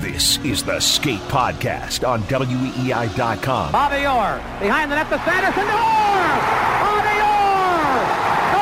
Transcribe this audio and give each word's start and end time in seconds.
This 0.00 0.38
is 0.44 0.62
the 0.62 0.78
Skate 0.78 1.18
Podcast 1.22 2.06
on 2.06 2.22
WEEI.com. 2.22 3.72
Bobby 3.72 4.06
Orr 4.06 4.38
behind 4.60 4.92
the 4.92 4.94
net 4.94 5.08
to 5.10 5.18
Sanderson. 5.18 5.66
Orr! 5.66 6.30
Bobby 6.86 7.18
Orr! 7.26 7.98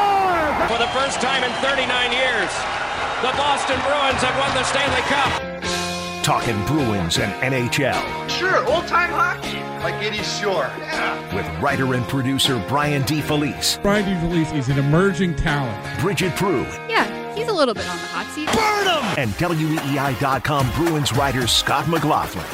Orr! 0.00 0.68
For 0.68 0.78
the 0.78 0.88
first 0.98 1.20
time 1.20 1.44
in 1.44 1.52
39 1.60 2.12
years, 2.12 2.48
the 3.20 3.36
Boston 3.36 3.76
Bruins 3.84 4.22
have 4.24 4.38
won 4.38 4.54
the 4.56 4.64
Stanley 4.64 5.02
Cup. 5.12 6.24
Talking 6.24 6.56
Bruins 6.64 7.18
and 7.18 7.30
NHL 7.42 8.30
Sure, 8.30 8.64
old 8.66 8.86
time 8.86 9.10
hockey, 9.10 9.58
like 9.84 9.92
Eddie 10.02 10.22
Shore. 10.22 10.70
Yeah. 10.78 11.34
with 11.34 11.46
writer 11.62 11.92
and 11.92 12.02
producer 12.08 12.64
Brian 12.66 13.02
DeFelice, 13.02 13.82
Brian 13.82 14.06
D. 14.06 14.14
Felice 14.26 14.52
is 14.52 14.68
an 14.70 14.78
emerging 14.78 15.34
talent. 15.36 15.84
Bridgette 16.00 16.30
Proulx, 16.38 16.72
Yeah, 16.88 17.03
he's 17.03 17.03
a 17.03 17.03
little 17.54 17.74
bit 17.74 17.88
on 17.88 17.96
the 17.96 18.02
hot 18.06 18.26
seat. 18.34 18.48
and 19.18 19.30
WEEI.com 19.32 20.70
Bruins 20.72 21.12
writer 21.12 21.46
Scott 21.46 21.88
McLaughlin. 21.88 22.44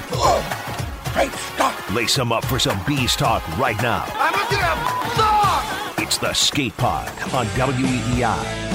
Hey, 1.12 1.28
stop! 1.28 1.94
Lace 1.94 2.14
them 2.14 2.32
up 2.32 2.44
for 2.44 2.58
some 2.58 2.78
Bees 2.86 3.16
talk 3.16 3.46
right 3.58 3.80
now. 3.82 4.04
I'm 4.14 4.34
a 4.34 4.50
damn 4.50 5.16
dog! 5.16 5.98
It's 5.98 6.18
the 6.18 6.32
Skate 6.32 6.76
Pod 6.76 7.08
on 7.34 7.46
WEEI. 7.46 8.68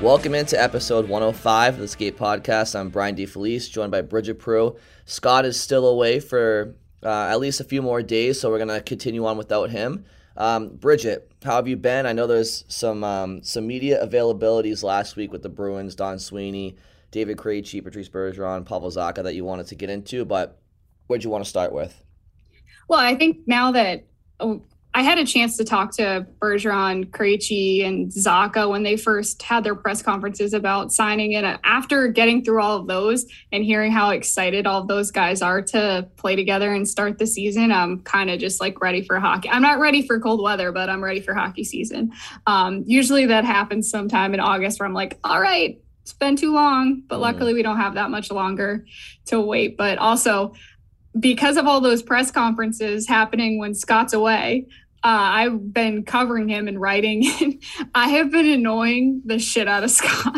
Welcome 0.00 0.34
into 0.34 0.60
episode 0.62 1.08
105 1.08 1.74
of 1.74 1.80
the 1.80 1.88
Skate 1.88 2.18
Podcast. 2.18 2.78
I'm 2.78 2.90
Brian 2.90 3.16
DeFelice, 3.16 3.70
joined 3.70 3.90
by 3.92 4.02
Bridgette 4.02 4.34
Proulx. 4.34 4.78
Scott 5.06 5.44
is 5.46 5.58
still 5.58 5.86
away 5.86 6.20
for 6.20 6.74
uh, 7.02 7.28
at 7.30 7.40
least 7.40 7.60
a 7.60 7.64
few 7.64 7.80
more 7.80 8.02
days, 8.02 8.38
so 8.38 8.50
we're 8.50 8.58
going 8.58 8.68
to 8.68 8.82
continue 8.82 9.24
on 9.24 9.38
without 9.38 9.70
him. 9.70 10.04
Um, 10.36 10.70
Bridgette, 10.70 11.22
how 11.42 11.56
have 11.56 11.68
you 11.68 11.76
been? 11.76 12.06
I 12.06 12.12
know 12.12 12.26
there's 12.26 12.64
some 12.68 13.02
um, 13.02 13.42
some 13.42 13.66
media 13.66 14.04
availabilities 14.04 14.82
last 14.82 15.16
week 15.16 15.32
with 15.32 15.42
the 15.42 15.48
Bruins, 15.48 15.94
Don 15.94 16.18
Sweeney, 16.18 16.76
David 17.10 17.38
Krejci, 17.38 17.82
Patrice 17.82 18.08
Bergeron, 18.08 18.66
Pavel 18.66 18.90
Zacha 18.90 19.22
that 19.22 19.34
you 19.34 19.44
wanted 19.44 19.66
to 19.68 19.74
get 19.74 19.90
into, 19.90 20.24
but 20.24 20.58
where'd 21.06 21.24
you 21.24 21.30
want 21.30 21.44
to 21.44 21.48
start 21.48 21.72
with? 21.72 22.02
Well, 22.88 23.00
I 23.00 23.14
think 23.14 23.38
now 23.46 23.72
that 23.72 24.04
oh, 24.40 24.62
I 24.96 25.02
had 25.02 25.18
a 25.18 25.26
chance 25.26 25.58
to 25.58 25.64
talk 25.64 25.94
to 25.98 26.26
Bergeron, 26.40 27.10
Krejci, 27.10 27.84
and 27.84 28.10
Zacha 28.10 28.66
when 28.70 28.82
they 28.82 28.96
first 28.96 29.42
had 29.42 29.62
their 29.62 29.74
press 29.74 30.00
conferences 30.00 30.54
about 30.54 30.90
signing 30.90 31.32
it. 31.32 31.44
After 31.64 32.08
getting 32.08 32.42
through 32.42 32.62
all 32.62 32.78
of 32.78 32.86
those 32.86 33.26
and 33.52 33.62
hearing 33.62 33.92
how 33.92 34.08
excited 34.08 34.66
all 34.66 34.80
of 34.80 34.88
those 34.88 35.10
guys 35.10 35.42
are 35.42 35.60
to 35.60 36.08
play 36.16 36.34
together 36.34 36.72
and 36.72 36.88
start 36.88 37.18
the 37.18 37.26
season, 37.26 37.72
I'm 37.72 38.00
kind 38.00 38.30
of 38.30 38.40
just 38.40 38.58
like 38.58 38.80
ready 38.80 39.02
for 39.02 39.20
hockey. 39.20 39.50
I'm 39.50 39.60
not 39.60 39.80
ready 39.80 40.00
for 40.00 40.18
cold 40.18 40.40
weather, 40.42 40.72
but 40.72 40.88
I'm 40.88 41.04
ready 41.04 41.20
for 41.20 41.34
hockey 41.34 41.64
season. 41.64 42.12
Um, 42.46 42.82
usually 42.86 43.26
that 43.26 43.44
happens 43.44 43.90
sometime 43.90 44.32
in 44.32 44.40
August 44.40 44.80
where 44.80 44.86
I'm 44.86 44.94
like, 44.94 45.18
all 45.22 45.42
right, 45.42 45.78
it's 46.04 46.14
been 46.14 46.36
too 46.36 46.54
long, 46.54 47.02
but 47.06 47.18
Mhm. 47.18 47.20
luckily 47.20 47.52
we 47.52 47.62
don't 47.62 47.76
have 47.76 47.96
that 47.96 48.08
much 48.10 48.32
longer 48.32 48.86
to 49.26 49.42
wait. 49.42 49.76
But 49.76 49.98
also, 49.98 50.54
because 51.20 51.56
of 51.56 51.66
all 51.66 51.80
those 51.80 52.02
press 52.02 52.30
conferences 52.30 53.06
happening 53.06 53.58
when 53.58 53.74
Scott's 53.74 54.12
away, 54.12 54.66
uh, 55.06 55.08
I've 55.08 55.72
been 55.72 56.02
covering 56.02 56.48
him 56.48 56.66
and 56.66 56.80
writing. 56.80 57.24
And 57.40 57.62
I 57.94 58.08
have 58.08 58.32
been 58.32 58.48
annoying 58.48 59.22
the 59.24 59.38
shit 59.38 59.68
out 59.68 59.84
of 59.84 59.90
Scott. 59.92 60.36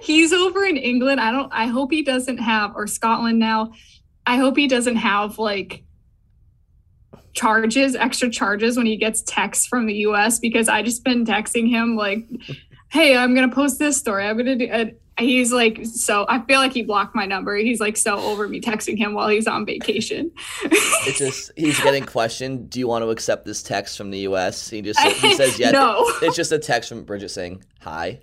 He's 0.00 0.32
over 0.32 0.64
in 0.64 0.78
England. 0.78 1.20
I 1.20 1.30
don't. 1.30 1.52
I 1.52 1.66
hope 1.66 1.92
he 1.92 2.02
doesn't 2.02 2.38
have 2.38 2.74
or 2.74 2.86
Scotland 2.86 3.38
now. 3.38 3.72
I 4.26 4.36
hope 4.36 4.56
he 4.56 4.68
doesn't 4.68 4.96
have 4.96 5.38
like 5.38 5.84
charges, 7.34 7.94
extra 7.94 8.30
charges 8.30 8.78
when 8.78 8.86
he 8.86 8.96
gets 8.96 9.22
texts 9.22 9.66
from 9.66 9.84
the 9.84 9.94
U.S. 9.94 10.38
because 10.38 10.68
I 10.68 10.82
just 10.82 11.04
been 11.04 11.26
texting 11.26 11.68
him 11.68 11.94
like, 11.94 12.26
"Hey, 12.90 13.16
I'm 13.16 13.34
gonna 13.34 13.48
post 13.52 13.78
this 13.78 13.96
story. 13.96 14.26
I'm 14.26 14.36
gonna 14.36 14.56
do." 14.56 14.66
And 14.66 14.94
he's 15.18 15.52
like, 15.52 15.84
so 15.84 16.24
I 16.28 16.40
feel 16.40 16.60
like 16.60 16.72
he 16.72 16.82
blocked 16.82 17.14
my 17.14 17.26
number. 17.26 17.54
He's 17.56 17.78
like 17.80 17.96
so 17.96 18.16
over 18.18 18.48
me 18.48 18.60
texting 18.60 18.96
him 18.96 19.12
while 19.12 19.28
he's 19.28 19.46
on 19.46 19.66
vacation. 19.66 20.30
It's 20.62 21.18
just 21.18 21.52
he's 21.56 21.78
getting 21.80 22.04
questioned. 22.04 22.70
Do 22.70 22.78
you 22.78 22.88
want 22.88 23.04
to 23.04 23.10
accept 23.10 23.44
this 23.44 23.62
text 23.62 23.96
from 23.98 24.10
the 24.10 24.20
U.S.? 24.20 24.68
He 24.68 24.80
just 24.82 24.98
he 25.00 25.34
says 25.36 25.58
yes. 25.58 25.72
No. 25.72 26.04
It's 26.22 26.36
just 26.36 26.52
a 26.52 26.58
text 26.58 26.88
from 26.88 27.04
Bridgette 27.04 27.30
saying 27.30 27.62
hi. 27.80 28.20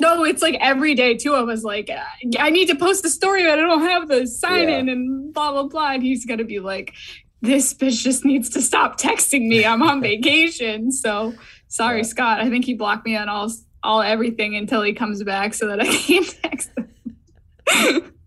No, 0.00 0.22
it's 0.24 0.42
like 0.42 0.56
every 0.60 0.94
day 0.94 1.16
too. 1.16 1.34
I 1.34 1.42
was 1.42 1.64
like 1.64 1.90
I 2.38 2.50
need 2.50 2.66
to 2.66 2.76
post 2.76 3.04
a 3.04 3.10
story, 3.10 3.42
but 3.42 3.58
I 3.58 3.62
don't 3.62 3.82
have 3.82 4.08
the 4.08 4.26
sign 4.26 4.68
in 4.68 4.88
and 4.88 5.34
blah 5.34 5.50
blah 5.50 5.64
blah. 5.64 5.92
And 5.92 6.02
he's 6.02 6.24
gonna 6.24 6.44
be 6.44 6.60
like, 6.60 6.94
This 7.40 7.74
bitch 7.74 8.02
just 8.02 8.24
needs 8.24 8.48
to 8.50 8.62
stop 8.62 9.00
texting 9.00 9.48
me. 9.48 9.64
I'm 9.64 9.82
on 9.82 10.00
vacation. 10.12 10.92
So 10.92 11.34
sorry, 11.68 11.98
Yeah. 11.98 12.02
Scott. 12.04 12.40
I 12.40 12.48
think 12.50 12.64
he 12.64 12.74
blocked 12.74 13.04
me 13.06 13.16
on 13.16 13.28
all 13.28 13.50
all 13.82 14.02
everything 14.02 14.56
until 14.56 14.82
he 14.82 14.92
comes 14.92 15.22
back 15.22 15.54
so 15.54 15.68
that 15.68 15.80
I 15.80 15.86
can't 15.96 16.38
text 16.42 16.70
him. 16.76 18.12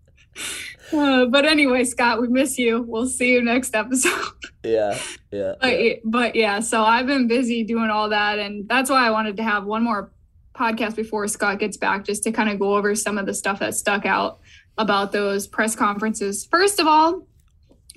Uh, 0.94 1.24
but 1.24 1.46
anyway, 1.46 1.84
Scott, 1.84 2.20
we 2.20 2.28
miss 2.28 2.58
you. 2.58 2.82
We'll 2.82 3.06
see 3.06 3.32
you 3.32 3.42
next 3.42 3.74
episode. 3.74 4.12
Yeah, 4.64 4.96
yeah. 5.32 5.54
but, 5.60 5.82
yeah. 5.82 5.94
but 6.04 6.36
yeah, 6.36 6.60
so 6.60 6.84
I've 6.84 7.06
been 7.06 7.26
busy 7.26 7.64
doing 7.64 7.90
all 7.90 8.10
that, 8.10 8.38
and 8.38 8.68
that's 8.68 8.88
why 8.90 9.04
I 9.04 9.10
wanted 9.10 9.36
to 9.38 9.42
have 9.42 9.64
one 9.64 9.82
more 9.82 10.12
podcast 10.54 10.94
before 10.94 11.26
Scott 11.26 11.58
gets 11.58 11.76
back, 11.76 12.04
just 12.04 12.22
to 12.24 12.30
kind 12.30 12.48
of 12.48 12.60
go 12.60 12.76
over 12.76 12.94
some 12.94 13.18
of 13.18 13.26
the 13.26 13.34
stuff 13.34 13.58
that 13.58 13.74
stuck 13.74 14.06
out 14.06 14.38
about 14.78 15.10
those 15.10 15.48
press 15.48 15.74
conferences. 15.74 16.44
First 16.48 16.78
of 16.78 16.86
all, 16.86 17.26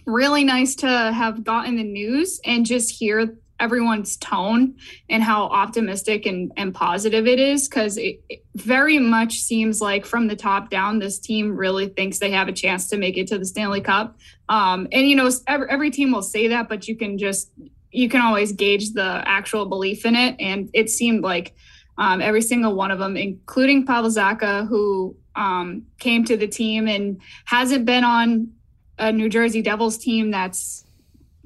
really 0.07 0.43
nice 0.43 0.73
to 0.77 0.87
have 0.87 1.43
gotten 1.43 1.75
the 1.75 1.83
news 1.83 2.39
and 2.45 2.65
just 2.65 2.89
hear 2.89 3.37
everyone's 3.59 4.17
tone 4.17 4.75
and 5.09 5.23
how 5.23 5.43
optimistic 5.43 6.25
and, 6.25 6.51
and 6.57 6.73
positive 6.73 7.25
it 7.25 7.39
is 7.39 7.67
because 7.67 7.97
it, 7.97 8.21
it, 8.29 8.43
very 8.55 8.99
much 8.99 9.39
seems 9.39 9.81
like 9.81 10.05
from 10.05 10.27
the 10.27 10.35
top 10.35 10.69
down 10.69 10.99
this 10.99 11.19
team 11.19 11.55
really 11.55 11.87
thinks 11.87 12.19
they 12.19 12.31
have 12.31 12.47
a 12.47 12.53
chance 12.53 12.87
to 12.89 12.97
make 12.97 13.17
it 13.17 13.27
to 13.27 13.37
the 13.37 13.45
stanley 13.45 13.81
cup. 13.81 14.17
Um, 14.49 14.87
and 14.91 15.09
you 15.09 15.15
know 15.15 15.29
every, 15.47 15.69
every 15.69 15.91
team 15.91 16.11
will 16.11 16.21
say 16.21 16.49
that 16.49 16.69
but 16.69 16.87
you 16.87 16.95
can 16.95 17.17
just 17.17 17.51
you 17.91 18.09
can 18.09 18.21
always 18.21 18.51
gauge 18.51 18.91
the 18.91 19.23
actual 19.25 19.65
belief 19.65 20.05
in 20.05 20.15
it. 20.15 20.35
And 20.39 20.69
it 20.73 20.89
seemed 20.89 21.23
like 21.23 21.55
um, 21.97 22.21
every 22.21 22.41
single 22.41 22.75
one 22.75 22.91
of 22.91 22.99
them 22.99 23.15
including 23.15 23.85
pavel 23.85 24.09
zacha 24.09 24.67
who 24.67 25.15
um, 25.35 25.85
came 25.99 26.23
to 26.25 26.37
the 26.37 26.47
team 26.47 26.87
and 26.87 27.21
hasn't 27.45 27.85
been 27.85 28.03
on 28.03 28.51
a 28.97 29.11
new 29.11 29.29
jersey 29.29 29.61
devils 29.61 29.97
team 29.97 30.31
that's 30.31 30.84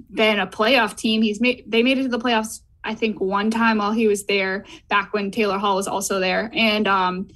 been 0.10 0.40
a 0.40 0.48
playoff 0.48 0.96
team. 0.96 1.22
He's 1.22 1.42
made 1.42 1.63
they 1.68 1.84
made 1.84 1.98
it 1.98 2.04
to 2.04 2.10
the 2.10 2.19
playoffs 2.19 2.62
I 2.84 2.96
think 2.96 3.19
one 3.19 3.51
time 3.51 3.80
while 3.80 3.92
he 3.92 4.07
was 4.07 4.25
there 4.25 4.66
back 4.88 5.13
when 5.13 5.31
Taylor 5.31 5.57
Hall 5.57 5.75
was 5.75 5.88
also 5.88 6.19
there. 6.19 6.50
And 6.54 6.88
um 6.88 7.28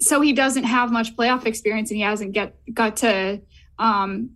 so 0.00 0.20
he 0.20 0.32
doesn't 0.32 0.64
have 0.64 0.92
much 0.92 1.16
playoff 1.16 1.46
experience 1.46 1.90
and 1.90 1.96
he 1.96 2.02
hasn't 2.02 2.32
get 2.32 2.56
got 2.72 2.98
to 2.98 3.40
um 3.78 4.30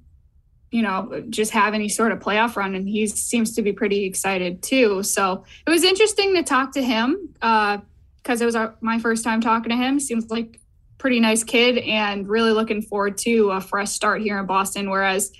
you 0.71 0.83
know 0.83 1.23
just 1.29 1.53
have 1.53 1.75
any 1.75 1.89
sort 1.89 2.13
of 2.13 2.19
playoff 2.19 2.57
run 2.57 2.75
and 2.75 2.89
he 2.89 3.07
seems 3.07 3.55
to 3.57 3.63
be 3.63 3.73
pretty 3.73 4.05
excited 4.05 4.63
too. 4.63 5.03
So 5.03 5.45
it 5.67 5.71
was 5.71 5.85
interesting 5.85 6.35
to 6.35 6.43
talk 6.43 6.73
to 6.73 6.83
him 6.83 7.35
uh 7.41 7.79
because 8.17 8.41
it 8.41 8.45
was 8.45 8.55
our, 8.55 8.77
my 8.81 9.01
first 9.01 9.25
time 9.25 9.41
talking 9.41 9.71
to 9.71 9.77
him. 9.77 9.99
Seems 9.99 10.31
like 10.31 10.61
pretty 10.97 11.19
nice 11.19 11.43
kid 11.43 11.79
and 11.79 12.29
really 12.29 12.53
looking 12.53 12.81
forward 12.81 13.19
to 13.19 13.51
a 13.51 13.61
fresh 13.61 13.91
start 13.91 14.23
here 14.23 14.39
in 14.39 14.47
Boston 14.47 14.89
whereas 14.89 15.33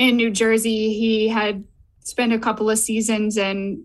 in 0.00 0.16
New 0.16 0.30
Jersey. 0.30 0.94
He 0.94 1.28
had 1.28 1.62
spent 2.00 2.32
a 2.32 2.38
couple 2.38 2.70
of 2.70 2.78
seasons 2.78 3.36
and 3.36 3.84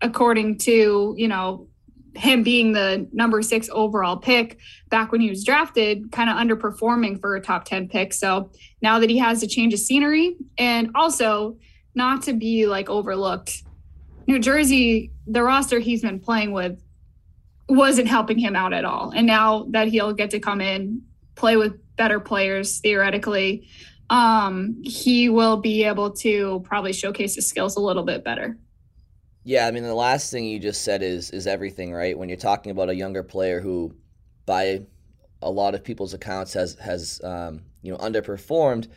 according 0.00 0.58
to, 0.58 1.14
you 1.18 1.26
know, 1.26 1.66
him 2.14 2.44
being 2.44 2.72
the 2.72 3.08
number 3.12 3.42
six 3.42 3.68
overall 3.72 4.16
pick 4.16 4.58
back 4.90 5.10
when 5.10 5.20
he 5.20 5.28
was 5.28 5.44
drafted, 5.44 6.12
kind 6.12 6.30
of 6.30 6.36
underperforming 6.36 7.20
for 7.20 7.34
a 7.34 7.40
top 7.40 7.64
10 7.64 7.88
pick. 7.88 8.12
So 8.14 8.50
now 8.80 9.00
that 9.00 9.10
he 9.10 9.18
has 9.18 9.42
a 9.42 9.48
change 9.48 9.74
of 9.74 9.80
scenery 9.80 10.36
and 10.56 10.90
also 10.94 11.58
not 11.96 12.22
to 12.22 12.32
be 12.32 12.66
like 12.66 12.88
overlooked, 12.88 13.64
New 14.28 14.38
Jersey, 14.38 15.10
the 15.26 15.42
roster 15.42 15.80
he's 15.80 16.02
been 16.02 16.20
playing 16.20 16.52
with 16.52 16.80
wasn't 17.68 18.06
helping 18.06 18.38
him 18.38 18.54
out 18.54 18.72
at 18.72 18.84
all. 18.84 19.12
And 19.14 19.26
now 19.26 19.66
that 19.70 19.88
he'll 19.88 20.12
get 20.12 20.30
to 20.30 20.38
come 20.38 20.60
in, 20.60 21.02
play 21.34 21.56
with 21.56 21.74
better 21.96 22.20
players 22.20 22.78
theoretically, 22.78 23.68
um, 24.10 24.76
he 24.82 25.28
will 25.28 25.56
be 25.56 25.84
able 25.84 26.10
to 26.10 26.60
probably 26.64 26.92
showcase 26.92 27.36
his 27.36 27.48
skills 27.48 27.76
a 27.76 27.80
little 27.80 28.02
bit 28.02 28.24
better. 28.24 28.58
Yeah, 29.44 29.66
I 29.66 29.70
mean 29.70 29.84
the 29.84 29.94
last 29.94 30.30
thing 30.30 30.44
you 30.44 30.58
just 30.58 30.82
said 30.82 31.02
is 31.02 31.30
is 31.30 31.46
everything, 31.46 31.92
right? 31.92 32.18
When 32.18 32.28
you're 32.28 32.36
talking 32.36 32.72
about 32.72 32.90
a 32.90 32.94
younger 32.94 33.22
player 33.22 33.60
who, 33.60 33.94
by 34.44 34.82
a 35.40 35.50
lot 35.50 35.74
of 35.74 35.82
people's 35.82 36.12
accounts, 36.12 36.52
has 36.52 36.74
has 36.74 37.20
um, 37.24 37.62
you 37.82 37.92
know 37.92 37.98
underperformed. 37.98 38.88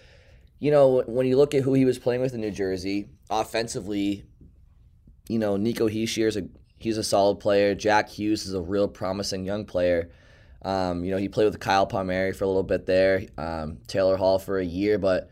You 0.59 0.71
know, 0.71 1.03
when 1.05 1.27
you 1.27 1.37
look 1.37 1.53
at 1.53 1.63
who 1.63 1.73
he 1.73 1.85
was 1.85 1.99
playing 1.99 2.21
with 2.21 2.33
in 2.33 2.41
New 2.41 2.51
Jersey, 2.51 3.09
offensively, 3.29 4.25
you 5.29 5.39
know 5.39 5.55
Nico 5.55 5.87
Hischier 5.87 6.27
is 6.27 6.37
a 6.37 6.47
he's 6.77 6.97
a 6.97 7.03
solid 7.03 7.39
player. 7.39 7.75
Jack 7.75 8.09
Hughes 8.09 8.45
is 8.45 8.53
a 8.53 8.61
real 8.61 8.87
promising 8.87 9.45
young 9.45 9.63
player. 9.65 10.09
Um, 10.63 11.03
you 11.03 11.11
know, 11.11 11.17
he 11.17 11.29
played 11.29 11.45
with 11.45 11.59
Kyle 11.59 11.85
Palmieri 11.85 12.33
for 12.33 12.45
a 12.45 12.47
little 12.47 12.63
bit 12.63 12.85
there, 12.85 13.25
um, 13.37 13.79
Taylor 13.87 14.15
Hall 14.15 14.39
for 14.39 14.59
a 14.59 14.65
year, 14.65 14.97
but 14.97 15.29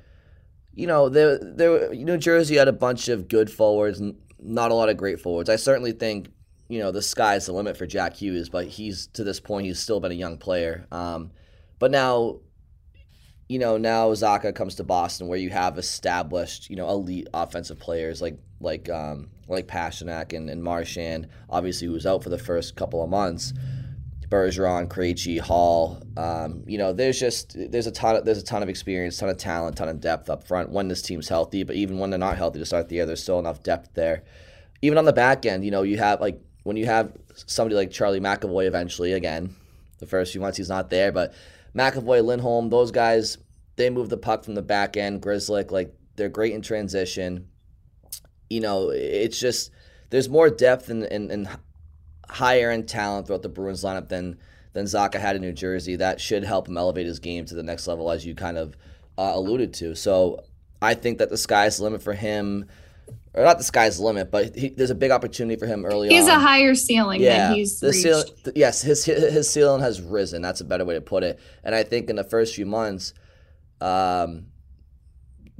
you 0.73 0.87
know, 0.87 1.09
there, 1.09 1.37
there, 1.37 1.93
New 1.93 2.17
Jersey 2.17 2.55
had 2.55 2.67
a 2.67 2.73
bunch 2.73 3.09
of 3.09 3.27
good 3.27 3.51
forwards, 3.51 4.01
not 4.39 4.71
a 4.71 4.73
lot 4.73 4.89
of 4.89 4.97
great 4.97 5.19
forwards. 5.19 5.49
I 5.49 5.57
certainly 5.57 5.91
think, 5.91 6.29
you 6.69 6.79
know, 6.79 6.91
the 6.91 7.01
sky's 7.01 7.45
the 7.45 7.51
limit 7.51 7.77
for 7.77 7.85
Jack 7.85 8.15
Hughes, 8.15 8.49
but 8.49 8.67
he's 8.67 9.07
to 9.07 9.23
this 9.23 9.39
point 9.39 9.65
he's 9.65 9.79
still 9.79 9.99
been 9.99 10.11
a 10.11 10.15
young 10.15 10.37
player. 10.37 10.87
Um, 10.91 11.31
but 11.79 11.91
now, 11.91 12.39
you 13.49 13.59
know, 13.59 13.77
now 13.77 14.09
Zacha 14.11 14.55
comes 14.55 14.75
to 14.75 14.83
Boston, 14.85 15.27
where 15.27 15.37
you 15.37 15.49
have 15.49 15.77
established, 15.77 16.69
you 16.69 16.77
know, 16.77 16.89
elite 16.89 17.27
offensive 17.33 17.79
players 17.79 18.21
like 18.21 18.39
like 18.61 18.89
um, 18.89 19.29
like 19.49 19.67
Pastrnak 19.67 20.31
and, 20.31 20.49
and 20.49 20.63
Marchand, 20.63 21.27
obviously 21.49 21.87
who 21.87 21.93
was 21.93 22.05
out 22.05 22.23
for 22.23 22.29
the 22.29 22.37
first 22.37 22.77
couple 22.77 23.03
of 23.03 23.09
months. 23.09 23.53
Bergeron, 24.31 24.87
Krejci, 24.87 25.39
Hall. 25.39 26.01
Um, 26.15 26.63
you 26.65 26.77
know, 26.77 26.93
there's 26.93 27.19
just 27.19 27.55
there's 27.69 27.85
a 27.85 27.91
ton 27.91 28.15
of, 28.15 28.25
there's 28.25 28.37
a 28.37 28.43
ton 28.43 28.63
of 28.63 28.69
experience, 28.69 29.17
ton 29.17 29.27
of 29.27 29.37
talent, 29.37 29.75
ton 29.75 29.89
of 29.89 29.99
depth 29.99 30.29
up 30.29 30.47
front 30.47 30.71
when 30.71 30.87
this 30.87 31.01
team's 31.01 31.27
healthy. 31.27 31.63
But 31.63 31.75
even 31.75 31.99
when 31.99 32.09
they're 32.09 32.17
not 32.17 32.37
healthy 32.37 32.59
to 32.59 32.65
start 32.65 32.87
the 32.87 32.95
year, 32.95 33.05
there's 33.05 33.21
still 33.21 33.39
enough 33.39 33.61
depth 33.61 33.93
there. 33.93 34.23
Even 34.81 34.97
on 34.97 35.05
the 35.05 35.13
back 35.13 35.45
end, 35.45 35.65
you 35.65 35.69
know, 35.69 35.83
you 35.83 35.97
have 35.97 36.21
like 36.21 36.41
when 36.63 36.77
you 36.77 36.85
have 36.85 37.11
somebody 37.35 37.75
like 37.75 37.91
Charlie 37.91 38.21
McAvoy 38.21 38.65
eventually 38.65 39.11
again, 39.11 39.53
the 39.99 40.07
first 40.07 40.31
few 40.31 40.39
months 40.39 40.57
he's 40.57 40.69
not 40.69 40.89
there, 40.89 41.11
but 41.11 41.33
McAvoy, 41.75 42.23
Lindholm, 42.23 42.69
those 42.69 42.91
guys, 42.91 43.37
they 43.75 43.89
move 43.89 44.09
the 44.09 44.17
puck 44.17 44.45
from 44.45 44.55
the 44.55 44.61
back 44.61 44.95
end. 44.95 45.21
Grzelcyk, 45.21 45.71
like 45.71 45.93
they're 46.15 46.29
great 46.29 46.53
in 46.53 46.61
transition. 46.61 47.47
You 48.49 48.61
know, 48.61 48.91
it's 48.91 49.39
just 49.39 49.71
there's 50.09 50.29
more 50.29 50.49
depth 50.49 50.89
and 50.89 51.03
and 51.03 51.49
higher 52.31 52.71
end 52.71 52.87
talent 52.87 53.27
throughout 53.27 53.41
the 53.41 53.49
Bruins 53.49 53.83
lineup 53.83 54.07
than 54.07 54.37
than 54.73 54.85
Zacha 54.85 55.19
had 55.19 55.35
in 55.35 55.41
New 55.41 55.51
Jersey. 55.51 55.97
That 55.97 56.21
should 56.21 56.43
help 56.45 56.67
him 56.67 56.77
elevate 56.77 57.05
his 57.05 57.19
game 57.19 57.45
to 57.45 57.55
the 57.55 57.63
next 57.63 57.87
level, 57.87 58.09
as 58.09 58.25
you 58.25 58.33
kind 58.33 58.57
of 58.57 58.77
uh, 59.17 59.33
alluded 59.33 59.73
to. 59.75 59.95
So 59.95 60.43
I 60.81 60.93
think 60.93 61.17
that 61.17 61.29
the 61.29 61.37
sky's 61.37 61.77
the 61.77 61.83
limit 61.83 62.01
for 62.01 62.13
him. 62.13 62.65
Or 63.33 63.43
not 63.43 63.57
the 63.57 63.63
sky's 63.63 63.97
the 63.97 64.03
limit, 64.03 64.29
but 64.29 64.55
he, 64.55 64.69
there's 64.69 64.89
a 64.89 64.95
big 64.95 65.11
opportunity 65.11 65.57
for 65.57 65.65
him 65.65 65.85
early 65.85 66.09
he 66.09 66.17
on. 66.17 66.25
has 66.25 66.29
a 66.29 66.39
higher 66.39 66.75
ceiling 66.75 67.21
yeah, 67.21 67.47
than 67.47 67.55
he's 67.55 67.79
the 67.79 67.93
ceiling, 67.93 68.25
yes, 68.55 68.81
his 68.81 69.05
his 69.05 69.49
ceiling 69.49 69.81
has 69.81 70.01
risen. 70.01 70.41
That's 70.41 70.59
a 70.59 70.65
better 70.65 70.83
way 70.83 70.95
to 70.95 71.01
put 71.01 71.23
it. 71.23 71.39
And 71.63 71.73
I 71.73 71.83
think 71.83 72.09
in 72.09 72.17
the 72.17 72.25
first 72.25 72.55
few 72.55 72.65
months, 72.65 73.13
um, 73.79 74.47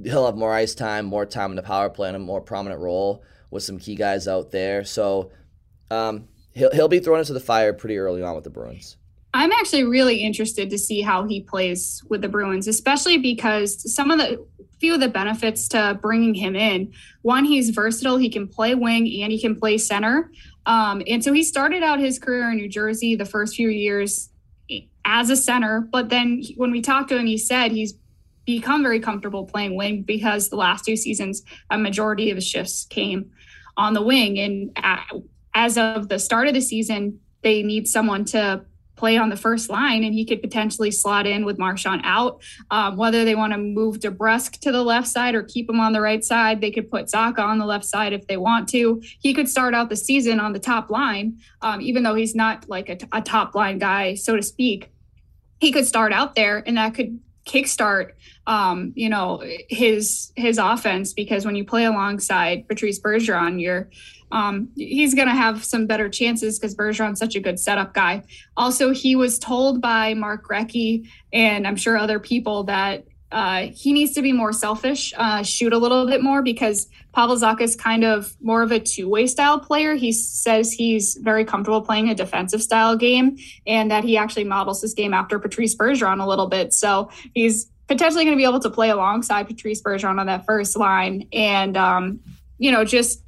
he'll 0.02 0.26
have 0.26 0.36
more 0.36 0.52
ice 0.52 0.74
time, 0.74 1.06
more 1.06 1.24
time 1.24 1.50
in 1.50 1.56
the 1.56 1.62
power 1.62 1.88
play, 1.88 2.08
and 2.08 2.16
a 2.16 2.20
more 2.20 2.42
prominent 2.42 2.80
role 2.80 3.22
with 3.50 3.62
some 3.62 3.78
key 3.78 3.94
guys 3.94 4.28
out 4.28 4.50
there. 4.50 4.84
So 4.84 5.30
um, 5.90 6.28
he'll 6.54 6.70
he'll 6.72 6.88
be 6.88 7.00
thrown 7.00 7.18
into 7.18 7.32
the 7.32 7.40
fire 7.40 7.72
pretty 7.72 7.98
early 7.98 8.22
on 8.22 8.34
with 8.34 8.44
the 8.44 8.50
Bruins. 8.50 8.96
I'm 9.34 9.52
actually 9.52 9.84
really 9.84 10.22
interested 10.22 10.68
to 10.70 10.78
see 10.78 11.00
how 11.00 11.26
he 11.26 11.40
plays 11.40 12.02
with 12.08 12.20
the 12.20 12.28
Bruins, 12.28 12.68
especially 12.68 13.16
because 13.16 13.92
some 13.94 14.10
of 14.10 14.18
the 14.18 14.44
few 14.78 14.94
of 14.94 15.00
the 15.00 15.08
benefits 15.08 15.68
to 15.68 15.96
bringing 16.02 16.34
him 16.34 16.56
in. 16.56 16.92
One, 17.22 17.44
he's 17.44 17.70
versatile; 17.70 18.16
he 18.16 18.28
can 18.28 18.48
play 18.48 18.74
wing 18.74 19.08
and 19.22 19.32
he 19.32 19.40
can 19.40 19.56
play 19.56 19.78
center. 19.78 20.30
Um, 20.66 21.02
and 21.06 21.24
so 21.24 21.32
he 21.32 21.42
started 21.42 21.82
out 21.82 21.98
his 21.98 22.18
career 22.18 22.50
in 22.50 22.56
New 22.56 22.68
Jersey 22.68 23.16
the 23.16 23.24
first 23.24 23.56
few 23.56 23.68
years 23.68 24.28
as 25.04 25.30
a 25.30 25.36
center, 25.36 25.80
but 25.80 26.08
then 26.08 26.42
when 26.56 26.70
we 26.70 26.80
talked 26.80 27.08
to 27.08 27.16
him, 27.16 27.26
he 27.26 27.38
said 27.38 27.72
he's 27.72 27.94
become 28.44 28.82
very 28.82 29.00
comfortable 29.00 29.44
playing 29.44 29.76
wing 29.76 30.02
because 30.02 30.48
the 30.48 30.56
last 30.56 30.84
two 30.84 30.96
seasons, 30.96 31.42
a 31.70 31.78
majority 31.78 32.30
of 32.30 32.36
his 32.36 32.46
shifts 32.46 32.86
came 32.86 33.30
on 33.76 33.94
the 33.94 34.02
wing. 34.02 34.38
And 34.38 34.70
as 35.54 35.76
of 35.78 36.08
the 36.08 36.18
start 36.18 36.48
of 36.48 36.54
the 36.54 36.60
season, 36.60 37.20
they 37.42 37.62
need 37.62 37.88
someone 37.88 38.24
to 38.26 38.64
play 39.02 39.16
on 39.16 39.30
the 39.30 39.36
first 39.36 39.68
line, 39.68 40.04
and 40.04 40.14
he 40.14 40.24
could 40.24 40.40
potentially 40.40 40.90
slot 40.90 41.26
in 41.26 41.44
with 41.44 41.58
Marchand 41.58 42.02
out. 42.04 42.40
Um, 42.70 42.96
whether 42.96 43.24
they 43.24 43.34
want 43.34 43.52
to 43.52 43.58
move 43.58 43.98
DeBrusk 43.98 44.60
to 44.60 44.70
the 44.70 44.82
left 44.82 45.08
side 45.08 45.34
or 45.34 45.42
keep 45.42 45.68
him 45.68 45.80
on 45.80 45.92
the 45.92 46.00
right 46.00 46.22
side, 46.22 46.60
they 46.60 46.70
could 46.70 46.88
put 46.88 47.06
Zacha 47.06 47.40
on 47.40 47.58
the 47.58 47.66
left 47.66 47.84
side 47.84 48.12
if 48.12 48.26
they 48.28 48.36
want 48.36 48.68
to. 48.68 49.02
He 49.20 49.34
could 49.34 49.48
start 49.48 49.74
out 49.74 49.88
the 49.88 49.96
season 49.96 50.38
on 50.38 50.52
the 50.52 50.60
top 50.60 50.88
line, 50.88 51.40
um, 51.62 51.80
even 51.80 52.04
though 52.04 52.14
he's 52.14 52.36
not 52.36 52.68
like 52.68 52.88
a, 52.88 52.98
a 53.16 53.20
top 53.20 53.54
line 53.56 53.78
guy, 53.78 54.14
so 54.14 54.36
to 54.36 54.42
speak. 54.42 54.92
He 55.58 55.72
could 55.72 55.86
start 55.86 56.12
out 56.12 56.36
there, 56.36 56.62
and 56.64 56.76
that 56.76 56.94
could 56.94 57.18
kickstart 57.44 58.12
um, 58.46 58.92
you 58.94 59.08
know 59.08 59.42
his 59.68 60.32
his 60.36 60.58
offense 60.58 61.12
because 61.12 61.44
when 61.44 61.56
you 61.56 61.64
play 61.64 61.84
alongside 61.84 62.68
Patrice 62.68 63.00
Bergeron, 63.00 63.60
you're 63.60 63.90
um, 64.32 64.70
he's 64.76 65.14
going 65.14 65.28
to 65.28 65.34
have 65.34 65.62
some 65.62 65.86
better 65.86 66.08
chances 66.08 66.58
because 66.58 66.74
Bergeron's 66.74 67.18
such 67.18 67.36
a 67.36 67.40
good 67.40 67.60
setup 67.60 67.92
guy. 67.92 68.22
Also, 68.56 68.90
he 68.90 69.14
was 69.14 69.38
told 69.38 69.82
by 69.82 70.14
Mark 70.14 70.48
Recchi 70.48 71.06
and 71.32 71.66
I'm 71.66 71.76
sure 71.76 71.98
other 71.98 72.18
people 72.18 72.64
that 72.64 73.04
uh, 73.30 73.68
he 73.74 73.92
needs 73.92 74.12
to 74.12 74.22
be 74.22 74.32
more 74.32 74.52
selfish, 74.52 75.12
uh, 75.16 75.42
shoot 75.42 75.72
a 75.72 75.78
little 75.78 76.06
bit 76.06 76.22
more 76.22 76.42
because 76.42 76.88
Pavel 77.14 77.36
Zacha 77.36 77.62
is 77.62 77.76
kind 77.76 78.04
of 78.04 78.34
more 78.40 78.62
of 78.62 78.72
a 78.72 78.80
two-way 78.80 79.26
style 79.26 79.58
player. 79.58 79.94
He 79.94 80.12
says 80.12 80.72
he's 80.72 81.14
very 81.16 81.44
comfortable 81.44 81.82
playing 81.82 82.08
a 82.08 82.14
defensive 82.14 82.62
style 82.62 82.96
game 82.96 83.36
and 83.66 83.90
that 83.90 84.04
he 84.04 84.16
actually 84.16 84.44
models 84.44 84.80
his 84.82 84.94
game 84.94 85.12
after 85.14 85.38
Patrice 85.38 85.74
Bergeron 85.74 86.22
a 86.22 86.26
little 86.26 86.46
bit. 86.46 86.72
So 86.72 87.10
he's 87.34 87.70
potentially 87.86 88.24
going 88.24 88.36
to 88.36 88.40
be 88.40 88.48
able 88.48 88.60
to 88.60 88.70
play 88.70 88.90
alongside 88.90 89.46
Patrice 89.46 89.82
Bergeron 89.82 90.18
on 90.18 90.26
that 90.26 90.46
first 90.46 90.76
line 90.76 91.28
and, 91.32 91.76
um, 91.76 92.20
you 92.58 92.70
know, 92.70 92.84
just 92.84 93.22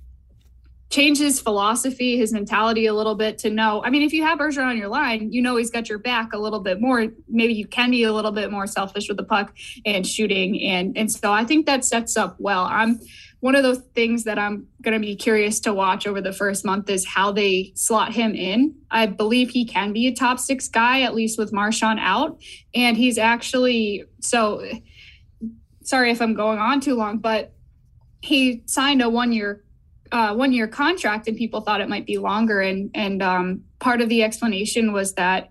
change 0.95 1.19
his 1.19 1.41
philosophy, 1.41 2.17
his 2.17 2.33
mentality 2.33 2.87
a 2.87 2.95
little 2.95 3.17
bit 3.17 3.37
to 3.39 3.51
know. 3.51 3.83
I 3.85 3.91
mean, 3.91 4.03
if 4.03 4.13
you 4.13 4.23
have 4.23 4.39
Bergeron 4.39 4.67
on 4.67 4.79
your 4.79 4.87
line, 4.87 5.33
you 5.33 5.43
know 5.43 5.57
he's 5.57 5.71
got 5.71 5.89
your 5.89 5.99
back 5.99 6.33
a 6.33 6.39
little 6.39 6.61
bit 6.61 6.81
more. 6.81 7.09
Maybe 7.29 7.53
you 7.53 7.67
can 7.67 7.91
be 7.91 8.05
a 8.05 8.13
little 8.13 8.31
bit 8.31 8.53
more 8.53 8.69
selfish 8.69 9.09
with 9.09 9.17
the 9.17 9.25
puck 9.25 9.53
and 9.85 10.07
shooting, 10.07 10.63
and 10.63 10.97
and 10.97 11.11
so 11.11 11.33
I 11.33 11.45
think 11.45 11.67
that 11.67 11.85
sets 11.85 12.17
up 12.17 12.37
well. 12.39 12.65
I'm 12.65 13.01
one 13.41 13.57
of 13.57 13.65
those 13.65 13.81
things 13.95 14.23
that 14.25 14.39
I'm 14.39 14.69
going 14.83 14.95
to 14.95 15.01
be 15.01 15.17
curious 15.17 15.59
to 15.61 15.75
watch 15.75 16.07
over 16.07 16.21
the 16.21 16.33
first 16.33 16.65
month 16.65 16.89
is 16.89 17.05
how 17.05 17.33
they 17.33 17.73
slot 17.75 18.15
him 18.15 18.35
in. 18.35 18.77
I 18.91 19.07
believe 19.07 19.51
he 19.51 19.67
can 19.67 19.93
be 19.93 20.07
a 20.07 20.15
top 20.15 20.39
six 20.39 20.69
guy, 20.69 21.03
at 21.03 21.15
least 21.15 21.39
with 21.39 21.53
Marchand 21.53 21.99
out. 22.01 22.41
And 22.75 22.97
he's 22.97 23.19
actually, 23.19 24.05
so 24.21 24.65
sorry 25.83 26.11
if 26.11 26.23
I'm 26.23 26.33
going 26.33 26.59
on 26.59 26.81
too 26.81 26.95
long, 26.95 27.19
but 27.19 27.53
he 28.23 28.63
signed 28.65 29.03
a 29.03 29.11
one 29.11 29.33
year 29.33 29.64
uh, 30.15 30.35
one 30.35 30.53
year 30.53 30.67
contract 30.67 31.29
and 31.29 31.37
people 31.37 31.61
thought 31.61 31.83
it 31.83 31.89
might 31.89 32.07
be 32.07 32.17
longer 32.17 32.61
and 32.61 32.91
and 32.95 33.23
um, 33.23 33.65
part 33.81 34.01
of 34.01 34.09
the 34.09 34.23
explanation 34.23 34.93
was 34.93 35.15
that 35.15 35.51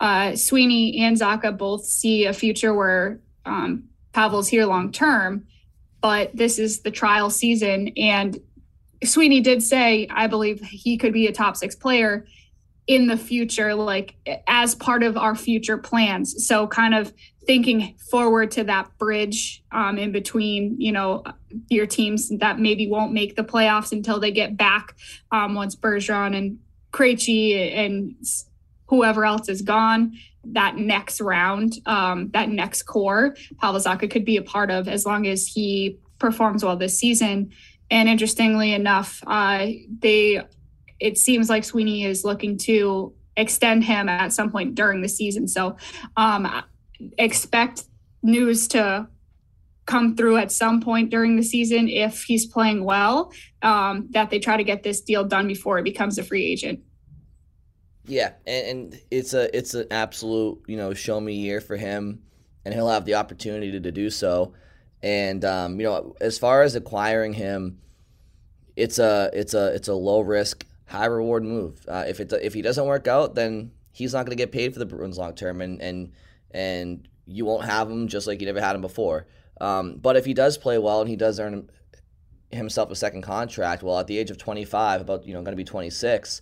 uh, 0.00 0.34
Sweeney 0.34 0.98
and 1.00 1.16
Zacha 1.16 1.56
both 1.56 1.84
see 1.84 2.24
a 2.24 2.32
future 2.32 2.74
where 2.74 3.20
um, 3.44 3.84
Pavel's 4.12 4.48
here 4.48 4.66
long 4.66 4.90
term 4.90 5.46
but 6.00 6.34
this 6.34 6.58
is 6.58 6.80
the 6.80 6.90
trial 6.90 7.30
season. 7.30 7.92
And 7.96 8.38
Sweeney 9.04 9.40
did 9.40 9.62
say, 9.62 10.06
I 10.10 10.26
believe 10.26 10.60
he 10.60 10.96
could 10.96 11.12
be 11.12 11.26
a 11.26 11.32
top 11.32 11.56
six 11.56 11.74
player 11.74 12.26
in 12.86 13.06
the 13.06 13.16
future, 13.16 13.74
like 13.74 14.16
as 14.46 14.74
part 14.74 15.02
of 15.02 15.16
our 15.16 15.36
future 15.36 15.78
plans. 15.78 16.46
So, 16.46 16.66
kind 16.66 16.94
of 16.94 17.12
thinking 17.46 17.96
forward 18.10 18.50
to 18.52 18.64
that 18.64 18.96
bridge 18.98 19.62
um, 19.72 19.98
in 19.98 20.12
between, 20.12 20.80
you 20.80 20.92
know, 20.92 21.24
your 21.68 21.86
teams 21.86 22.28
that 22.38 22.58
maybe 22.58 22.88
won't 22.88 23.12
make 23.12 23.36
the 23.36 23.42
playoffs 23.42 23.92
until 23.92 24.20
they 24.20 24.30
get 24.30 24.56
back 24.56 24.94
um, 25.32 25.54
once 25.54 25.74
Bergeron 25.74 26.36
and 26.36 26.58
Krejci 26.92 27.74
and 27.74 28.14
whoever 28.86 29.24
else 29.24 29.48
is 29.48 29.62
gone 29.62 30.12
that 30.44 30.76
next 30.76 31.20
round, 31.20 31.74
um, 31.86 32.30
that 32.30 32.48
next 32.48 32.84
core, 32.84 33.36
Pavel 33.58 33.80
Zacha 33.80 34.10
could 34.10 34.24
be 34.24 34.36
a 34.36 34.42
part 34.42 34.70
of 34.70 34.88
as 34.88 35.04
long 35.04 35.26
as 35.26 35.46
he 35.46 35.98
performs 36.18 36.64
well 36.64 36.76
this 36.76 36.98
season. 36.98 37.50
And 37.90 38.08
interestingly 38.08 38.72
enough, 38.72 39.22
uh, 39.26 39.66
they 39.98 40.42
it 40.98 41.16
seems 41.16 41.48
like 41.48 41.64
Sweeney 41.64 42.04
is 42.04 42.24
looking 42.24 42.58
to 42.58 43.14
extend 43.36 43.84
him 43.84 44.08
at 44.08 44.32
some 44.32 44.50
point 44.50 44.74
during 44.74 45.00
the 45.00 45.08
season. 45.08 45.48
So 45.48 45.76
um, 46.16 46.46
expect 47.18 47.84
news 48.22 48.68
to 48.68 49.08
come 49.86 50.16
through 50.16 50.36
at 50.36 50.52
some 50.52 50.80
point 50.80 51.10
during 51.10 51.36
the 51.36 51.42
season 51.42 51.88
if 51.88 52.22
he's 52.22 52.46
playing 52.46 52.84
well, 52.84 53.32
um, 53.62 54.06
that 54.10 54.30
they 54.30 54.38
try 54.38 54.56
to 54.56 54.64
get 54.64 54.82
this 54.82 55.00
deal 55.00 55.24
done 55.24 55.48
before 55.48 55.78
he 55.78 55.82
becomes 55.82 56.18
a 56.18 56.22
free 56.22 56.44
agent. 56.44 56.80
Yeah, 58.06 58.32
and, 58.46 58.66
and, 58.66 59.00
it's 59.10 59.34
a 59.34 59.56
it's 59.56 59.74
an 59.74 59.86
absolute 59.90 60.62
you 60.66 60.76
know 60.76 60.94
show 60.94 61.20
me 61.20 61.34
year 61.34 61.60
for 61.60 61.76
him, 61.76 62.22
and 62.64 62.74
he'll 62.74 62.88
have 62.88 63.04
the 63.04 63.14
opportunity 63.14 63.70
to, 63.72 63.80
to 63.80 63.92
do 63.92 64.10
so. 64.10 64.54
And 65.02 65.44
um, 65.44 65.78
you 65.78 65.86
know, 65.86 66.16
as 66.20 66.38
far 66.38 66.62
as 66.62 66.74
acquiring 66.74 67.34
him, 67.34 67.78
it's 68.76 68.98
a 68.98 69.30
it's 69.32 69.54
a 69.54 69.74
it's 69.74 69.88
a 69.88 69.94
low 69.94 70.20
risk, 70.20 70.66
high 70.86 71.06
reward 71.06 71.44
move. 71.44 71.84
Uh, 71.86 72.04
if 72.08 72.20
it 72.20 72.32
if 72.32 72.54
he 72.54 72.62
doesn't 72.62 72.84
work 72.84 73.06
out, 73.06 73.34
then 73.34 73.70
he's 73.92 74.12
not 74.12 74.24
going 74.24 74.36
to 74.36 74.42
get 74.42 74.50
paid 74.50 74.72
for 74.72 74.78
the 74.78 74.86
Bruins 74.86 75.18
long 75.18 75.34
term, 75.34 75.60
and 75.60 75.80
and 75.80 76.12
and 76.52 77.08
you 77.26 77.44
won't 77.44 77.64
have 77.64 77.90
him 77.90 78.08
just 78.08 78.26
like 78.26 78.40
you 78.40 78.46
never 78.46 78.60
had 78.60 78.74
him 78.74 78.82
before. 78.82 79.26
Um, 79.60 79.96
but 79.96 80.16
if 80.16 80.24
he 80.24 80.34
does 80.34 80.56
play 80.58 80.78
well 80.78 81.00
and 81.00 81.08
he 81.08 81.16
does 81.16 81.38
earn 81.38 81.70
himself 82.50 82.90
a 82.90 82.96
second 82.96 83.22
contract, 83.22 83.82
well, 83.82 83.98
at 83.98 84.06
the 84.06 84.18
age 84.18 84.30
of 84.30 84.38
25, 84.38 85.02
about 85.02 85.26
you 85.26 85.34
know 85.34 85.42
going 85.42 85.52
to 85.52 85.56
be 85.56 85.64
26 85.64 86.40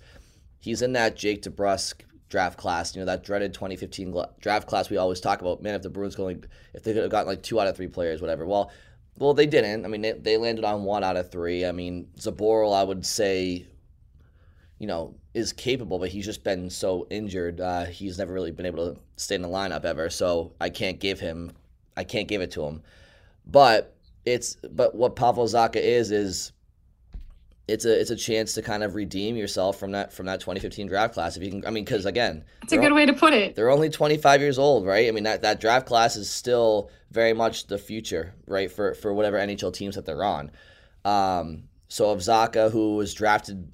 he's 0.58 0.82
in 0.82 0.92
that 0.92 1.16
Jake 1.16 1.42
DeBrusk 1.42 2.02
draft 2.28 2.58
class, 2.58 2.94
you 2.94 3.00
know, 3.00 3.06
that 3.06 3.24
dreaded 3.24 3.54
2015 3.54 4.14
draft 4.40 4.68
class 4.68 4.90
we 4.90 4.96
always 4.96 5.20
talk 5.20 5.40
about. 5.40 5.62
Man, 5.62 5.74
if 5.74 5.82
the 5.82 5.90
Bruins 5.90 6.14
going, 6.14 6.44
if 6.74 6.82
they 6.82 6.92
could 6.92 7.02
have 7.02 7.10
gotten 7.10 7.28
like 7.28 7.42
two 7.42 7.58
out 7.60 7.66
of 7.66 7.76
three 7.76 7.88
players, 7.88 8.20
whatever. 8.20 8.46
Well, 8.46 8.70
well, 9.16 9.34
they 9.34 9.46
didn't. 9.46 9.84
I 9.84 9.88
mean, 9.88 10.02
they, 10.02 10.12
they 10.12 10.36
landed 10.36 10.64
on 10.64 10.84
one 10.84 11.02
out 11.02 11.16
of 11.16 11.30
three. 11.30 11.64
I 11.64 11.72
mean, 11.72 12.08
Zboril, 12.18 12.76
I 12.76 12.84
would 12.84 13.04
say, 13.04 13.66
you 14.78 14.86
know, 14.86 15.16
is 15.38 15.52
capable, 15.52 15.98
but 15.98 16.10
he's 16.10 16.24
just 16.24 16.44
been 16.44 16.68
so 16.70 17.06
injured. 17.10 17.60
Uh, 17.60 17.86
he's 17.86 18.18
never 18.18 18.32
really 18.32 18.50
been 18.50 18.66
able 18.66 18.94
to 18.94 19.00
stay 19.16 19.34
in 19.34 19.42
the 19.42 19.48
lineup 19.48 19.84
ever. 19.84 20.10
So 20.10 20.52
I 20.60 20.70
can't 20.70 21.00
give 21.00 21.20
him, 21.20 21.52
I 21.96 22.04
can't 22.04 22.28
give 22.28 22.40
it 22.40 22.50
to 22.52 22.64
him. 22.64 22.82
But 23.46 23.96
it's, 24.24 24.56
but 24.70 24.94
what 24.94 25.16
Pavel 25.16 25.46
Zacha 25.46 25.76
is, 25.76 26.10
is 26.10 26.52
it's 27.68 27.84
a 27.84 28.00
it's 28.00 28.10
a 28.10 28.16
chance 28.16 28.54
to 28.54 28.62
kind 28.62 28.82
of 28.82 28.94
redeem 28.94 29.36
yourself 29.36 29.78
from 29.78 29.92
that 29.92 30.12
from 30.12 30.26
that 30.26 30.40
2015 30.40 30.86
draft 30.88 31.14
class 31.14 31.36
if 31.36 31.42
you 31.42 31.50
can 31.50 31.66
I 31.66 31.70
mean 31.70 31.84
cuz 31.84 32.06
again 32.06 32.44
It's 32.62 32.72
a 32.72 32.78
good 32.78 32.94
way 32.94 33.04
to 33.06 33.12
put 33.12 33.34
it. 33.34 33.54
They're 33.54 33.70
only 33.70 33.90
25 33.90 34.40
years 34.40 34.58
old, 34.58 34.86
right? 34.86 35.06
I 35.06 35.10
mean 35.10 35.24
that 35.24 35.42
that 35.42 35.60
draft 35.60 35.86
class 35.86 36.16
is 36.16 36.30
still 36.30 36.90
very 37.10 37.34
much 37.34 37.66
the 37.66 37.78
future, 37.78 38.34
right? 38.46 38.72
For 38.72 38.94
for 38.94 39.12
whatever 39.12 39.36
NHL 39.36 39.72
teams 39.74 39.94
that 39.94 40.06
they're 40.06 40.24
on. 40.24 40.50
Um, 41.04 41.64
so 41.88 42.10
of 42.10 42.20
Zacha 42.20 42.72
who 42.72 42.96
was 42.96 43.12
drafted 43.12 43.70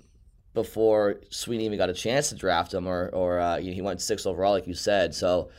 before 0.55 1.17
Sweeney 1.31 1.67
even 1.67 1.77
got 1.77 1.91
a 1.91 1.95
chance 1.95 2.31
to 2.31 2.37
draft 2.37 2.73
him 2.73 2.87
or 2.87 3.11
or 3.13 3.41
uh, 3.41 3.59
he 3.59 3.83
went 3.83 4.01
six 4.01 4.25
overall 4.25 4.53
like 4.53 4.67
you 4.67 4.75
said. 4.75 5.15
So 5.15 5.51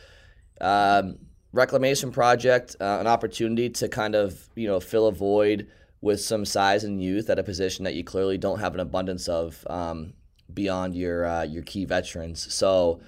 um, 0.60 1.18
reclamation 1.52 2.12
project, 2.12 2.76
uh, 2.80 2.98
an 3.00 3.06
opportunity 3.06 3.70
to 3.70 3.88
kind 3.88 4.14
of, 4.14 4.48
you 4.54 4.66
know, 4.68 4.80
fill 4.80 5.06
a 5.06 5.12
void 5.12 5.68
with 6.00 6.20
some 6.20 6.44
size 6.44 6.84
and 6.84 7.02
youth 7.02 7.30
at 7.30 7.38
a 7.38 7.42
position 7.42 7.84
that 7.84 7.94
you 7.94 8.04
clearly 8.04 8.38
don't 8.38 8.60
have 8.60 8.74
an 8.74 8.80
abundance 8.80 9.28
of 9.28 9.66
um, 9.68 10.12
beyond 10.52 10.94
your 10.94 11.26
uh, 11.26 11.42
your 11.42 11.62
key 11.62 11.84
veterans. 11.84 12.52
So, 12.52 13.00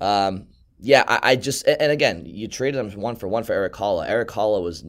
um, 0.00 0.48
yeah, 0.80 1.04
I, 1.06 1.20
I, 1.22 1.36
just 1.36 1.66
and 1.66 1.92
again, 1.92 2.26
you 2.26 2.48
traded 2.48 2.80
him 2.80 3.00
one 3.00 3.16
for 3.16 3.28
one 3.28 3.44
for 3.44 3.52
Erik 3.52 3.74
Haula. 3.74 4.08
Erik 4.08 4.28
Haula 4.28 4.62
was 4.62 4.84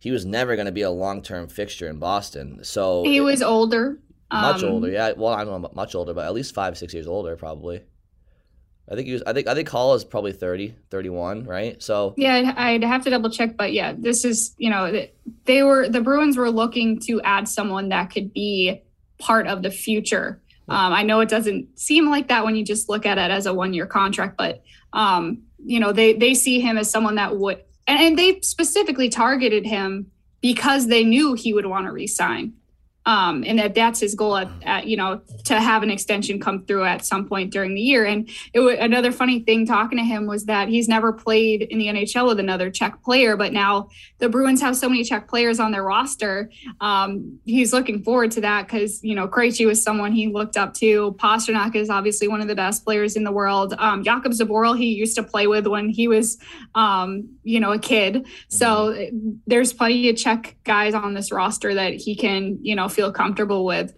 he 0.00 0.10
was 0.10 0.26
never 0.26 0.56
going 0.56 0.66
to 0.66 0.72
be 0.72 0.82
a 0.82 0.90
long 0.90 1.22
term 1.22 1.48
fixture 1.48 1.88
in 1.88 1.98
Boston. 1.98 2.62
So 2.64 3.04
he 3.04 3.20
was 3.20 3.42
older, 3.42 3.98
much 4.30 4.62
um, 4.62 4.70
older. 4.70 4.88
Yeah, 4.88 5.12
well, 5.16 5.32
I 5.32 5.44
don't 5.44 5.62
know 5.62 5.70
much 5.74 5.94
older, 5.94 6.14
but 6.14 6.26
at 6.26 6.34
least 6.34 6.54
five 6.54 6.76
six 6.76 6.94
years 6.94 7.06
older 7.06 7.36
probably. 7.36 7.82
I 8.88 8.94
think 8.94 9.08
he 9.08 9.12
was. 9.14 9.22
I 9.26 9.32
think. 9.32 9.48
I 9.48 9.54
think 9.54 9.68
Hall 9.68 9.94
is 9.94 10.04
probably 10.04 10.32
30, 10.32 10.74
31, 10.90 11.44
right? 11.44 11.82
So 11.82 12.14
yeah, 12.16 12.54
I'd 12.56 12.84
have 12.84 13.02
to 13.04 13.10
double 13.10 13.30
check, 13.30 13.56
but 13.56 13.72
yeah, 13.72 13.94
this 13.96 14.24
is 14.24 14.54
you 14.58 14.70
know 14.70 15.06
they 15.44 15.62
were 15.62 15.88
the 15.88 16.00
Bruins 16.00 16.36
were 16.36 16.50
looking 16.50 17.00
to 17.00 17.20
add 17.22 17.48
someone 17.48 17.88
that 17.88 18.10
could 18.10 18.32
be 18.32 18.82
part 19.18 19.48
of 19.48 19.62
the 19.62 19.70
future. 19.70 20.40
Um, 20.68 20.92
I 20.92 21.02
know 21.02 21.20
it 21.20 21.28
doesn't 21.28 21.78
seem 21.78 22.10
like 22.10 22.28
that 22.28 22.44
when 22.44 22.56
you 22.56 22.64
just 22.64 22.88
look 22.88 23.06
at 23.06 23.18
it 23.18 23.30
as 23.30 23.46
a 23.46 23.54
one 23.54 23.74
year 23.74 23.86
contract, 23.86 24.36
but 24.36 24.62
um, 24.92 25.42
you 25.64 25.80
know 25.80 25.92
they 25.92 26.12
they 26.12 26.34
see 26.34 26.60
him 26.60 26.78
as 26.78 26.88
someone 26.88 27.16
that 27.16 27.36
would, 27.36 27.64
and, 27.88 27.98
and 28.00 28.18
they 28.18 28.40
specifically 28.42 29.08
targeted 29.08 29.66
him 29.66 30.12
because 30.40 30.86
they 30.86 31.02
knew 31.02 31.34
he 31.34 31.52
would 31.52 31.66
want 31.66 31.86
to 31.86 31.92
resign 31.92 32.52
um, 33.06 33.44
and 33.46 33.58
that 33.58 33.74
that's 33.74 34.00
his 34.00 34.14
goal 34.14 34.36
at, 34.36 34.48
at, 34.62 34.86
you 34.86 34.96
know 34.96 35.20
to 35.44 35.58
have 35.60 35.82
an 35.82 35.90
extension 35.90 36.38
come 36.40 36.64
through 36.64 36.84
at 36.84 37.04
some 37.04 37.26
point 37.26 37.52
during 37.52 37.74
the 37.74 37.80
year. 37.80 38.04
And 38.04 38.28
it 38.52 38.58
w- 38.58 38.76
another 38.78 39.12
funny 39.12 39.40
thing 39.40 39.64
talking 39.66 39.96
to 39.98 40.04
him 40.04 40.26
was 40.26 40.46
that 40.46 40.68
he's 40.68 40.88
never 40.88 41.12
played 41.12 41.62
in 41.62 41.78
the 41.78 41.86
nhl 41.86 42.26
with 42.26 42.40
another 42.40 42.70
czech 42.70 43.02
player 43.02 43.36
but 43.36 43.52
now 43.52 43.88
the 44.18 44.28
bruins 44.28 44.60
have 44.60 44.76
so 44.76 44.88
many 44.88 45.04
czech 45.04 45.28
players 45.28 45.60
on 45.60 45.70
their 45.70 45.82
roster 45.82 46.50
um, 46.80 47.38
he's 47.44 47.72
looking 47.72 48.02
forward 48.02 48.30
to 48.32 48.40
that 48.40 48.66
because 48.66 49.02
you 49.02 49.14
know 49.14 49.28
Krejci 49.28 49.66
was 49.66 49.82
someone 49.82 50.12
he 50.12 50.28
looked 50.28 50.56
up 50.56 50.74
to. 50.74 51.12
Pastrnak 51.18 51.74
is 51.74 51.90
obviously 51.90 52.28
one 52.28 52.40
of 52.40 52.48
the 52.48 52.54
best 52.54 52.84
players 52.84 53.16
in 53.16 53.24
the 53.24 53.32
world. 53.32 53.74
Um, 53.78 54.02
Jakub 54.04 54.32
Zboril 54.38 54.76
he 54.76 54.94
used 54.94 55.16
to 55.16 55.22
play 55.22 55.46
with 55.46 55.66
when 55.66 55.88
he 55.88 56.08
was 56.08 56.38
um, 56.74 57.28
you 57.44 57.60
know 57.60 57.72
a 57.72 57.78
kid. 57.78 58.26
So 58.48 59.08
there's 59.46 59.72
plenty 59.72 60.08
of 60.08 60.16
czech 60.16 60.56
guys 60.64 60.94
on 60.94 61.14
this 61.14 61.32
roster 61.32 61.74
that 61.74 61.94
he 61.94 62.14
can 62.14 62.58
you 62.62 62.74
know 62.74 62.88
feel 62.96 63.12
comfortable 63.12 63.64
with. 63.64 63.94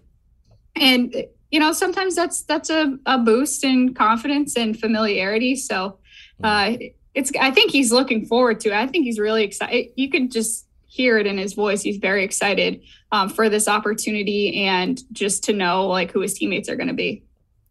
And 0.77 1.15
you 1.51 1.59
know 1.59 1.73
sometimes 1.73 2.15
that's 2.15 2.43
that's 2.43 2.69
a, 2.69 2.99
a 3.07 3.19
boost 3.19 3.65
in 3.65 3.95
confidence 3.95 4.57
and 4.57 4.79
familiarity. 4.79 5.57
So 5.57 5.99
uh 6.45 6.75
it's 7.15 7.33
i 7.41 7.51
think 7.51 7.73
he's 7.73 7.91
looking 7.91 8.27
forward 8.27 8.61
to 8.61 8.69
it. 8.69 8.75
I 8.75 8.87
think 8.87 9.05
he's 9.05 9.19
really 9.19 9.45
excited. 9.45 9.93
You 9.97 10.11
can 10.11 10.31
just 10.31 10.67
hear 10.87 11.19
it 11.19 11.27
in 11.27 11.39
his 11.39 11.55
voice. 11.55 11.83
He's 11.83 11.99
very 11.99 12.25
excited 12.25 12.83
um, 13.13 13.29
for 13.29 13.49
this 13.49 13.69
opportunity 13.69 14.65
and 14.65 15.01
just 15.13 15.45
to 15.45 15.53
know 15.53 15.87
like 15.87 16.11
who 16.11 16.21
his 16.21 16.35
teammates 16.35 16.69
are 16.69 16.77
going 16.77 16.89
to 16.89 16.95
be. 16.95 17.25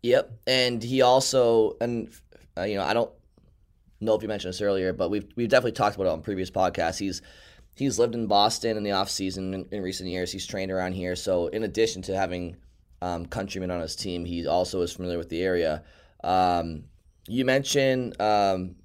Yep. 0.04 0.32
And 0.48 0.82
he 0.84 1.02
also 1.02 1.78
and 1.82 2.10
uh, 2.58 2.64
you 2.64 2.76
know 2.76 2.84
i 2.84 2.94
don't 2.94 3.12
know 4.00 4.16
if 4.16 4.22
you 4.22 4.28
mentioned 4.28 4.54
this 4.54 4.62
earlier 4.62 4.94
but 4.94 5.10
we've 5.10 5.28
we've 5.36 5.50
definitely 5.50 5.72
talked 5.74 5.96
about 5.96 6.08
it 6.08 6.12
on 6.12 6.22
previous 6.22 6.50
podcasts. 6.50 7.00
He's 7.00 7.22
he's 7.78 8.00
lived 8.00 8.16
in 8.16 8.28
Boston 8.28 8.78
in 8.78 8.84
the 8.84 8.92
off 8.92 9.10
season 9.10 9.54
in, 9.54 9.66
in, 9.72 9.82
recent 9.82 10.10
years. 10.10 10.32
He's 10.32 10.46
trained 10.46 10.72
around 10.72 10.94
here. 10.94 11.16
So 11.16 11.48
in 11.48 11.64
addition 11.64 12.02
to 12.04 12.18
having 12.18 12.58
um, 13.02 13.26
countrymen 13.26 13.72
on 13.72 13.82
his 13.82 13.96
team, 13.96 14.26
he 14.26 14.48
also 14.48 14.82
is 14.82 14.94
familiar 14.94 15.18
with 15.18 15.30
the 15.30 15.42
area. 15.42 15.84
Um, 16.24 16.86
you 17.28 17.46
mentioned 17.46 18.20
um, 18.20 18.76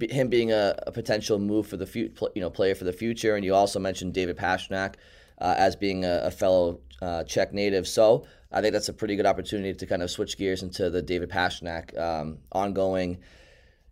him 0.00 0.28
being 0.28 0.52
a, 0.52 0.74
a, 0.86 0.92
potential 0.92 1.38
move 1.38 1.66
for 1.66 1.76
the 1.76 1.86
fu- 1.86 2.30
you 2.34 2.40
know 2.40 2.50
player 2.50 2.74
for 2.74 2.84
the 2.84 2.92
future, 2.92 3.36
and 3.36 3.44
you 3.44 3.54
also 3.54 3.78
mentioned 3.78 4.14
David 4.14 4.36
Pastrnak 4.36 4.94
uh, 5.40 5.54
as 5.58 5.76
being 5.76 6.04
a, 6.04 6.22
a 6.24 6.30
fellow 6.30 6.80
uh, 7.02 7.24
Czech 7.24 7.52
native. 7.52 7.86
So 7.86 8.26
I 8.52 8.60
think 8.60 8.72
that's 8.72 8.88
a 8.88 8.92
pretty 8.92 9.16
good 9.16 9.26
opportunity 9.26 9.74
to 9.74 9.86
kind 9.86 10.02
of 10.02 10.10
switch 10.10 10.38
gears 10.38 10.62
into 10.62 10.88
the 10.90 11.02
David 11.02 11.30
Pastrnak 11.30 11.98
um, 11.98 12.38
ongoing 12.52 13.18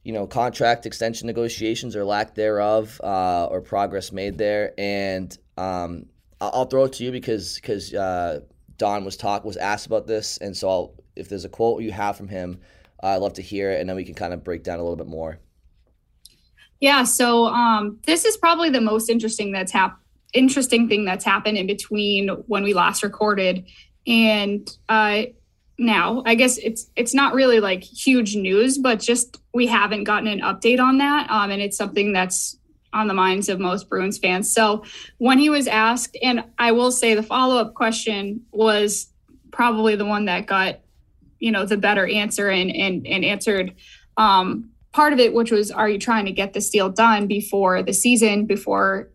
you 0.04 0.12
know, 0.12 0.26
contract 0.26 0.86
extension 0.86 1.26
negotiations 1.26 1.96
or 1.96 2.04
lack 2.04 2.34
thereof, 2.34 3.00
uh, 3.02 3.46
or 3.46 3.60
progress 3.60 4.12
made 4.12 4.38
there. 4.38 4.74
And 4.78 5.36
um, 5.56 6.06
I'll 6.40 6.66
throw 6.66 6.84
it 6.84 6.92
to 6.94 7.04
you 7.04 7.10
because 7.10 7.56
because 7.56 7.92
uh, 7.92 8.40
Don 8.76 9.04
was 9.04 9.16
talk 9.16 9.44
was 9.44 9.56
asked 9.56 9.86
about 9.86 10.06
this, 10.06 10.36
and 10.38 10.56
so 10.56 10.68
I'll, 10.68 10.94
if 11.16 11.28
there's 11.28 11.44
a 11.44 11.48
quote 11.48 11.82
you 11.82 11.92
have 11.92 12.16
from 12.16 12.28
him, 12.28 12.60
uh, 13.02 13.08
I'd 13.08 13.16
love 13.16 13.34
to 13.34 13.42
hear 13.42 13.70
it, 13.70 13.80
and 13.80 13.88
then 13.88 13.96
we 13.96 14.04
can 14.04 14.14
kind 14.14 14.34
of 14.34 14.44
break 14.44 14.62
down 14.62 14.78
a 14.78 14.82
little 14.82 14.96
bit 14.96 15.06
more. 15.06 15.38
Yeah, 16.80 17.04
so 17.04 17.46
um, 17.46 17.98
this 18.04 18.24
is 18.24 18.36
probably 18.36 18.68
the 18.68 18.80
most 18.80 19.08
interesting 19.08 19.52
that's 19.52 19.72
happened. 19.72 20.00
Interesting 20.34 20.88
thing 20.88 21.04
that's 21.04 21.24
happened 21.24 21.56
in 21.56 21.66
between 21.66 22.28
when 22.48 22.64
we 22.64 22.74
last 22.74 23.04
recorded 23.04 23.64
and 24.06 24.68
uh, 24.88 25.22
now. 25.78 26.22
I 26.26 26.34
guess 26.34 26.58
it's 26.58 26.90
it's 26.96 27.14
not 27.14 27.34
really 27.34 27.60
like 27.60 27.82
huge 27.82 28.36
news, 28.36 28.78
but 28.78 29.00
just 29.00 29.40
we 29.52 29.66
haven't 29.66 30.04
gotten 30.04 30.28
an 30.28 30.40
update 30.40 30.80
on 30.80 30.98
that, 30.98 31.30
um, 31.30 31.50
and 31.50 31.60
it's 31.60 31.76
something 31.76 32.12
that's 32.12 32.58
on 32.92 33.08
the 33.08 33.14
minds 33.14 33.48
of 33.48 33.58
most 33.58 33.88
Bruins 33.88 34.18
fans. 34.18 34.52
So 34.52 34.84
when 35.18 35.38
he 35.38 35.50
was 35.50 35.66
asked, 35.66 36.16
and 36.22 36.44
I 36.58 36.72
will 36.72 36.92
say 36.92 37.14
the 37.14 37.22
follow 37.22 37.56
up 37.56 37.74
question 37.74 38.42
was 38.52 39.08
probably 39.50 39.96
the 39.96 40.04
one 40.04 40.26
that 40.26 40.46
got 40.46 40.80
you 41.38 41.50
know 41.50 41.64
the 41.66 41.76
better 41.76 42.06
answer 42.06 42.48
and 42.50 42.70
and 42.70 43.06
and 43.06 43.24
answered 43.24 43.74
um, 44.16 44.70
part 44.94 45.12
of 45.12 45.18
it, 45.18 45.34
which 45.34 45.50
was, 45.50 45.70
are 45.70 45.88
you 45.88 45.98
trying 45.98 46.24
to 46.24 46.32
get 46.32 46.52
this 46.52 46.70
deal 46.70 46.88
done 46.88 47.26
before 47.26 47.82
the 47.82 47.92
season, 47.92 48.46
before 48.46 49.10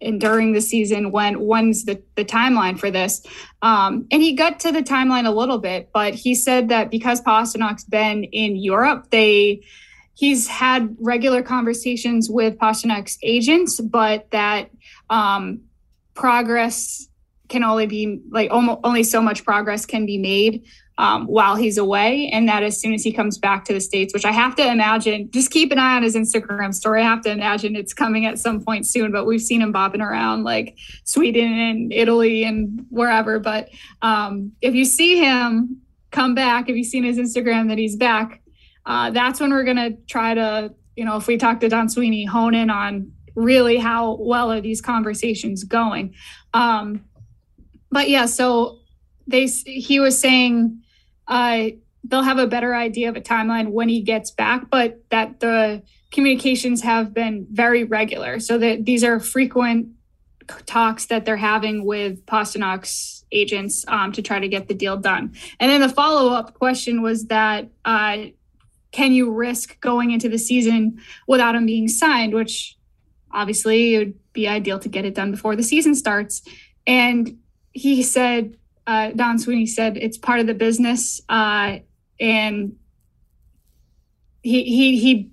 and 0.00 0.20
during 0.20 0.52
the 0.52 0.60
season? 0.60 1.12
When 1.12 1.40
when's 1.40 1.84
the 1.84 2.02
the 2.14 2.24
timeline 2.24 2.78
for 2.78 2.90
this? 2.90 3.22
Um, 3.62 4.06
and 4.10 4.22
he 4.22 4.34
got 4.34 4.60
to 4.60 4.72
the 4.72 4.82
timeline 4.82 5.26
a 5.26 5.30
little 5.30 5.58
bit, 5.58 5.90
but 5.92 6.14
he 6.14 6.34
said 6.34 6.68
that 6.68 6.90
because 6.90 7.20
Pastrnak's 7.20 7.84
been 7.84 8.24
in 8.24 8.56
Europe, 8.56 9.10
they 9.10 9.62
he's 10.14 10.48
had 10.48 10.96
regular 10.98 11.42
conversations 11.42 12.28
with 12.30 12.58
Pastrnak's 12.58 13.18
agents, 13.22 13.80
but 13.80 14.30
that 14.30 14.70
um, 15.10 15.60
progress 16.14 17.08
can 17.48 17.62
only 17.62 17.86
be 17.86 18.20
like 18.30 18.50
almost, 18.50 18.80
only 18.82 19.02
so 19.02 19.20
much 19.22 19.44
progress 19.44 19.86
can 19.86 20.06
be 20.06 20.18
made 20.18 20.64
um, 20.98 21.26
while 21.26 21.56
he's 21.56 21.76
away, 21.76 22.28
and 22.32 22.48
that 22.48 22.62
as 22.62 22.80
soon 22.80 22.94
as 22.94 23.02
he 23.02 23.12
comes 23.12 23.36
back 23.36 23.64
to 23.66 23.74
the 23.74 23.80
states, 23.80 24.14
which 24.14 24.24
I 24.24 24.32
have 24.32 24.54
to 24.56 24.66
imagine, 24.66 25.30
just 25.30 25.50
keep 25.50 25.70
an 25.70 25.78
eye 25.78 25.96
on 25.96 26.02
his 26.02 26.16
Instagram 26.16 26.72
story. 26.74 27.02
I 27.02 27.04
have 27.04 27.20
to 27.22 27.30
imagine 27.30 27.76
it's 27.76 27.92
coming 27.92 28.24
at 28.24 28.38
some 28.38 28.64
point 28.64 28.86
soon. 28.86 29.12
But 29.12 29.26
we've 29.26 29.42
seen 29.42 29.60
him 29.60 29.72
bopping 29.72 30.00
around 30.00 30.44
like 30.44 30.78
Sweden 31.04 31.52
and 31.52 31.92
Italy 31.92 32.44
and 32.44 32.86
wherever. 32.88 33.38
But 33.38 33.68
um, 34.00 34.52
if 34.62 34.74
you 34.74 34.84
see 34.86 35.18
him 35.18 35.82
come 36.12 36.34
back, 36.34 36.70
if 36.70 36.76
you've 36.76 36.86
seen 36.86 37.04
his 37.04 37.18
Instagram 37.18 37.68
that 37.68 37.78
he's 37.78 37.96
back, 37.96 38.40
uh, 38.86 39.10
that's 39.10 39.38
when 39.38 39.50
we're 39.50 39.64
gonna 39.64 39.90
try 40.06 40.32
to, 40.32 40.72
you 40.94 41.04
know, 41.04 41.16
if 41.16 41.26
we 41.26 41.36
talk 41.36 41.60
to 41.60 41.68
Don 41.68 41.88
Sweeney, 41.90 42.24
hone 42.24 42.54
in 42.54 42.70
on 42.70 43.12
really 43.34 43.76
how 43.76 44.14
well 44.14 44.50
are 44.50 44.62
these 44.62 44.80
conversations 44.80 45.62
going. 45.62 46.14
Um, 46.54 47.04
but 47.90 48.08
yeah, 48.08 48.24
so 48.26 48.78
they 49.26 49.46
he 49.46 50.00
was 50.00 50.18
saying 50.18 50.82
uh, 51.28 51.68
they'll 52.04 52.22
have 52.22 52.38
a 52.38 52.46
better 52.46 52.74
idea 52.74 53.08
of 53.08 53.16
a 53.16 53.20
timeline 53.20 53.68
when 53.68 53.88
he 53.88 54.00
gets 54.00 54.30
back, 54.30 54.70
but 54.70 55.02
that 55.10 55.40
the 55.40 55.82
communications 56.12 56.82
have 56.82 57.12
been 57.12 57.46
very 57.50 57.84
regular. 57.84 58.40
So 58.40 58.58
that 58.58 58.84
these 58.84 59.02
are 59.04 59.18
frequent 59.20 59.88
talks 60.66 61.06
that 61.06 61.24
they're 61.24 61.36
having 61.36 61.84
with 61.84 62.24
Pastrnak's 62.26 63.24
agents 63.32 63.84
um, 63.88 64.12
to 64.12 64.22
try 64.22 64.38
to 64.38 64.48
get 64.48 64.68
the 64.68 64.74
deal 64.74 64.96
done. 64.96 65.34
And 65.58 65.70
then 65.70 65.80
the 65.80 65.88
follow 65.88 66.32
up 66.32 66.54
question 66.54 67.02
was 67.02 67.26
that 67.26 67.68
uh, 67.84 68.26
can 68.92 69.12
you 69.12 69.32
risk 69.32 69.80
going 69.80 70.12
into 70.12 70.28
the 70.28 70.38
season 70.38 71.00
without 71.26 71.54
him 71.54 71.66
being 71.66 71.88
signed, 71.88 72.32
which 72.32 72.76
obviously 73.32 73.94
it 73.94 73.98
would 73.98 74.32
be 74.32 74.46
ideal 74.48 74.78
to 74.78 74.88
get 74.88 75.04
it 75.04 75.14
done 75.14 75.30
before 75.30 75.56
the 75.56 75.62
season 75.62 75.94
starts. 75.94 76.42
And 76.86 77.38
he 77.72 78.02
said 78.02 78.56
uh, 78.86 79.10
Don 79.10 79.38
Sweeney 79.38 79.66
said 79.66 79.96
it's 79.96 80.18
part 80.18 80.40
of 80.40 80.46
the 80.46 80.54
business, 80.54 81.20
uh, 81.28 81.78
and 82.20 82.76
he 84.42 84.64
he 84.64 84.98
he 84.98 85.30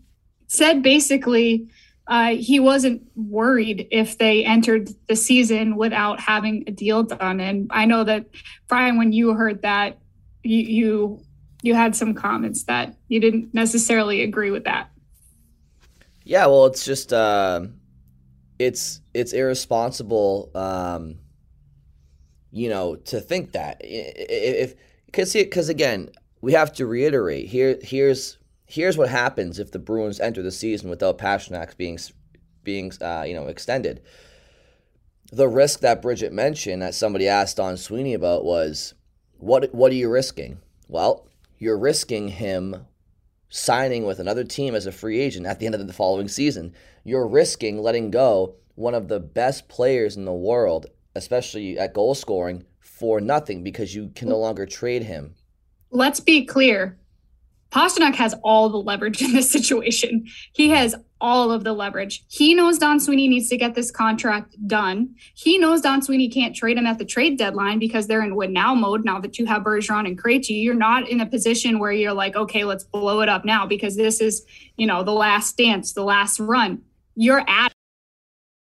said 0.48 0.81
basically 0.81 1.69
uh, 2.07 2.36
he 2.36 2.60
wasn't 2.60 3.01
worried 3.15 3.88
if 3.91 4.17
they 4.17 4.43
entered 4.43 4.89
the 5.07 5.15
season 5.15 5.77
without 5.77 6.19
having 6.19 6.63
a 6.67 6.72
deal 6.72 7.03
done. 7.03 7.39
And 7.39 7.67
I 7.72 7.86
know 7.86 8.03
that 8.03 8.25
Brian, 8.67 8.98
when 8.98 9.13
you 9.13 9.33
heard 9.33 9.62
that, 9.62 10.00
you 10.43 10.57
you, 10.57 11.24
you 11.62 11.75
had 11.75 11.95
some 11.95 12.13
comments 12.13 12.63
that 12.63 12.95
you 13.08 13.19
didn't 13.19 13.54
necessarily 13.54 14.21
agree 14.23 14.51
with 14.51 14.65
that. 14.65 14.89
Yeah, 16.25 16.45
well, 16.47 16.65
it's 16.65 16.84
just 16.84 17.13
uh, 17.13 17.67
it's 18.60 19.01
it's 19.13 19.32
irresponsible. 19.32 20.51
Um, 20.54 21.19
you 22.54 22.70
know, 22.70 22.96
to 22.96 23.20
think 23.20 23.52
that 23.54 23.78
if 23.82 24.76
because 25.08 25.34
because 25.34 25.70
again, 25.70 26.10
we 26.39 26.54
have 26.54 26.72
to 26.74 26.86
reiterate 26.86 27.48
here. 27.48 27.80
Here's 27.82 28.38
here's 28.68 28.96
what 28.96 29.10
happens 29.10 29.58
if 29.58 29.72
the 29.72 29.80
Bruins 29.80 30.20
enter 30.20 30.44
the 30.44 30.52
season 30.52 30.89
without 30.89 31.18
Pastrnak 31.18 31.76
being 31.78 31.98
being 32.63 32.92
uh, 33.02 33.24
you 33.28 33.34
know 33.34 33.48
extended. 33.48 34.04
The 35.32 35.48
risk 35.48 35.80
that 35.80 36.04
Bridgette 36.04 36.32
mentioned 36.32 36.84
that 36.84 36.94
somebody 36.94 37.28
asked 37.28 37.58
Don 37.58 37.76
Sweeney 37.76 38.13
about 38.13 38.46
was 38.46 38.94
what 39.39 39.74
what 39.74 39.92
are 39.92 39.96
you 39.96 40.10
risking? 40.10 40.60
Well, 40.88 41.28
you're 41.58 41.78
risking 41.78 42.28
him 42.28 42.86
signing 43.50 44.06
with 44.06 44.20
another 44.20 44.44
team 44.44 44.76
as 44.76 44.86
a 44.86 44.92
free 44.92 45.20
agent 45.20 45.48
at 45.48 45.60
the 45.60 45.66
end 45.66 45.74
of 45.74 45.88
the 45.88 45.92
following 45.92 46.28
season. 46.28 46.76
You're 47.04 47.28
risking 47.28 47.82
letting 47.82 48.12
go 48.12 48.58
one 48.76 48.94
of 48.94 49.08
the 49.08 49.20
best 49.20 49.68
players 49.68 50.16
in 50.16 50.26
the 50.26 50.34
world 50.34 50.86
especially 51.15 51.78
at 51.78 51.93
goal 51.93 52.15
scoring, 52.15 52.63
for 52.80 53.19
nothing 53.19 53.63
because 53.63 53.93
you 53.93 54.12
can 54.15 54.30
no 54.30 54.38
longer 54.38 54.65
trade 54.65 55.04
him. 55.04 55.36
Let's 55.91 56.19
be 56.19 56.45
clear. 56.45 56.97
Pastrnak 57.71 58.13
has 58.15 58.36
all 58.43 58.69
the 58.69 58.78
leverage 58.78 59.21
in 59.21 59.34
this 59.34 59.52
situation. 59.52 60.28
He 60.54 60.69
has 60.69 60.95
all 61.19 61.52
of 61.52 61.63
the 61.63 61.73
leverage. 61.73 62.23
He 62.28 62.54
knows 62.54 62.78
Don 62.78 62.99
Sweeney 62.99 63.28
needs 63.28 63.49
to 63.49 63.58
get 63.58 63.73
this 63.73 63.89
contract 63.89 64.56
done. 64.67 65.15
He 65.34 65.58
knows 65.58 65.82
Don 65.82 66.02
Sweeney 66.02 66.30
can't 66.30 66.56
trade 66.56 66.78
him 66.78 66.86
at 66.86 66.99
the 66.99 67.06
trade 67.06 67.38
deadline 67.38 67.80
because 67.80 68.06
they're 68.06 68.23
in 68.23 68.36
win 68.36 68.54
now 68.54 68.76
mode 68.76 69.06
now 69.06 69.19
that 69.19 69.39
you 69.39 69.45
have 69.45 69.63
Bergeron 69.63 70.06
and 70.06 70.21
Krejci. 70.21 70.62
You're 70.63 70.76
not 70.76 71.10
in 71.10 71.21
a 71.21 71.26
position 71.26 71.80
where 71.80 71.91
you're 71.91 72.13
like, 72.13 72.36
okay, 72.36 72.63
let's 72.63 72.84
blow 72.84 73.21
it 73.21 73.30
up 73.30 73.45
now 73.45 73.65
because 73.65 73.95
this 73.95 74.21
is, 74.21 74.45
you 74.78 74.86
know, 74.86 75.02
the 75.02 75.13
last 75.13 75.58
dance, 75.58 75.93
the 75.93 76.04
last 76.04 76.39
run. 76.39 76.82
You're 77.15 77.43
at 77.47 77.73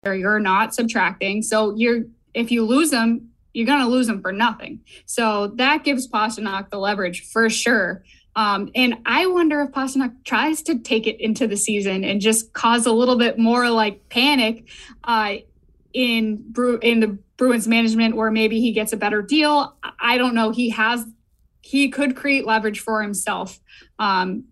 or 0.05 0.15
you're 0.15 0.41
not 0.41 0.75
subtracting. 0.75 1.43
So 1.43 1.75
you're 1.77 2.05
if 2.37 2.53
you 2.53 2.65
lose 2.65 2.91
them, 2.91 3.31
you're 3.53 3.67
going 3.67 3.81
to 3.81 3.89
lose 3.89 4.07
them 4.07 4.21
for 4.21 4.31
nothing. 4.31 4.81
So 5.07 5.49
that 5.57 5.83
gives 5.83 6.07
Pastrnak 6.07 6.71
the 6.71 6.79
leverage 6.79 7.27
for 7.27 7.49
sure. 7.49 8.05
Um, 8.37 8.71
and 8.75 8.99
I 9.07 9.27
wonder 9.27 9.63
if 9.63 9.71
Pastrnak 9.71 10.25
tries 10.25 10.61
to 10.65 10.79
take 10.79 11.07
it 11.07 11.19
into 11.19 11.47
the 11.47 11.57
season 11.57 12.05
and 12.05 12.21
just 12.21 12.53
cause 12.53 12.85
a 12.85 12.93
little 12.93 13.17
bit 13.17 13.39
more 13.39 13.71
like 13.71 14.11
panic 14.11 14.69
uh, 15.05 15.37
in 15.95 16.45
Bru- 16.53 16.79
in 16.83 17.01
the 17.01 17.19
Bruins 17.39 17.67
management, 17.67 18.15
or 18.15 18.31
maybe 18.31 18.61
he 18.61 18.73
gets 18.73 18.93
a 18.93 18.99
better 18.99 19.23
deal. 19.23 19.75
I 19.99 20.19
don't 20.19 20.35
know. 20.35 20.51
He 20.51 20.71
has 20.71 21.07
he 21.63 21.89
could 21.89 22.15
create 22.15 22.45
leverage 22.47 22.81
for 22.81 23.03
himself. 23.03 23.59
Um, 23.99 24.45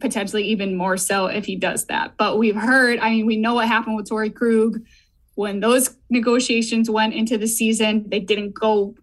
potentially 0.00 0.44
even 0.44 0.76
more 0.76 0.96
so 0.96 1.26
if 1.26 1.44
he 1.44 1.56
does 1.56 1.86
that. 1.86 2.16
But 2.16 2.38
we've 2.38 2.56
heard, 2.56 2.98
I 2.98 3.10
mean, 3.10 3.26
we 3.26 3.36
know 3.36 3.54
what 3.54 3.68
happened 3.68 3.96
with 3.96 4.08
Torey 4.08 4.34
Krug 4.34 4.80
when 5.34 5.60
those 5.60 5.96
negotiations 6.10 6.90
went 6.90 7.14
into 7.14 7.38
the 7.38 7.46
season, 7.46 8.08
they 8.08 8.20
didn't 8.20 8.52
go 8.52 8.94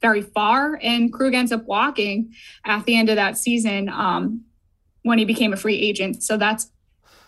very 0.00 0.22
far, 0.22 0.78
and 0.82 1.12
Krug 1.12 1.34
ends 1.34 1.52
up 1.52 1.64
walking 1.64 2.34
at 2.64 2.84
the 2.84 2.96
end 2.96 3.08
of 3.08 3.16
that 3.16 3.38
season 3.38 3.88
um, 3.88 4.44
when 5.02 5.18
he 5.18 5.24
became 5.24 5.52
a 5.52 5.56
free 5.56 5.76
agent. 5.76 6.22
So 6.22 6.36
that's 6.36 6.70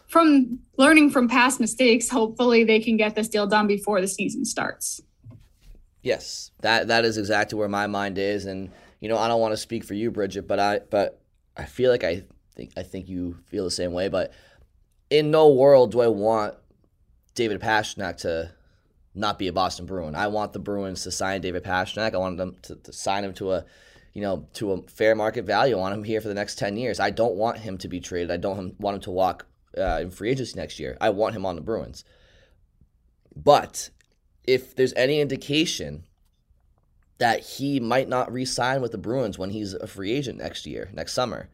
from 0.06 0.58
learning 0.76 1.10
from 1.10 1.28
past 1.28 1.60
mistakes. 1.60 2.08
Hopefully, 2.08 2.64
they 2.64 2.80
can 2.80 2.96
get 2.96 3.14
this 3.14 3.28
deal 3.28 3.46
done 3.46 3.66
before 3.66 4.00
the 4.00 4.08
season 4.08 4.44
starts. 4.44 5.00
Yes, 6.02 6.50
that 6.60 6.88
that 6.88 7.04
is 7.04 7.18
exactly 7.18 7.58
where 7.58 7.68
my 7.68 7.86
mind 7.86 8.18
is, 8.18 8.44
and 8.44 8.70
you 9.00 9.08
know 9.08 9.18
I 9.18 9.28
don't 9.28 9.40
want 9.40 9.52
to 9.52 9.56
speak 9.56 9.84
for 9.84 9.94
you, 9.94 10.10
Bridgette, 10.10 10.46
but 10.46 10.58
I 10.58 10.80
but 10.90 11.20
I 11.56 11.64
feel 11.64 11.90
like 11.90 12.04
I 12.04 12.24
think 12.54 12.72
I 12.76 12.82
think 12.82 13.08
you 13.08 13.38
feel 13.46 13.64
the 13.64 13.70
same 13.70 13.92
way, 13.92 14.08
but 14.08 14.32
in 15.10 15.30
no 15.30 15.48
world 15.52 15.92
do 15.92 16.00
I 16.00 16.08
want 16.08 16.54
David 17.38 17.60
Pastrnak 17.60 18.16
to 18.18 18.50
not 19.14 19.38
be 19.38 19.46
a 19.46 19.52
Boston 19.52 19.86
Bruin. 19.86 20.16
I 20.16 20.26
want 20.26 20.52
the 20.52 20.58
Bruins 20.58 21.04
to 21.04 21.12
sign 21.12 21.40
David 21.40 21.62
Pastrnak. 21.62 22.12
I 22.12 22.18
want 22.18 22.36
them 22.36 22.56
to, 22.62 22.74
to 22.74 22.92
sign 22.92 23.24
him 23.24 23.32
to 23.34 23.52
a 23.52 23.64
you 24.12 24.22
know, 24.22 24.48
to 24.54 24.72
a 24.72 24.82
fair 24.88 25.14
market 25.14 25.44
value. 25.44 25.76
I 25.76 25.78
want 25.78 25.94
him 25.94 26.02
here 26.02 26.20
for 26.20 26.26
the 26.26 26.34
next 26.34 26.58
10 26.58 26.76
years. 26.76 26.98
I 26.98 27.10
don't 27.10 27.36
want 27.36 27.58
him 27.58 27.78
to 27.78 27.86
be 27.86 28.00
traded. 28.00 28.32
I 28.32 28.36
don't 28.36 28.74
want 28.80 28.96
him 28.96 29.00
to 29.02 29.12
walk 29.12 29.46
uh, 29.76 30.00
in 30.00 30.10
free 30.10 30.30
agency 30.30 30.58
next 30.58 30.80
year. 30.80 30.96
I 31.00 31.10
want 31.10 31.36
him 31.36 31.46
on 31.46 31.54
the 31.54 31.60
Bruins. 31.60 32.04
But 33.36 33.90
if 34.44 34.74
there's 34.74 34.92
any 34.94 35.20
indication 35.20 36.02
that 37.18 37.44
he 37.44 37.78
might 37.78 38.08
not 38.08 38.32
re 38.32 38.44
sign 38.44 38.80
with 38.80 38.90
the 38.90 38.98
Bruins 38.98 39.38
when 39.38 39.50
he's 39.50 39.72
a 39.74 39.86
free 39.86 40.12
agent 40.12 40.38
next 40.38 40.66
year, 40.66 40.90
next 40.92 41.12
summer, 41.12 41.48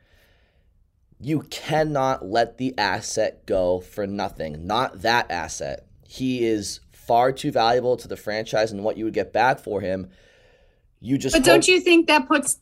you 1.24 1.40
cannot 1.48 2.26
let 2.26 2.58
the 2.58 2.76
asset 2.76 3.46
go 3.46 3.80
for 3.80 4.06
nothing. 4.06 4.66
Not 4.66 5.00
that 5.02 5.30
asset. 5.30 5.86
He 6.06 6.44
is 6.44 6.80
far 6.92 7.32
too 7.32 7.50
valuable 7.50 7.96
to 7.96 8.08
the 8.08 8.16
franchise 8.16 8.72
and 8.72 8.84
what 8.84 8.98
you 8.98 9.06
would 9.06 9.14
get 9.14 9.32
back 9.32 9.58
for 9.58 9.80
him. 9.80 10.10
You 11.00 11.16
just 11.16 11.34
But 11.34 11.40
hope- 11.40 11.46
don't 11.46 11.68
you 11.68 11.80
think 11.80 12.08
that 12.08 12.28
puts 12.28 12.58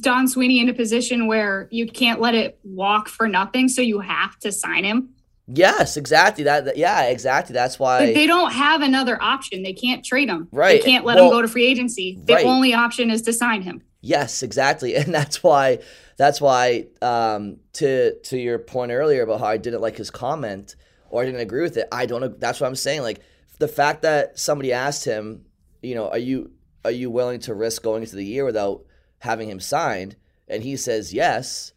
Don 0.00 0.28
Sweeney 0.28 0.60
in 0.60 0.68
a 0.68 0.74
position 0.74 1.26
where 1.26 1.66
you 1.70 1.86
can't 1.86 2.20
let 2.20 2.34
it 2.34 2.58
walk 2.62 3.08
for 3.08 3.26
nothing, 3.26 3.68
so 3.68 3.80
you 3.80 4.00
have 4.00 4.38
to 4.40 4.52
sign 4.52 4.84
him? 4.84 5.08
Yes, 5.46 5.96
exactly. 5.96 6.44
That, 6.44 6.66
that 6.66 6.76
yeah, 6.76 7.04
exactly. 7.04 7.54
That's 7.54 7.78
why 7.78 8.04
but 8.04 8.14
they 8.14 8.26
don't 8.26 8.52
have 8.52 8.82
another 8.82 9.20
option. 9.22 9.62
They 9.62 9.72
can't 9.72 10.04
trade 10.04 10.28
him. 10.28 10.48
Right. 10.52 10.82
They 10.82 10.90
can't 10.90 11.06
let 11.06 11.16
well, 11.16 11.26
him 11.26 11.30
go 11.30 11.40
to 11.40 11.48
free 11.48 11.66
agency. 11.66 12.18
The 12.22 12.34
right. 12.34 12.44
only 12.44 12.74
option 12.74 13.10
is 13.10 13.22
to 13.22 13.32
sign 13.32 13.62
him. 13.62 13.82
Yes, 14.02 14.42
exactly. 14.42 14.94
And 14.98 15.14
that's 15.14 15.42
why 15.42 15.78
that's 16.18 16.40
why 16.40 16.88
um, 17.00 17.58
to 17.74 18.18
to 18.24 18.36
your 18.36 18.58
point 18.58 18.90
earlier 18.92 19.22
about 19.22 19.40
how 19.40 19.46
I 19.46 19.56
didn't 19.56 19.80
like 19.80 19.96
his 19.96 20.10
comment 20.10 20.74
or 21.08 21.22
I 21.22 21.24
didn't 21.24 21.40
agree 21.40 21.62
with 21.62 21.76
it. 21.78 21.86
I 21.90 22.04
don't 22.06 22.38
that's 22.38 22.60
what 22.60 22.66
I'm 22.66 22.74
saying. 22.74 23.02
Like 23.02 23.20
the 23.58 23.68
fact 23.68 24.02
that 24.02 24.38
somebody 24.38 24.72
asked 24.72 25.04
him, 25.04 25.46
you 25.80 25.94
know, 25.94 26.10
are 26.10 26.18
you 26.18 26.50
are 26.84 26.90
you 26.90 27.08
willing 27.08 27.38
to 27.40 27.54
risk 27.54 27.82
going 27.82 28.02
into 28.02 28.16
the 28.16 28.24
year 28.24 28.44
without 28.44 28.84
having 29.20 29.48
him 29.48 29.60
signed? 29.60 30.16
And 30.48 30.62
he 30.64 30.76
says 30.76 31.14
yes. 31.14 31.72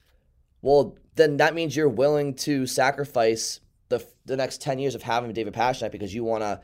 Well, 0.64 0.98
then 1.16 1.38
that 1.38 1.54
means 1.54 1.76
you're 1.76 1.88
willing 1.88 2.34
to 2.36 2.66
sacrifice 2.66 3.60
the 3.90 4.04
the 4.26 4.36
next 4.36 4.60
10 4.62 4.80
years 4.80 4.96
of 4.96 5.04
having 5.04 5.32
David 5.34 5.54
Pastrnak 5.54 5.92
because 5.92 6.16
you 6.16 6.24
want 6.24 6.42
to 6.42 6.62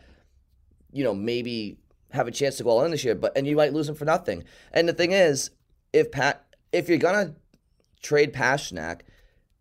you 0.92 1.04
know 1.04 1.14
maybe 1.14 1.78
have 2.12 2.28
a 2.28 2.32
chance 2.32 2.58
to 2.58 2.64
go 2.64 2.72
all 2.72 2.86
in 2.86 2.92
this 2.92 3.04
year 3.04 3.14
but 3.14 3.38
and 3.38 3.46
you 3.46 3.56
might 3.56 3.74
lose 3.74 3.88
him 3.88 3.94
for 3.94 4.06
nothing. 4.06 4.46
And 4.72 4.90
the 4.90 4.94
thing 4.94 5.12
is 5.12 5.52
if 5.94 6.12
Pat 6.12 6.44
if 6.72 6.90
you're 6.90 6.98
to 6.98 7.36
trade 8.02 8.34
Pastrnak, 8.34 9.02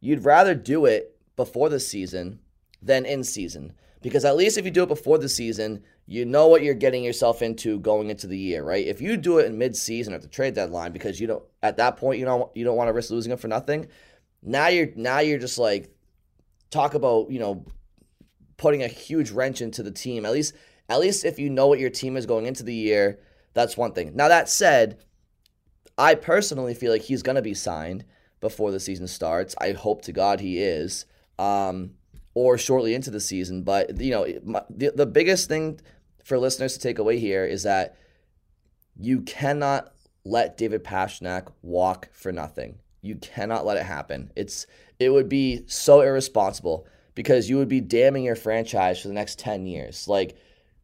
you'd 0.00 0.24
rather 0.24 0.54
do 0.54 0.86
it 0.86 1.18
before 1.36 1.68
the 1.68 1.80
season 1.80 2.40
than 2.82 3.04
in 3.04 3.24
season 3.24 3.72
because 4.06 4.24
at 4.24 4.36
least 4.36 4.56
if 4.56 4.64
you 4.64 4.70
do 4.70 4.84
it 4.84 4.88
before 4.88 5.18
the 5.18 5.28
season, 5.28 5.82
you 6.06 6.24
know 6.24 6.46
what 6.46 6.62
you're 6.62 6.74
getting 6.74 7.02
yourself 7.02 7.42
into 7.42 7.80
going 7.80 8.08
into 8.08 8.28
the 8.28 8.38
year, 8.38 8.62
right? 8.62 8.86
If 8.86 9.00
you 9.00 9.16
do 9.16 9.38
it 9.38 9.46
in 9.46 9.58
mid-season 9.58 10.14
at 10.14 10.22
the 10.22 10.28
trade 10.28 10.54
deadline 10.54 10.92
because 10.92 11.18
you 11.20 11.26
don't 11.26 11.42
at 11.60 11.78
that 11.78 11.96
point 11.96 12.20
you 12.20 12.24
don't 12.24 12.48
you 12.56 12.64
don't 12.64 12.76
want 12.76 12.86
to 12.86 12.92
risk 12.92 13.10
losing 13.10 13.32
him 13.32 13.38
for 13.38 13.48
nothing, 13.48 13.88
now 14.42 14.68
you're 14.68 14.90
now 14.94 15.18
you're 15.18 15.40
just 15.40 15.58
like 15.58 15.92
talk 16.70 16.94
about 16.94 17.32
you 17.32 17.40
know 17.40 17.66
putting 18.58 18.84
a 18.84 18.86
huge 18.86 19.32
wrench 19.32 19.60
into 19.60 19.82
the 19.82 19.90
team. 19.90 20.24
At 20.24 20.32
least 20.32 20.54
at 20.88 21.00
least 21.00 21.24
if 21.24 21.40
you 21.40 21.50
know 21.50 21.66
what 21.66 21.80
your 21.80 21.90
team 21.90 22.16
is 22.16 22.26
going 22.26 22.46
into 22.46 22.62
the 22.62 22.74
year, 22.74 23.18
that's 23.54 23.76
one 23.76 23.92
thing. 23.92 24.14
Now 24.14 24.28
that 24.28 24.48
said, 24.48 25.02
I 25.98 26.14
personally 26.14 26.74
feel 26.74 26.92
like 26.92 27.02
he's 27.02 27.24
going 27.24 27.34
to 27.34 27.42
be 27.42 27.54
signed 27.54 28.04
before 28.40 28.70
the 28.70 28.80
season 28.80 29.06
starts. 29.06 29.54
I 29.60 29.72
hope 29.72 30.02
to 30.02 30.12
God 30.12 30.40
he 30.40 30.58
is, 30.58 31.06
um, 31.38 31.92
or 32.34 32.58
shortly 32.58 32.94
into 32.94 33.10
the 33.10 33.20
season. 33.20 33.62
But 33.62 34.00
you 34.00 34.10
know, 34.10 34.26
my, 34.44 34.62
the 34.70 34.92
the 34.94 35.06
biggest 35.06 35.48
thing 35.48 35.80
for 36.24 36.38
listeners 36.38 36.74
to 36.74 36.80
take 36.80 36.98
away 36.98 37.18
here 37.18 37.44
is 37.44 37.62
that 37.62 37.96
you 38.98 39.20
cannot 39.22 39.92
let 40.24 40.56
David 40.56 40.84
Pastrnak 40.84 41.52
walk 41.62 42.08
for 42.12 42.32
nothing. 42.32 42.78
You 43.02 43.16
cannot 43.16 43.64
let 43.64 43.76
it 43.76 43.84
happen. 43.84 44.32
It's 44.34 44.66
it 44.98 45.10
would 45.10 45.28
be 45.28 45.62
so 45.66 46.00
irresponsible 46.00 46.86
because 47.14 47.48
you 47.48 47.56
would 47.58 47.68
be 47.68 47.80
damning 47.80 48.24
your 48.24 48.36
franchise 48.36 49.00
for 49.00 49.08
the 49.08 49.14
next 49.14 49.38
10 49.38 49.66
years. 49.66 50.08
Like 50.08 50.36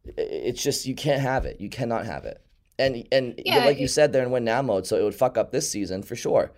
it's 0.05 0.63
just 0.63 0.87
you 0.87 0.95
can't 0.95 1.21
have 1.21 1.45
it. 1.45 1.61
You 1.61 1.69
cannot 1.69 2.07
have 2.07 2.25
it. 2.25 2.41
And 2.79 3.07
and 3.13 3.35
yeah, 3.45 3.65
like 3.65 3.79
you 3.79 3.87
said, 3.87 4.13
they're 4.13 4.25
in 4.25 4.31
win 4.31 4.45
now 4.45 4.63
mode, 4.63 4.87
so 4.87 4.97
it 4.97 5.05
would 5.05 5.15
fuck 5.15 5.37
up 5.37 5.53
this 5.53 5.71
season 5.71 6.03
for 6.03 6.17
sure. 6.17 6.53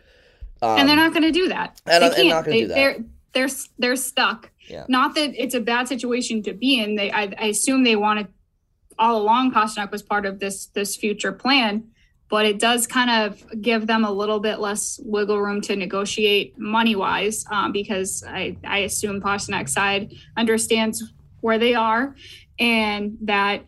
Um, 0.63 0.79
and 0.79 0.89
they're 0.89 0.97
not 0.97 1.13
going 1.13 1.25
to 1.25 1.33
do 1.33 1.49
that. 1.49 1.81
And, 1.87 2.03
they 2.03 2.11
can't. 2.11 2.29
not 2.29 2.45
going 2.45 2.59
do 2.59 2.69
that. 2.69 2.75
They're 2.75 2.97
they're 3.33 3.49
they're 3.79 3.97
stuck. 3.97 4.51
Yeah. 4.69 4.85
Not 4.89 5.15
that 5.17 5.35
it's 5.35 5.55
a 5.55 5.61
bad 5.61 5.89
situation 5.89 6.43
to 6.45 6.55
be 6.55 6.79
in. 6.79 6.95
They 6.95 7.11
I, 7.11 7.33
I 7.39 7.47
assume 7.47 7.85
they 7.85 7.97
wanted 7.97 8.29
all 8.99 9.21
along. 9.21 9.53
Pastrnak 9.53 9.91
was 9.91 10.03
part 10.03 10.27
of 10.27 10.39
this 10.39 10.67
this 10.67 10.97
future 10.97 11.33
plan 11.33 11.91
but 12.35 12.47
it 12.47 12.59
does 12.59 12.87
kind 12.87 13.11
of 13.11 13.63
give 13.63 13.87
them 13.87 14.05
a 14.05 14.11
little 14.11 14.41
bit 14.41 14.59
less 14.59 14.99
wiggle 15.05 15.41
room 15.41 15.61
to 15.61 15.77
negotiate 15.77 16.59
money 16.59 16.97
wise 16.97 17.45
um, 17.51 17.71
because 17.71 18.25
I, 18.27 18.57
I 18.65 18.79
assume 18.79 19.21
Pastrnak 19.21 19.69
side 19.69 20.13
understands 20.37 21.13
where 21.43 21.59
they 21.59 21.75
are 21.75 22.17
and 22.59 23.19
that 23.23 23.65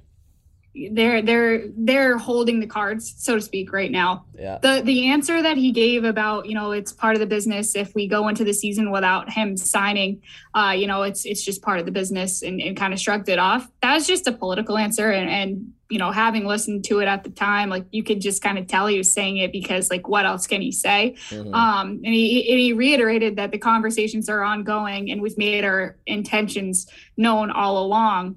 they're 0.91 1.23
they're 1.23 1.69
they're 1.77 2.19
holding 2.19 2.61
the 2.61 2.67
cards 2.67 3.15
so 3.17 3.35
to 3.35 3.41
speak 3.41 3.73
right 3.73 3.91
now. 3.91 4.27
Yeah. 4.39 4.59
The 4.61 4.83
the 4.85 5.07
answer 5.07 5.43
that 5.43 5.57
he 5.57 5.73
gave 5.73 6.05
about 6.05 6.47
you 6.47 6.55
know 6.55 6.73
it's 6.73 6.93
part 6.93 7.15
of 7.15 7.21
the 7.21 7.27
business 7.27 7.75
if 7.75 7.95
we 7.95 8.07
go 8.07 8.29
into 8.29 8.45
the 8.45 8.53
season 8.53 8.91
without 8.91 9.31
him 9.31 9.57
signing 9.57 10.23
uh 10.55 10.75
you 10.77 10.87
know 10.87 11.03
it's 11.03 11.25
it's 11.25 11.45
just 11.45 11.63
part 11.63 11.79
of 11.79 11.87
the 11.87 11.93
business 11.93 12.43
and, 12.43 12.61
and 12.61 12.77
kind 12.77 12.93
of 12.93 13.01
shrugged 13.01 13.29
it 13.29 13.39
off. 13.39 13.67
That 13.81 13.95
was 13.95 14.07
just 14.07 14.27
a 14.27 14.33
political 14.33 14.77
answer 14.77 15.11
and 15.11 15.31
and 15.31 15.73
you 15.89 15.99
know 15.99 16.11
having 16.11 16.47
listened 16.47 16.85
to 16.87 16.99
it 16.99 17.07
at 17.07 17.25
the 17.25 17.31
time 17.31 17.71
like 17.71 17.87
you 17.91 18.03
could 18.03 18.21
just 18.21 18.43
kind 18.43 18.59
of 18.59 18.67
tell 18.67 18.87
he 18.87 18.99
was 18.99 19.13
saying 19.13 19.39
it 19.39 19.53
because 19.53 19.89
like 19.89 20.09
what 20.09 20.27
else 20.27 20.47
can 20.47 20.61
he 20.61 20.73
say? 20.73 21.17
Mm-hmm. 21.31 21.55
um 21.55 22.01
and 22.05 22.15
he 22.15 22.51
and 22.51 22.61
he 22.61 22.73
reiterated 22.75 23.37
that 23.37 23.51
the 23.51 23.59
conversations 23.59 24.29
are 24.29 24.43
ongoing 24.43 25.11
and 25.11 25.23
we've 25.23 25.39
made 25.39 25.65
our 25.65 25.97
intentions 26.07 26.87
known 27.17 27.51
all 27.51 27.83
along 27.83 28.37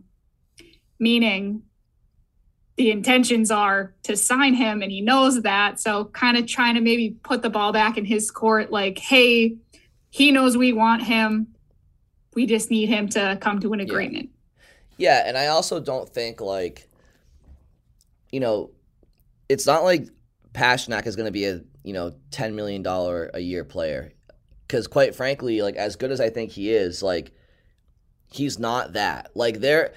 meaning 1.00 1.64
the 2.80 2.92
intentions 2.92 3.52
are 3.52 3.94
to 4.04 4.16
sign 4.16 4.54
him 4.54 4.82
and 4.82 4.90
he 4.90 5.02
knows 5.02 5.42
that. 5.42 5.82
So 5.82 6.06
kind 6.06 6.38
of 6.38 6.48
trying 6.48 6.76
to 6.76 6.82
maybe 6.82 7.10
put 7.24 7.42
the 7.42 7.50
ball 7.50 7.74
back 7.74 7.98
in 7.98 8.06
his 8.06 8.32
court 8.32 8.72
like 8.72 8.98
hey 8.98 9.58
he 10.10 10.32
knows 10.32 10.56
we 10.56 10.72
want 10.72 11.04
him. 11.04 11.48
We 12.36 12.46
just 12.46 12.72
need 12.72 12.88
him 12.88 13.10
to 13.10 13.38
come 13.42 13.60
to 13.60 13.74
an 13.74 13.82
agreement. 13.82 14.30
Yeah, 14.96 15.18
yeah 15.18 15.28
and 15.28 15.38
i 15.38 15.48
also 15.48 15.82
don't 15.82 16.08
think 16.08 16.40
like 16.40 16.88
you 18.32 18.40
know 18.40 18.72
it's 19.50 19.68
not 19.68 19.84
like 19.84 20.08
Pastrnak 20.54 21.06
is 21.06 21.18
going 21.18 21.26
to 21.26 21.34
be 21.34 21.46
a 21.46 21.60
you 21.84 21.92
know 21.92 22.14
10 22.32 22.56
million 22.56 22.82
dollar 22.82 23.30
a 23.34 23.42
year 23.42 23.66
player. 23.66 24.14
Cuz 24.70 24.88
quite 24.88 25.16
frankly 25.16 25.62
like 25.62 25.76
as 25.76 25.98
good 25.98 26.12
as 26.12 26.22
I 26.22 26.30
think 26.30 26.52
he 26.52 26.72
is 26.72 27.04
like 27.04 27.34
he's 28.32 28.58
not 28.58 28.94
that. 28.94 29.32
Like 29.36 29.60
there 29.60 29.92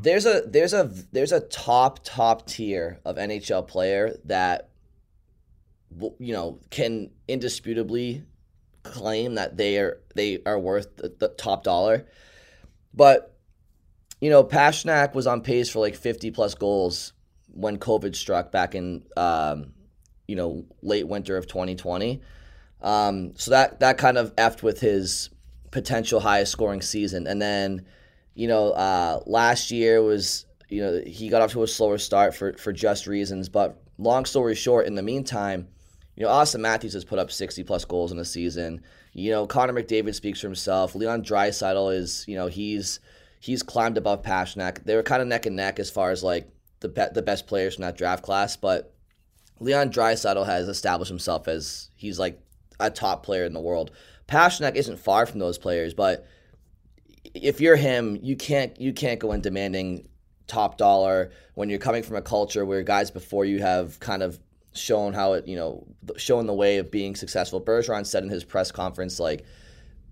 there's 0.00 0.26
a 0.26 0.42
there's 0.46 0.72
a 0.72 0.90
there's 1.12 1.32
a 1.32 1.40
top 1.40 2.00
top 2.04 2.46
tier 2.46 3.00
of 3.04 3.16
NHL 3.16 3.66
player 3.66 4.16
that 4.24 4.70
you 6.18 6.32
know 6.32 6.60
can 6.70 7.10
indisputably 7.26 8.24
claim 8.82 9.34
that 9.34 9.56
they 9.56 9.78
are 9.78 10.00
they 10.14 10.40
are 10.46 10.58
worth 10.58 10.96
the, 10.96 11.14
the 11.18 11.28
top 11.28 11.64
dollar. 11.64 12.06
But 12.94 13.34
you 14.20 14.30
know, 14.30 14.42
Pastrnak 14.42 15.14
was 15.14 15.26
on 15.26 15.42
pace 15.42 15.70
for 15.70 15.78
like 15.78 15.94
50 15.94 16.32
plus 16.32 16.54
goals 16.54 17.12
when 17.52 17.78
COVID 17.78 18.16
struck 18.16 18.50
back 18.50 18.74
in 18.74 19.04
um, 19.16 19.72
you 20.26 20.36
know 20.36 20.64
late 20.82 21.06
winter 21.06 21.36
of 21.36 21.46
2020. 21.46 22.20
Um, 22.80 23.34
so 23.36 23.50
that 23.50 23.80
that 23.80 23.98
kind 23.98 24.18
of 24.18 24.34
effed 24.36 24.62
with 24.62 24.80
his 24.80 25.30
potential 25.70 26.20
highest 26.20 26.52
scoring 26.52 26.82
season, 26.82 27.26
and 27.26 27.42
then 27.42 27.84
you 28.38 28.46
know, 28.46 28.70
uh, 28.70 29.20
last 29.26 29.72
year 29.72 30.00
was, 30.00 30.46
you 30.68 30.80
know, 30.80 31.02
he 31.04 31.28
got 31.28 31.42
off 31.42 31.50
to 31.50 31.64
a 31.64 31.66
slower 31.66 31.98
start 31.98 32.36
for, 32.36 32.52
for 32.52 32.72
just 32.72 33.08
reasons. 33.08 33.48
But 33.48 33.82
long 33.98 34.24
story 34.26 34.54
short, 34.54 34.86
in 34.86 34.94
the 34.94 35.02
meantime, 35.02 35.66
you 36.14 36.22
know, 36.22 36.30
Austin 36.30 36.62
Matthews 36.62 36.92
has 36.92 37.04
put 37.04 37.18
up 37.18 37.32
60 37.32 37.64
plus 37.64 37.84
goals 37.84 38.12
in 38.12 38.18
a 38.20 38.24
season. 38.24 38.80
You 39.12 39.32
know, 39.32 39.48
Connor 39.48 39.72
McDavid 39.72 40.14
speaks 40.14 40.40
for 40.40 40.46
himself. 40.46 40.94
Leon 40.94 41.24
Draisaitl 41.24 41.92
is, 41.92 42.24
you 42.28 42.36
know, 42.36 42.46
he's 42.46 43.00
he's 43.40 43.64
climbed 43.64 43.98
above 43.98 44.22
Pastrnak. 44.22 44.84
They 44.84 44.94
were 44.94 45.02
kind 45.02 45.20
of 45.20 45.26
neck 45.26 45.46
and 45.46 45.56
neck 45.56 45.80
as 45.80 45.90
far 45.90 46.12
as 46.12 46.22
like 46.22 46.48
the 46.78 46.90
be- 46.90 47.12
the 47.12 47.22
best 47.22 47.48
players 47.48 47.74
from 47.74 47.82
that 47.82 47.98
draft 47.98 48.22
class, 48.22 48.56
but 48.56 48.94
Leon 49.58 49.90
Draisaitl 49.90 50.46
has 50.46 50.68
established 50.68 51.08
himself 51.08 51.48
as 51.48 51.90
he's 51.96 52.20
like 52.20 52.40
a 52.78 52.88
top 52.88 53.24
player 53.24 53.44
in 53.44 53.52
the 53.52 53.60
world. 53.60 53.90
Pastrnak 54.28 54.76
isn't 54.76 55.00
far 55.00 55.26
from 55.26 55.40
those 55.40 55.58
players, 55.58 55.92
but 55.92 56.24
if 57.34 57.60
you're 57.60 57.76
him, 57.76 58.18
you 58.22 58.36
can't 58.36 58.78
you 58.80 58.92
can't 58.92 59.20
go 59.20 59.32
in 59.32 59.40
demanding 59.40 60.08
top 60.46 60.78
dollar 60.78 61.30
when 61.54 61.68
you're 61.68 61.78
coming 61.78 62.02
from 62.02 62.16
a 62.16 62.22
culture 62.22 62.64
where 62.64 62.82
guys 62.82 63.10
before 63.10 63.44
you 63.44 63.60
have 63.60 64.00
kind 64.00 64.22
of 64.22 64.38
shown 64.72 65.12
how 65.12 65.34
it 65.34 65.46
you 65.46 65.56
know 65.56 65.86
shown 66.16 66.46
the 66.46 66.54
way 66.54 66.78
of 66.78 66.90
being 66.90 67.14
successful. 67.14 67.60
Bergeron 67.60 68.06
said 68.06 68.22
in 68.22 68.30
his 68.30 68.44
press 68.44 68.70
conference 68.70 69.20
like 69.20 69.44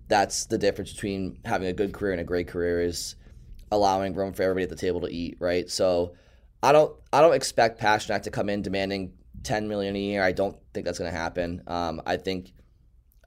that's 0.09 0.47
the 0.47 0.59
difference 0.59 0.93
between 0.93 1.39
having 1.45 1.69
a 1.69 1.73
good 1.73 1.93
career 1.93 2.13
and 2.13 2.21
a 2.21 2.25
great 2.25 2.49
career 2.49 2.81
is 2.81 3.17
allowing 3.73 4.15
room 4.15 4.33
for 4.33 4.43
everybody 4.43 4.63
at 4.63 4.71
the 4.71 4.77
table 4.77 5.01
to 5.01 5.09
eat, 5.09 5.37
right? 5.41 5.69
So 5.71 6.15
I 6.63 6.73
don't 6.73 6.95
I 7.13 7.21
don't 7.21 7.35
expect 7.35 7.81
Pastrnak 7.81 8.23
to 8.23 8.31
come 8.31 8.49
in 8.49 8.63
demanding 8.63 9.13
10 9.43 9.69
million 9.69 9.95
a 9.97 9.99
year. 9.99 10.23
I 10.23 10.33
don't 10.33 10.57
think 10.75 10.87
that's 10.87 10.99
going 10.99 11.11
to 11.11 11.17
happen. 11.17 11.63
Um, 11.67 12.03
I 12.07 12.17
think 12.17 12.53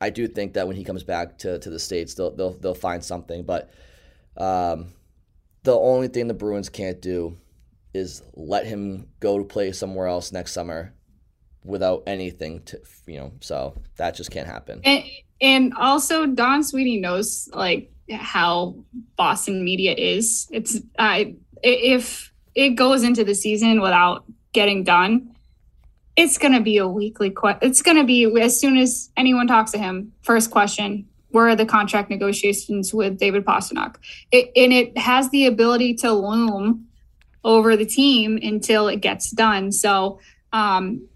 I 0.01 0.09
do 0.09 0.27
think 0.27 0.53
that 0.53 0.67
when 0.67 0.75
he 0.75 0.83
comes 0.83 1.03
back 1.03 1.37
to, 1.39 1.59
to 1.59 1.69
the 1.69 1.79
states, 1.79 2.13
they'll 2.13 2.31
they'll 2.31 2.53
they'll 2.53 2.73
find 2.73 3.03
something. 3.03 3.43
But 3.43 3.69
um, 4.37 4.93
the 5.63 5.77
only 5.77 6.07
thing 6.07 6.27
the 6.27 6.33
Bruins 6.33 6.69
can't 6.69 7.01
do 7.01 7.37
is 7.93 8.21
let 8.33 8.65
him 8.65 9.07
go 9.19 9.37
to 9.37 9.43
play 9.43 9.71
somewhere 9.71 10.07
else 10.07 10.31
next 10.31 10.53
summer 10.53 10.93
without 11.65 12.03
anything 12.07 12.61
to 12.63 12.79
you 13.05 13.19
know. 13.19 13.31
So 13.41 13.75
that 13.97 14.15
just 14.15 14.31
can't 14.31 14.47
happen. 14.47 14.81
And, 14.83 15.03
and 15.41 15.73
also, 15.73 16.25
Don 16.25 16.63
Sweeney 16.63 16.99
knows 16.99 17.49
like 17.53 17.91
how 18.11 18.75
Boston 19.17 19.63
media 19.63 19.93
is. 19.93 20.47
It's 20.51 20.79
I 20.97 21.35
if 21.61 22.31
it 22.55 22.71
goes 22.71 23.03
into 23.03 23.23
the 23.23 23.35
season 23.35 23.81
without 23.81 24.25
getting 24.53 24.83
done, 24.83 25.35
it's 26.19 26.37
going 26.37 26.53
to 26.53 26.59
be 26.59 26.77
a 26.77 26.87
weekly 26.87 27.29
question. 27.29 27.59
It's 27.61 27.81
going 27.81 27.95
to 27.95 28.03
be 28.03 28.25
as 28.41 28.59
soon 28.59 28.75
as 28.75 29.09
anyone 29.15 29.47
talks 29.47 29.71
to 29.71 29.77
him, 29.77 30.11
first 30.21 30.51
question, 30.51 31.07
where 31.29 31.47
are 31.47 31.55
the 31.55 31.65
contract 31.65 32.09
negotiations 32.09 32.93
with 32.93 33.17
David 33.17 33.45
Pastrnak? 33.45 33.95
It, 34.29 34.51
and 34.53 34.73
it 34.73 34.97
has 34.97 35.29
the 35.29 35.45
ability 35.45 35.93
to 35.95 36.11
loom 36.11 36.87
over 37.45 37.77
the 37.77 37.85
team 37.85 38.37
until 38.41 38.89
it 38.89 38.97
gets 38.97 39.31
done. 39.31 39.71
So 39.71 40.19
um, 40.51 41.07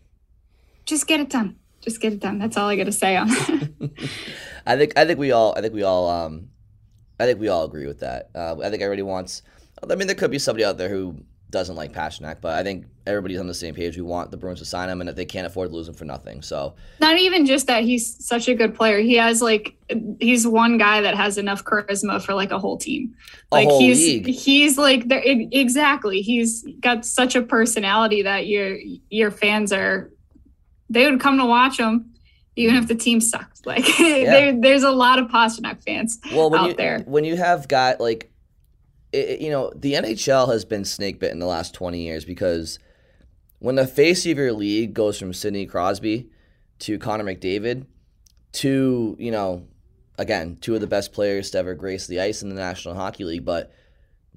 just 0.86 1.06
get 1.06 1.20
it 1.20 1.30
done. 1.30 1.58
Just 1.82 2.00
get 2.00 2.14
it 2.14 2.22
done. 2.22 2.40
That's 2.40 2.56
all 2.56 2.70
I 2.70 2.78
got 2.78 2.86
to 2.86 2.94
say 2.94 3.18
on 3.18 3.28
that. 3.28 3.92
I 4.66 4.78
think 4.78 4.94
I 4.98 5.04
think 5.04 5.20
we 5.20 5.34
all 5.34 5.54
I 5.58 5.60
think 5.60 5.74
we 5.74 5.84
all 5.84 6.10
um, 6.10 6.48
I 7.20 7.26
think 7.26 7.42
we 7.42 7.50
all 7.50 7.66
agree 7.66 7.88
with 7.88 8.00
that. 8.00 8.30
Uh, 8.34 8.56
I 8.64 8.70
think 8.70 8.82
everybody 8.82 9.02
wants. 9.02 9.42
I 9.84 9.96
mean, 9.96 10.08
there 10.08 10.16
could 10.16 10.32
be 10.32 10.40
somebody 10.40 10.64
out 10.64 10.78
there 10.78 10.88
who 10.88 11.18
doesn't 11.54 11.76
like 11.78 11.94
Pastrnak, 11.94 12.42
but 12.42 12.56
I 12.56 12.64
think 12.64 12.88
everybody's 13.08 13.40
on 13.40 13.48
the 13.48 13.54
same 13.54 13.76
page. 13.76 13.96
We 13.96 14.02
want 14.02 14.32
the 14.32 14.38
Bruins 14.38 14.60
to 14.60 14.66
sign 14.66 14.90
him, 14.90 15.00
and 15.00 15.08
that 15.08 15.16
they 15.16 15.24
can't 15.24 15.48
afford 15.48 15.70
to 15.70 15.76
lose 15.76 15.88
him 15.88 15.94
for 15.94 16.04
nothing. 16.04 16.42
So 16.42 16.74
not 17.00 17.18
even 17.18 17.46
just 17.46 17.68
that 17.68 17.84
he's 17.84 18.26
such 18.26 18.50
a 18.50 18.56
good 18.56 18.76
player. 18.76 19.00
He 19.00 19.14
has 19.16 19.42
like 19.42 19.76
he's 20.20 20.46
one 20.46 20.78
guy 20.78 21.00
that 21.02 21.16
has 21.16 21.38
enough 21.38 21.64
charisma 21.64 22.22
for 22.22 22.34
like 22.34 22.52
a 22.52 22.60
whole 22.60 22.78
team. 22.78 23.16
Like 23.52 23.70
whole 23.70 23.80
he's 23.80 24.00
league. 24.00 24.26
he's 24.28 24.78
like 24.78 25.08
there 25.08 25.22
exactly. 25.24 26.22
He's 26.22 26.66
got 26.82 27.06
such 27.06 27.36
a 27.36 27.42
personality 27.44 28.24
that 28.24 28.48
your 28.48 28.78
your 29.10 29.32
fans 29.32 29.72
are 29.72 30.12
they 30.90 31.10
would 31.10 31.22
come 31.22 31.38
to 31.38 31.46
watch 31.46 31.80
him 31.80 32.10
even 32.56 32.76
if 32.76 32.88
the 32.88 32.96
team 32.96 33.22
sucks. 33.22 33.62
Like 33.66 33.88
Yeah. 33.98 34.24
there, 34.26 34.60
there's 34.60 34.84
a 34.84 34.92
lot 34.92 35.20
of 35.20 35.28
Pastrnak 35.30 35.84
fans 35.86 36.20
well, 36.34 36.54
out 36.54 36.70
you 36.70 36.74
there. 36.74 37.00
when 37.06 37.24
you 37.24 37.38
have 37.38 37.68
got 37.70 38.02
like, 38.02 38.30
it, 39.14 39.42
you 39.42 39.50
know, 39.50 39.72
the 39.76 39.94
NHL 39.94 40.52
has 40.52 40.66
been 40.66 40.86
snake 40.86 41.20
bitten 41.20 41.36
in 41.36 41.40
the 41.40 41.46
last 41.46 41.74
twenty 41.74 42.02
years 42.02 42.26
because 42.26 42.80
when 43.60 43.76
the 43.76 43.88
face 43.88 44.26
of 44.26 44.38
your 44.38 44.54
league 44.54 44.94
goes 44.94 45.18
from 45.18 45.34
Sidney 45.34 45.66
Crosby 45.66 46.30
to 46.80 47.00
Connor 47.00 47.24
McDavid 47.24 47.86
to 48.54 49.16
you 49.20 49.32
know, 49.32 49.68
again, 50.18 50.58
two 50.60 50.76
of 50.76 50.82
the 50.82 50.88
best 50.88 51.14
players 51.14 51.52
to 51.52 51.60
ever 51.60 51.74
grace 51.74 52.08
the 52.08 52.20
ice 52.20 52.42
in 52.42 52.50
the 52.50 52.56
National 52.56 52.96
Hockey 52.96 53.24
League, 53.24 53.46
but 53.46 53.72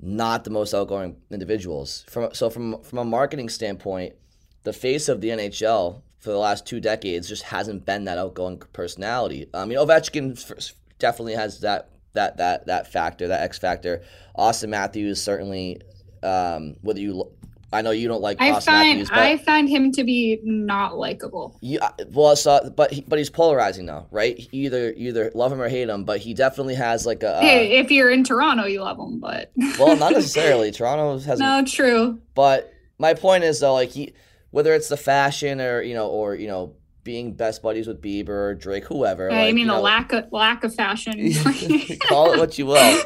not 0.01 0.45
the 0.45 0.51
most 0.51 0.75
outgoing 0.75 1.17
individuals. 1.31 2.05
From 2.09 2.33
so 2.35 2.51
from 2.51 2.83
from 2.83 2.99
a 2.99 3.05
marketing 3.05 3.49
standpoint, 3.49 4.15
the 4.63 4.73
face 4.73 5.09
of 5.09 5.21
the 5.21 5.31
NHL 5.31 6.03
for 6.19 6.31
the 6.31 6.39
last 6.39 6.67
two 6.67 6.81
decades 6.81 7.29
just 7.29 7.45
hasn't 7.45 7.87
been 7.87 8.05
that 8.05 8.19
outgoing 8.19 8.59
personality. 8.73 9.49
I 9.55 9.65
mean, 9.65 9.79
Ovechkin 9.79 10.73
definitely 10.99 11.35
has 11.35 11.61
that 11.61 11.91
that 12.17 12.37
that 12.39 12.67
that 12.67 12.93
factor, 12.93 13.29
that 13.29 13.43
X 13.43 13.59
factor. 13.59 14.03
Austin 14.35 14.71
Matthews 14.71 15.23
certainly. 15.23 15.81
Um, 16.23 16.77
whether 16.81 16.99
you, 16.99 17.31
I 17.73 17.83
know 17.83 17.91
you 17.91 18.09
don't 18.09 18.23
like 18.23 18.41
I 18.41 18.51
Austin 18.51 18.73
find 18.73 18.89
Matthews, 18.89 19.11
but 19.11 19.19
I 19.19 19.37
find 19.37 19.69
him 19.69 19.93
to 19.93 20.05
be 20.05 20.41
not 20.43 20.97
likable. 20.97 21.57
you, 21.61 21.79
well, 22.11 22.35
so, 22.35 22.73
but 22.75 22.93
he, 22.93 23.03
but 23.03 23.19
he's 23.19 23.31
polarizing 23.31 23.87
though, 23.87 24.07
right? 24.11 24.39
You 24.53 24.65
either 24.67 24.93
you 24.93 25.09
either 25.09 25.31
love 25.35 25.53
him 25.53 25.61
or 25.61 25.69
hate 25.69 25.89
him, 25.89 26.05
but 26.05 26.21
he 26.21 26.35
definitely 26.35 26.75
has 26.75 27.07
like 27.07 27.23
a. 27.23 27.37
Uh, 27.37 27.41
hey, 27.41 27.79
if 27.79 27.91
you're 27.91 28.11
in 28.11 28.25
Toronto, 28.25 28.65
you 28.65 28.81
love 28.81 28.99
him, 28.99 29.21
but 29.21 29.53
well, 29.79 29.97
not 29.97 30.13
necessarily. 30.13 30.71
Toronto 30.71 31.19
has 31.19 31.39
no, 31.39 31.65
true. 31.65 32.21
But 32.35 32.73
my 32.99 33.15
point 33.15 33.45
is 33.45 33.61
though, 33.61 33.75
like 33.75 33.91
he, 33.91 34.15
whether 34.51 34.75
it's 34.75 34.89
the 34.89 34.97
fashion 34.97 35.61
or 35.61 35.83
you 35.83 35.95
know, 35.95 36.09
or 36.09 36.35
you 36.35 36.49
know, 36.49 36.75
being 37.07 37.33
best 37.33 37.63
buddies 37.63 37.87
with 37.87 38.03
Bieber 38.03 38.59
Drake, 38.59 38.85
whoever. 38.85 39.31
I 39.31 39.45
like, 39.45 39.55
mean 39.55 39.67
you 39.69 39.73
the 39.73 39.79
lack 39.79 40.13
of 40.13 40.31
lack 40.33 40.65
of 40.65 40.75
fashion. 40.75 41.33
call 42.09 42.33
it 42.33 42.39
what 42.39 42.59
you 42.59 42.67
will. 42.67 43.03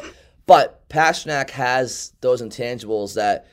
But 0.47 0.89
Pastrnak 0.89 1.51
has 1.51 2.11
those 2.19 2.41
intangibles 2.41 3.13
that 3.13 3.45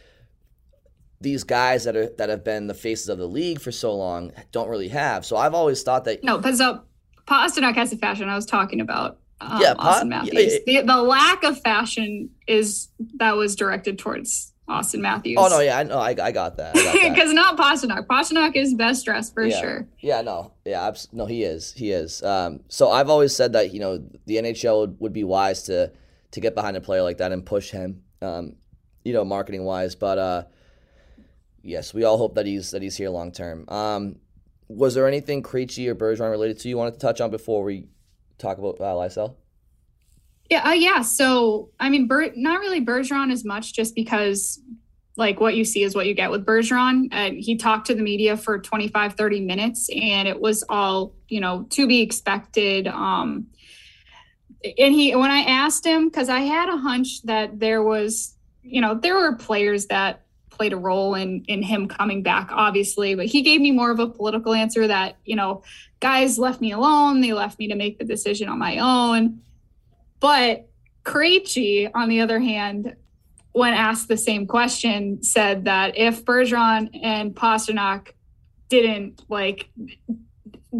these 1.20 1.44
guys 1.44 1.84
that 1.84 1.94
are 1.94 2.08
that 2.16 2.30
have 2.30 2.42
been 2.44 2.66
the 2.66 2.74
faces 2.74 3.10
of 3.10 3.18
the 3.18 3.28
league 3.28 3.60
for 3.60 3.70
so 3.70 3.94
long 3.94 4.32
don't 4.50 4.68
really 4.68 4.88
have. 4.88 5.26
So 5.26 5.36
I've 5.36 5.54
always 5.54 5.82
thought 5.82 6.06
that 6.06 6.24
no, 6.24 6.38
but 6.38 6.56
so 6.56 6.80
Pastrnak 7.26 7.74
has 7.74 7.90
the 7.90 7.96
fashion 7.98 8.28
I 8.28 8.34
was 8.34 8.46
talking 8.46 8.80
about. 8.80 9.18
Um, 9.40 9.60
Yeah, 9.60 9.74
Pa- 9.74 9.82
Austin 9.82 10.10
yeah, 10.10 10.16
Matthews. 10.18 10.58
yeah. 10.66 10.80
The, 10.80 10.86
the 10.86 11.02
lack 11.02 11.44
of 11.44 11.60
fashion 11.60 12.30
is 12.48 12.88
that 13.18 13.36
was 13.36 13.54
directed 13.54 13.98
towards 13.98 14.52
Austin 14.68 15.00
Matthews. 15.00 15.36
Oh 15.38 15.48
no, 15.48 15.60
yeah, 15.60 15.78
I 15.78 15.82
know, 15.82 15.98
I, 15.98 16.10
I 16.10 16.30
got 16.32 16.56
that. 16.58 16.76
I 16.76 16.82
got 16.82 16.92
that. 17.02 17.14
because 17.14 17.32
not 17.32 17.56
Pastrnak. 17.56 18.06
Pastrnak 18.06 18.54
is 18.54 18.74
best 18.74 19.04
dressed 19.04 19.32
for 19.34 19.44
yeah. 19.44 19.60
sure. 19.60 19.88
Yeah, 20.00 20.20
no, 20.20 20.52
yeah, 20.64 20.86
abs- 20.86 21.08
no, 21.12 21.26
he 21.26 21.42
is, 21.42 21.72
he 21.72 21.90
is. 21.90 22.22
Um, 22.22 22.60
so 22.68 22.90
I've 22.90 23.08
always 23.08 23.34
said 23.34 23.52
that 23.54 23.72
you 23.72 23.80
know 23.80 23.98
the 24.26 24.36
NHL 24.36 24.80
would, 24.80 25.00
would 25.00 25.12
be 25.12 25.24
wise 25.24 25.62
to 25.64 25.92
to 26.32 26.40
get 26.40 26.54
behind 26.54 26.76
a 26.76 26.80
player 26.80 27.02
like 27.02 27.18
that 27.18 27.32
and 27.32 27.44
push 27.44 27.70
him, 27.70 28.02
um, 28.20 28.56
you 29.04 29.12
know, 29.12 29.24
marketing 29.24 29.64
wise. 29.64 29.94
But 29.94 30.18
uh, 30.18 30.42
yes, 31.62 31.94
we 31.94 32.04
all 32.04 32.18
hope 32.18 32.34
that 32.34 32.46
he's 32.46 32.70
that 32.72 32.82
he's 32.82 32.96
here 32.96 33.10
long 33.10 33.32
term. 33.32 33.64
Um, 33.68 34.16
was 34.68 34.94
there 34.94 35.08
anything 35.08 35.42
Krejci 35.42 35.88
or 35.88 35.94
Bergeron 35.94 36.30
related 36.30 36.58
to 36.60 36.68
you 36.68 36.76
wanted 36.76 36.94
to 36.94 37.00
touch 37.00 37.20
on 37.20 37.30
before 37.30 37.62
we 37.62 37.86
talk 38.36 38.58
about 38.58 38.80
uh, 38.80 38.94
Lysell? 38.94 39.36
Yeah, 40.50 40.66
uh, 40.66 40.72
yeah. 40.72 41.02
So 41.02 41.70
I 41.78 41.90
mean, 41.90 42.06
Ber- 42.06 42.32
not 42.34 42.60
really 42.60 42.84
Bergeron 42.84 43.32
as 43.32 43.44
much, 43.44 43.74
just 43.74 43.94
because 43.94 44.60
like 45.16 45.40
what 45.40 45.56
you 45.56 45.64
see 45.64 45.82
is 45.82 45.94
what 45.94 46.06
you 46.06 46.14
get 46.14 46.30
with 46.30 46.46
Bergeron. 46.46 47.12
He 47.34 47.56
talked 47.56 47.88
to 47.88 47.94
the 47.94 48.02
media 48.02 48.36
for 48.36 48.58
25, 48.58 49.14
30 49.14 49.40
minutes, 49.40 49.90
and 49.90 50.28
it 50.28 50.40
was 50.40 50.64
all 50.68 51.12
you 51.28 51.40
know 51.40 51.66
to 51.70 51.86
be 51.86 52.00
expected. 52.00 52.86
Um, 52.86 53.48
and 54.64 54.94
he, 54.94 55.14
when 55.14 55.30
I 55.30 55.40
asked 55.40 55.84
him, 55.84 56.08
because 56.08 56.28
I 56.28 56.40
had 56.40 56.68
a 56.68 56.76
hunch 56.76 57.22
that 57.22 57.60
there 57.60 57.82
was, 57.82 58.34
you 58.62 58.80
know, 58.80 58.94
there 58.94 59.14
were 59.14 59.36
players 59.36 59.86
that 59.86 60.24
played 60.50 60.72
a 60.72 60.76
role 60.76 61.14
in 61.14 61.44
in 61.46 61.62
him 61.62 61.88
coming 61.88 62.22
back, 62.22 62.48
obviously, 62.52 63.14
but 63.14 63.26
he 63.26 63.42
gave 63.42 63.60
me 63.60 63.70
more 63.70 63.90
of 63.90 64.00
a 64.00 64.08
political 64.08 64.54
answer 64.54 64.86
that 64.86 65.16
you 65.24 65.36
know, 65.36 65.62
guys 66.00 66.38
left 66.38 66.60
me 66.60 66.72
alone. 66.72 67.20
They 67.20 67.32
left 67.32 67.58
me 67.58 67.68
to 67.68 67.74
make 67.74 67.98
the 67.98 68.04
decision 68.04 68.48
on 68.48 68.58
my 68.58 68.78
own. 68.78 69.42
But 70.20 70.68
Krejci, 71.04 71.90
on 71.94 72.08
the 72.08 72.20
other 72.20 72.38
hand, 72.38 72.94
when 73.52 73.72
asked 73.72 74.08
the 74.08 74.16
same 74.16 74.46
question, 74.46 75.22
said 75.22 75.64
that 75.64 75.96
if 75.96 76.24
Bergeron 76.24 76.90
and 77.02 77.34
Pastrnak 77.34 78.08
didn't 78.68 79.22
like 79.28 79.70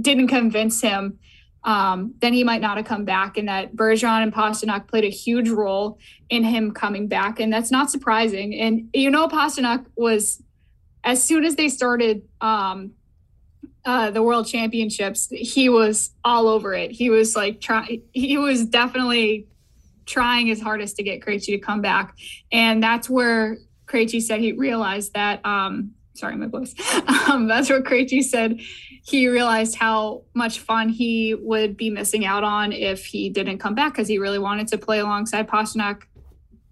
didn't 0.01 0.29
convince 0.29 0.81
him, 0.81 1.19
um, 1.65 2.15
then 2.21 2.33
he 2.35 2.45
might 2.45 2.61
not 2.61 2.77
have 2.77 2.87
come 2.87 3.05
back, 3.05 3.37
and 3.37 3.49
that 3.49 3.75
Bergeron 3.75 4.23
and 4.23 4.33
Pastrnak 4.33 4.87
played 4.87 5.05
a 5.05 5.11
huge 5.11 5.49
role 5.49 5.99
in 6.29 6.45
him 6.45 6.73
coming 6.73 7.09
back, 7.09 7.41
and 7.41 7.53
that's 7.53 7.71
not 7.71 7.91
surprising. 7.91 8.55
And 8.55 8.91
you 8.93 9.11
know, 9.11 9.29
Pastrnak 9.29 9.87
was 9.97 10.43
as 11.05 11.23
soon 11.23 11.45
as 11.45 11.57
they 11.57 11.69
started 11.69 12.23
um, 12.41 12.93
uh, 13.89 14.11
the 14.11 14.23
World 14.23 14.47
Championships, 14.47 15.29
he 15.31 15.71
was 15.71 16.11
all 16.23 16.47
over 16.47 16.75
it. 16.75 16.91
He 16.91 17.09
was 17.09 17.35
like 17.35 17.59
trying. 17.59 18.03
He 18.13 18.37
was 18.37 18.67
definitely 18.67 19.49
trying 20.05 20.47
his 20.47 20.61
hardest 20.61 20.97
to 20.97 21.03
get 21.03 21.23
Krejci 21.23 21.47
to 21.47 21.59
come 21.59 21.81
back, 21.81 22.15
and 22.53 22.83
that's 22.83 23.09
where 23.09 23.57
Krejci 23.87 24.21
said 24.21 24.41
he 24.41 24.53
realized 24.53 25.15
that. 25.15 25.41
Um, 25.43 25.93
sorry, 26.13 26.37
my 26.37 26.47
voice. 26.47 26.75
Um, 27.29 27.47
that's 27.47 27.69
what 27.69 27.85
Krejci 27.85 28.23
said. 28.23 28.59
He 29.05 29.29
realized 29.29 29.77
how 29.77 30.23
much 30.33 30.61
fun 30.61 30.89
he 30.89 31.35
would 31.35 31.77
be 31.77 31.91
missing 31.91 32.25
out 32.25 32.43
on 32.43 32.73
if 32.73 33.05
he 33.05 33.29
didn't 33.29 33.59
come 33.59 33.75
back 33.75 33.93
because 33.93 34.09
he 34.09 34.19
really 34.19 34.39
wanted 34.39 34.69
to 34.69 34.79
play 34.79 35.01
alongside 35.01 35.47
Pastrnak. 35.47 36.05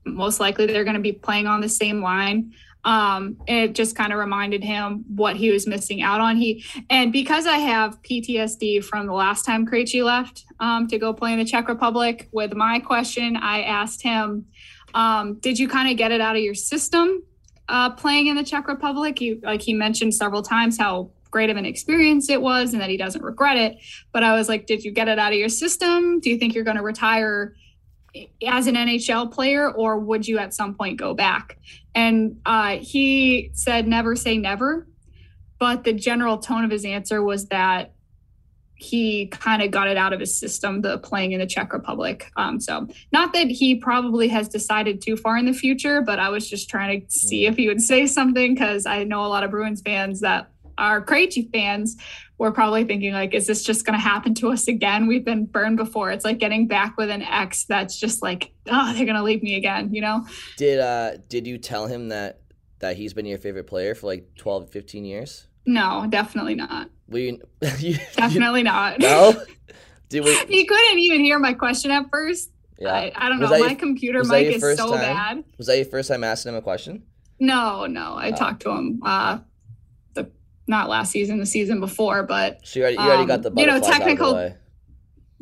Most 0.06 0.40
likely, 0.40 0.64
they're 0.64 0.84
going 0.84 0.96
to 0.96 1.02
be 1.02 1.12
playing 1.12 1.46
on 1.46 1.60
the 1.60 1.68
same 1.68 2.00
line. 2.00 2.54
Um, 2.86 3.36
it 3.48 3.74
just 3.74 3.96
kind 3.96 4.12
of 4.12 4.20
reminded 4.20 4.62
him 4.62 5.04
what 5.08 5.34
he 5.34 5.50
was 5.50 5.66
missing 5.66 6.02
out 6.02 6.20
on. 6.20 6.36
He 6.36 6.64
and 6.88 7.12
because 7.12 7.44
I 7.44 7.58
have 7.58 8.00
PTSD 8.02 8.84
from 8.84 9.06
the 9.06 9.12
last 9.12 9.44
time 9.44 9.66
Krejci 9.66 10.04
left 10.04 10.44
um, 10.60 10.86
to 10.86 10.96
go 10.96 11.12
play 11.12 11.32
in 11.32 11.40
the 11.40 11.44
Czech 11.44 11.68
Republic, 11.68 12.28
with 12.30 12.54
my 12.54 12.78
question, 12.78 13.36
I 13.36 13.62
asked 13.62 14.02
him, 14.02 14.46
um, 14.94 15.34
"Did 15.40 15.58
you 15.58 15.66
kind 15.68 15.90
of 15.90 15.96
get 15.96 16.12
it 16.12 16.20
out 16.20 16.36
of 16.36 16.42
your 16.42 16.54
system 16.54 17.24
uh, 17.68 17.90
playing 17.90 18.28
in 18.28 18.36
the 18.36 18.44
Czech 18.44 18.68
Republic?" 18.68 19.18
He 19.18 19.40
like 19.42 19.62
he 19.62 19.74
mentioned 19.74 20.14
several 20.14 20.42
times 20.42 20.78
how 20.78 21.10
great 21.32 21.50
of 21.50 21.56
an 21.56 21.66
experience 21.66 22.30
it 22.30 22.40
was 22.40 22.72
and 22.72 22.80
that 22.80 22.88
he 22.88 22.96
doesn't 22.96 23.22
regret 23.22 23.56
it. 23.56 23.78
But 24.12 24.22
I 24.22 24.36
was 24.36 24.48
like, 24.48 24.68
"Did 24.68 24.84
you 24.84 24.92
get 24.92 25.08
it 25.08 25.18
out 25.18 25.32
of 25.32 25.38
your 25.40 25.48
system? 25.48 26.20
Do 26.20 26.30
you 26.30 26.38
think 26.38 26.54
you're 26.54 26.62
going 26.62 26.76
to 26.76 26.84
retire?" 26.84 27.56
As 28.46 28.66
an 28.66 28.74
NHL 28.74 29.32
player, 29.32 29.70
or 29.70 29.98
would 29.98 30.26
you 30.26 30.38
at 30.38 30.54
some 30.54 30.74
point 30.74 30.98
go 30.98 31.14
back? 31.14 31.58
And 31.94 32.40
uh, 32.44 32.76
he 32.78 33.50
said, 33.54 33.86
never 33.86 34.16
say 34.16 34.36
never. 34.36 34.86
But 35.58 35.84
the 35.84 35.92
general 35.92 36.38
tone 36.38 36.64
of 36.64 36.70
his 36.70 36.84
answer 36.84 37.22
was 37.22 37.46
that 37.46 37.92
he 38.76 39.26
kind 39.28 39.62
of 39.62 39.70
got 39.70 39.88
it 39.88 39.96
out 39.96 40.12
of 40.12 40.20
his 40.20 40.38
system, 40.38 40.82
the 40.82 40.98
playing 40.98 41.32
in 41.32 41.40
the 41.40 41.46
Czech 41.46 41.72
Republic. 41.72 42.30
Um, 42.36 42.60
so, 42.60 42.86
not 43.10 43.32
that 43.32 43.46
he 43.46 43.76
probably 43.76 44.28
has 44.28 44.48
decided 44.48 45.00
too 45.00 45.16
far 45.16 45.38
in 45.38 45.46
the 45.46 45.54
future, 45.54 46.02
but 46.02 46.18
I 46.18 46.28
was 46.28 46.48
just 46.48 46.68
trying 46.68 47.00
to 47.00 47.10
see 47.10 47.46
if 47.46 47.56
he 47.56 47.68
would 47.68 47.80
say 47.80 48.06
something 48.06 48.52
because 48.52 48.84
I 48.84 49.04
know 49.04 49.24
a 49.24 49.28
lot 49.28 49.44
of 49.44 49.50
Bruins 49.50 49.80
fans 49.80 50.20
that 50.20 50.50
are 50.78 51.02
Krejci 51.02 51.50
fans 51.50 51.96
were 52.38 52.52
probably 52.52 52.84
thinking 52.84 53.12
like, 53.12 53.34
is 53.34 53.46
this 53.46 53.62
just 53.62 53.86
going 53.86 53.98
to 53.98 54.02
happen 54.02 54.34
to 54.34 54.50
us 54.52 54.68
again? 54.68 55.06
We've 55.06 55.24
been 55.24 55.46
burned 55.46 55.76
before. 55.76 56.10
It's 56.10 56.24
like 56.24 56.38
getting 56.38 56.66
back 56.66 56.96
with 56.96 57.10
an 57.10 57.22
ex 57.22 57.64
that's 57.64 57.98
just 57.98 58.22
like, 58.22 58.52
oh, 58.66 58.92
they're 58.92 59.06
going 59.06 59.16
to 59.16 59.22
leave 59.22 59.42
me 59.42 59.56
again, 59.56 59.92
you 59.92 60.00
know? 60.00 60.26
Did 60.56 60.80
uh 60.80 61.16
did 61.28 61.46
you 61.46 61.58
tell 61.58 61.86
him 61.86 62.08
that 62.08 62.40
that 62.80 62.96
he's 62.96 63.14
been 63.14 63.26
your 63.26 63.38
favorite 63.38 63.66
player 63.66 63.94
for 63.94 64.06
like 64.06 64.34
12 64.36 64.70
15 64.70 65.04
years? 65.04 65.46
No, 65.64 66.06
definitely 66.08 66.54
not. 66.54 66.90
We 67.08 67.40
you, 67.78 67.98
definitely 68.14 68.62
not. 68.62 69.00
No. 69.00 69.42
Did 70.08 70.22
we? 70.22 70.36
he 70.46 70.64
couldn't 70.64 70.98
even 71.00 71.20
hear 71.20 71.38
my 71.40 71.52
question 71.52 71.90
at 71.90 72.08
first. 72.10 72.52
Yeah. 72.78 72.92
I, 72.92 73.12
I 73.16 73.28
don't 73.28 73.40
know. 73.40 73.48
My 73.48 73.56
your, 73.56 73.74
computer 73.74 74.22
mic 74.22 74.46
is 74.46 74.62
so 74.76 74.90
time? 74.92 75.00
bad. 75.00 75.44
Was 75.58 75.66
that 75.66 75.76
your 75.76 75.86
first 75.86 76.08
time 76.08 76.22
asking 76.22 76.52
him 76.52 76.58
a 76.58 76.62
question? 76.62 77.02
No, 77.40 77.86
no. 77.86 78.14
I 78.14 78.30
oh. 78.30 78.36
talked 78.36 78.62
to 78.62 78.70
him 78.70 79.00
uh 79.04 79.38
not 80.66 80.88
last 80.88 81.12
season, 81.12 81.38
the 81.38 81.46
season 81.46 81.80
before, 81.80 82.22
but 82.22 82.66
so 82.66 82.80
you 82.80 82.84
already, 82.84 82.96
you 82.96 83.02
already 83.02 83.22
um, 83.22 83.28
got 83.28 83.42
the 83.42 83.52
you 83.56 83.66
know 83.66 83.80
technical 83.80 84.52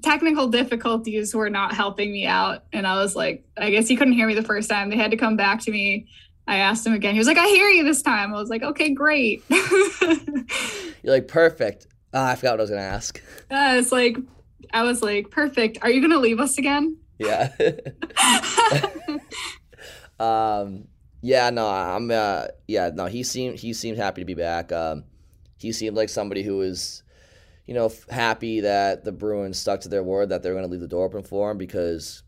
technical 0.02 0.48
difficulties 0.48 1.34
were 1.34 1.50
not 1.50 1.74
helping 1.74 2.12
me 2.12 2.26
out, 2.26 2.64
and 2.72 2.86
I 2.86 2.96
was 2.96 3.16
like, 3.16 3.44
I 3.56 3.70
guess 3.70 3.88
he 3.88 3.96
couldn't 3.96 4.14
hear 4.14 4.26
me 4.26 4.34
the 4.34 4.42
first 4.42 4.68
time. 4.68 4.90
They 4.90 4.96
had 4.96 5.10
to 5.10 5.16
come 5.16 5.36
back 5.36 5.60
to 5.62 5.70
me. 5.70 6.06
I 6.46 6.56
asked 6.56 6.86
him 6.86 6.92
again. 6.92 7.14
He 7.14 7.18
was 7.18 7.26
like, 7.26 7.38
I 7.38 7.46
hear 7.46 7.68
you 7.68 7.84
this 7.84 8.02
time. 8.02 8.34
I 8.34 8.38
was 8.38 8.50
like, 8.50 8.62
okay, 8.62 8.90
great. 8.90 9.42
You're 9.50 9.64
like, 11.04 11.26
perfect. 11.26 11.86
Oh, 12.12 12.22
I 12.22 12.36
forgot 12.36 12.52
what 12.52 12.60
I 12.60 12.62
was 12.62 12.70
going 12.70 12.82
to 12.82 12.86
ask. 12.86 13.22
Uh, 13.50 13.76
it's 13.78 13.90
like, 13.90 14.18
I 14.72 14.82
was 14.82 15.02
like, 15.02 15.30
perfect. 15.30 15.78
Are 15.82 15.90
you 15.90 16.00
going 16.00 16.12
to 16.12 16.18
leave 16.18 16.40
us 16.40 16.58
again? 16.58 16.98
Yeah. 17.18 17.50
um, 20.20 20.88
yeah, 21.22 21.48
no, 21.48 21.66
I'm, 21.66 22.10
uh, 22.10 22.48
yeah, 22.68 22.90
no, 22.92 23.06
he 23.06 23.22
seemed, 23.22 23.58
he 23.58 23.72
seemed 23.72 23.96
happy 23.96 24.20
to 24.20 24.26
be 24.26 24.34
back. 24.34 24.70
Um, 24.70 25.04
he 25.64 25.72
seemed 25.72 25.96
like 25.96 26.10
somebody 26.10 26.42
who 26.42 26.58
was, 26.58 27.02
you 27.66 27.72
know, 27.72 27.90
happy 28.10 28.60
that 28.60 29.02
the 29.02 29.12
Bruins 29.12 29.58
stuck 29.58 29.80
to 29.80 29.88
their 29.88 30.02
word 30.02 30.28
that 30.28 30.42
they're 30.42 30.52
going 30.52 30.64
to 30.64 30.70
leave 30.70 30.80
the 30.80 30.86
door 30.86 31.06
open 31.06 31.22
for 31.22 31.50
him 31.50 31.58
because, 31.58 32.22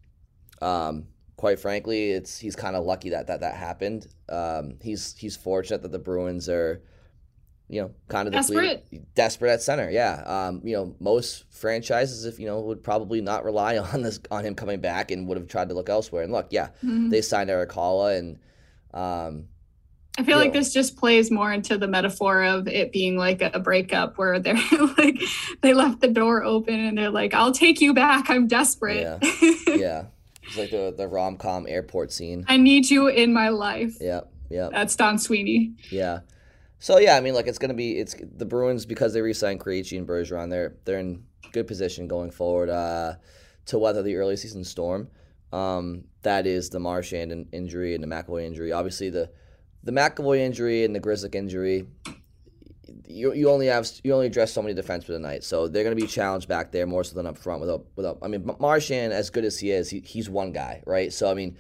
um, 0.62 1.06
quite 1.36 1.60
frankly, 1.60 2.12
it's 2.12 2.38
he's 2.38 2.56
kind 2.56 2.74
of 2.76 2.84
lucky 2.84 3.10
that 3.10 3.26
that 3.26 3.40
that 3.40 3.54
happened. 3.54 4.06
Um, 4.30 4.78
he's 4.80 5.14
he's 5.18 5.36
fortunate 5.36 5.82
that 5.82 5.92
the 5.92 5.98
Bruins 5.98 6.48
are, 6.48 6.80
you 7.68 7.82
know, 7.82 7.90
kind 8.08 8.26
of 8.26 8.32
desperate, 8.32 8.86
desperate 9.14 9.50
at 9.50 9.60
center. 9.60 9.90
Yeah, 9.90 10.22
um, 10.24 10.62
you 10.64 10.74
know, 10.74 10.96
most 10.98 11.44
franchises, 11.50 12.24
if 12.24 12.40
you 12.40 12.46
know, 12.46 12.60
would 12.62 12.82
probably 12.82 13.20
not 13.20 13.44
rely 13.44 13.76
on 13.92 14.00
this 14.00 14.18
on 14.30 14.46
him 14.46 14.54
coming 14.54 14.80
back 14.80 15.10
and 15.10 15.28
would 15.28 15.36
have 15.36 15.46
tried 15.46 15.68
to 15.68 15.74
look 15.74 15.90
elsewhere. 15.90 16.22
And 16.22 16.32
look, 16.32 16.46
yeah, 16.50 16.68
mm-hmm. 16.82 17.10
they 17.10 17.20
signed 17.20 17.50
Erik 17.50 17.70
Haula 17.70 18.18
and. 18.18 18.38
Um, 18.94 19.48
I 20.18 20.22
feel 20.22 20.38
like 20.38 20.52
this 20.52 20.72
just 20.72 20.96
plays 20.96 21.30
more 21.30 21.52
into 21.52 21.76
the 21.76 21.86
metaphor 21.86 22.42
of 22.42 22.68
it 22.68 22.90
being 22.90 23.16
like 23.16 23.42
a 23.42 23.60
breakup 23.60 24.16
where 24.16 24.38
they're 24.38 24.54
like 24.98 25.20
they 25.60 25.74
left 25.74 26.00
the 26.00 26.08
door 26.08 26.42
open 26.42 26.74
and 26.74 26.96
they're 26.96 27.10
like, 27.10 27.34
"I'll 27.34 27.52
take 27.52 27.80
you 27.80 27.92
back. 27.92 28.30
I'm 28.30 28.46
desperate." 28.46 29.02
Yeah. 29.02 29.18
yeah. 29.76 30.04
It's 30.42 30.56
like 30.56 30.70
the 30.70 30.94
the 30.96 31.06
rom 31.06 31.36
com 31.36 31.66
airport 31.68 32.12
scene. 32.12 32.44
I 32.48 32.56
need 32.56 32.88
you 32.88 33.08
in 33.08 33.32
my 33.32 33.50
life. 33.50 33.98
Yeah, 34.00 34.22
yeah. 34.48 34.68
That's 34.70 34.96
Don 34.96 35.18
Sweeney. 35.18 35.74
Yeah. 35.90 36.20
So 36.78 36.98
yeah, 36.98 37.16
I 37.16 37.20
mean, 37.20 37.34
like 37.34 37.46
it's 37.46 37.58
gonna 37.58 37.74
be 37.74 37.98
it's 37.98 38.14
the 38.36 38.46
Bruins 38.46 38.86
because 38.86 39.12
they 39.12 39.20
re-signed 39.20 39.60
Krejci 39.60 39.98
and 39.98 40.06
Bergeron. 40.06 40.50
They're 40.50 40.76
they're 40.84 40.98
in 40.98 41.24
good 41.52 41.66
position 41.66 42.08
going 42.08 42.30
forward 42.30 42.70
uh, 42.70 43.14
to 43.66 43.78
weather 43.78 44.02
the 44.02 44.16
early 44.16 44.36
season 44.36 44.64
storm. 44.64 45.08
Um, 45.52 46.04
that 46.22 46.46
is 46.46 46.70
the 46.70 46.80
Marchand 46.80 47.48
injury 47.52 47.94
and 47.94 48.02
the 48.02 48.08
McAvoy 48.08 48.44
injury. 48.44 48.72
Obviously, 48.72 49.10
the 49.10 49.30
the 49.86 49.92
McAvoy 49.92 50.38
injury 50.38 50.84
and 50.84 50.94
the 50.94 51.00
Grzelcyk 51.00 51.34
injury 51.34 51.86
you, 53.08 53.32
you 53.32 53.50
only 53.50 53.66
have 53.66 53.88
you 54.04 54.12
only 54.12 54.26
address 54.26 54.52
so 54.52 54.62
many 54.62 54.74
defensemen 54.74 55.06
tonight, 55.06 55.44
so 55.44 55.68
they're 55.68 55.84
going 55.84 55.96
to 55.96 56.00
be 56.00 56.08
challenged 56.08 56.48
back 56.48 56.72
there 56.72 56.86
more 56.86 57.04
so 57.04 57.14
than 57.14 57.26
up 57.26 57.38
front. 57.38 57.60
Without 57.60 57.86
without, 57.96 58.18
I 58.22 58.28
mean, 58.28 58.50
Marchand, 58.58 59.12
as 59.12 59.30
good 59.30 59.44
as 59.44 59.58
he 59.58 59.70
is, 59.70 59.90
he, 59.90 60.00
he's 60.00 60.28
one 60.28 60.52
guy, 60.52 60.82
right? 60.86 61.12
So 61.12 61.30
I 61.30 61.34
mean, 61.34 61.56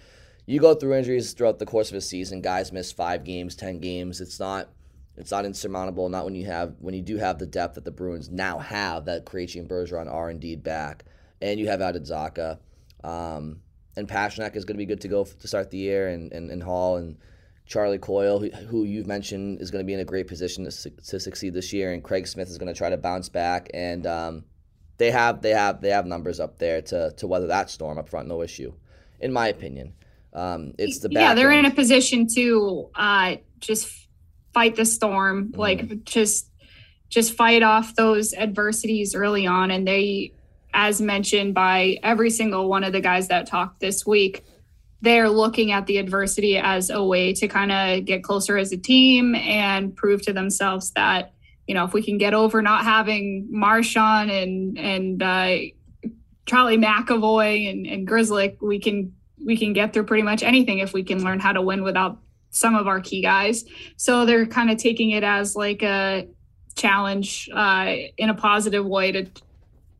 you 0.46 0.60
go 0.60 0.74
through 0.74 0.94
injuries 0.94 1.32
throughout 1.32 1.58
the 1.58 1.66
course 1.66 1.90
of 1.90 1.96
a 1.96 2.00
season. 2.00 2.40
Guys 2.40 2.72
miss 2.72 2.92
five 2.92 3.24
games, 3.24 3.56
ten 3.56 3.80
games. 3.80 4.20
It's 4.20 4.38
not 4.38 4.70
it's 5.16 5.30
not 5.30 5.44
insurmountable. 5.44 6.08
Not 6.08 6.24
when 6.24 6.34
you 6.34 6.46
have 6.46 6.74
when 6.78 6.94
you 6.94 7.02
do 7.02 7.16
have 7.16 7.38
the 7.38 7.46
depth 7.46 7.74
that 7.76 7.84
the 7.84 7.90
Bruins 7.90 8.28
now 8.28 8.58
have. 8.58 9.06
That 9.06 9.24
Krejci 9.24 9.60
and 9.60 9.68
Bergeron 9.68 10.12
are 10.12 10.30
indeed 10.30 10.62
back, 10.62 11.04
and 11.40 11.58
you 11.58 11.68
have 11.68 11.80
added 11.80 12.04
Zacha, 12.04 12.58
um, 13.02 13.60
and 13.96 14.08
Pastrnak 14.08 14.56
is 14.56 14.64
going 14.64 14.76
to 14.76 14.78
be 14.78 14.86
good 14.86 15.00
to 15.02 15.08
go 15.08 15.24
to 15.24 15.48
start 15.48 15.70
the 15.70 15.78
year, 15.78 16.08
and 16.08 16.32
and, 16.32 16.50
and 16.50 16.62
Hall 16.62 16.96
and 16.96 17.16
Charlie 17.66 17.98
Coyle, 17.98 18.38
who, 18.38 18.48
who 18.50 18.84
you've 18.84 19.06
mentioned 19.06 19.60
is 19.60 19.70
going 19.70 19.84
to 19.84 19.86
be 19.86 19.92
in 19.92 20.00
a 20.00 20.04
great 20.04 20.28
position 20.28 20.64
to, 20.64 20.90
to 20.90 21.20
succeed 21.20 21.52
this 21.52 21.72
year, 21.72 21.92
and 21.92 22.02
Craig 22.02 22.26
Smith 22.26 22.48
is 22.48 22.58
going 22.58 22.72
to 22.72 22.78
try 22.78 22.90
to 22.90 22.96
bounce 22.96 23.28
back. 23.28 23.68
And 23.74 24.06
um, 24.06 24.44
they 24.98 25.10
have 25.10 25.42
they 25.42 25.50
have 25.50 25.80
they 25.80 25.90
have 25.90 26.06
numbers 26.06 26.38
up 26.38 26.58
there 26.58 26.80
to 26.82 27.12
to 27.16 27.26
weather 27.26 27.48
that 27.48 27.68
storm 27.68 27.98
up 27.98 28.08
front, 28.08 28.28
no 28.28 28.42
issue, 28.42 28.72
in 29.20 29.32
my 29.32 29.48
opinion. 29.48 29.94
Um, 30.32 30.74
it's 30.78 31.00
the 31.00 31.08
yeah 31.10 31.34
they're 31.34 31.50
end. 31.50 31.66
in 31.66 31.72
a 31.72 31.74
position 31.74 32.28
to 32.34 32.88
uh, 32.94 33.36
just 33.58 34.08
fight 34.54 34.76
the 34.76 34.84
storm, 34.84 35.48
mm 35.48 35.56
like 35.56 36.04
just 36.04 36.50
just 37.08 37.34
fight 37.34 37.62
off 37.62 37.94
those 37.96 38.32
adversities 38.34 39.14
early 39.14 39.46
on, 39.46 39.72
and 39.72 39.86
they, 39.86 40.32
as 40.72 41.00
mentioned 41.00 41.54
by 41.54 41.98
every 42.02 42.30
single 42.30 42.68
one 42.68 42.84
of 42.84 42.92
the 42.92 43.00
guys 43.00 43.28
that 43.28 43.46
talked 43.46 43.80
this 43.80 44.06
week 44.06 44.44
they're 45.06 45.30
looking 45.30 45.70
at 45.70 45.86
the 45.86 45.98
adversity 45.98 46.58
as 46.58 46.90
a 46.90 47.00
way 47.00 47.32
to 47.32 47.46
kind 47.46 47.70
of 47.70 48.04
get 48.04 48.24
closer 48.24 48.58
as 48.58 48.72
a 48.72 48.76
team 48.76 49.36
and 49.36 49.94
prove 49.94 50.20
to 50.20 50.32
themselves 50.32 50.90
that 50.90 51.32
you 51.68 51.74
know 51.74 51.84
if 51.84 51.92
we 51.92 52.02
can 52.02 52.18
get 52.18 52.34
over 52.34 52.60
not 52.60 52.82
having 52.82 53.46
Marchand 53.48 54.32
and 54.32 54.76
and 54.76 55.22
uh, 55.22 55.56
Charlie 56.44 56.76
McAvoy 56.76 57.70
and, 57.70 57.86
and 57.86 58.08
Grzelcyk, 58.08 58.60
we 58.60 58.80
can 58.80 59.14
we 59.44 59.56
can 59.56 59.72
get 59.72 59.92
through 59.92 60.04
pretty 60.06 60.24
much 60.24 60.42
anything 60.42 60.78
if 60.78 60.92
we 60.92 61.04
can 61.04 61.22
learn 61.22 61.38
how 61.38 61.52
to 61.52 61.62
win 61.62 61.84
without 61.84 62.18
some 62.50 62.74
of 62.74 62.88
our 62.88 63.00
key 63.00 63.22
guys. 63.22 63.64
So 63.96 64.26
they're 64.26 64.46
kind 64.46 64.70
of 64.72 64.78
taking 64.78 65.10
it 65.10 65.22
as 65.22 65.54
like 65.54 65.84
a 65.84 66.26
challenge 66.74 67.48
uh, 67.54 67.94
in 68.18 68.28
a 68.28 68.34
positive 68.34 68.84
way 68.84 69.12
to 69.12 69.26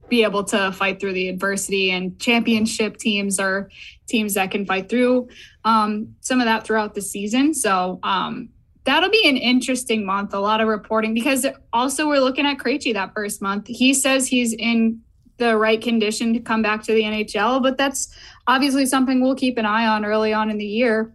be 0.09 0.23
able 0.23 0.45
to 0.45 0.73
fight 0.73 1.01
through 1.01 1.13
the 1.13 1.29
adversity 1.29 1.91
and 1.91 2.19
championship 2.19 2.97
teams 2.97 3.39
are 3.39 3.69
teams 4.07 4.35
that 4.35 4.51
can 4.51 4.65
fight 4.65 4.89
through 4.89 5.29
um, 5.65 6.15
some 6.21 6.41
of 6.41 6.47
that 6.47 6.65
throughout 6.65 6.95
the 6.95 7.03
season. 7.03 7.53
So 7.53 7.99
um, 8.03 8.49
that'll 8.85 9.11
be 9.11 9.29
an 9.29 9.37
interesting 9.37 10.07
month 10.07 10.33
a 10.33 10.39
lot 10.39 10.61
of 10.61 10.69
reporting 10.69 11.13
because 11.13 11.47
also 11.73 12.07
we're 12.09 12.21
looking 12.21 12.47
at 12.47 12.59
Krejci 12.59 12.93
that 12.95 13.13
first 13.15 13.43
month. 13.43 13.67
He 13.67 13.93
says 13.93 14.29
he's 14.29 14.53
in 14.53 15.01
the 15.39 15.57
right 15.57 15.83
condition 15.83 16.33
to 16.33 16.41
come 16.41 16.63
back 16.63 16.83
to 16.83 16.95
the 16.95 17.03
nhl 17.03 17.63
but 17.63 17.77
that's 17.77 18.17
obviously 18.47 18.87
something 18.87 19.21
we'll 19.21 19.35
keep 19.35 19.59
an 19.59 19.67
eye 19.67 19.87
on 19.87 20.03
early 20.03 20.33
on 20.33 20.51
in 20.51 20.57
the 20.57 20.65
year. 20.65 21.13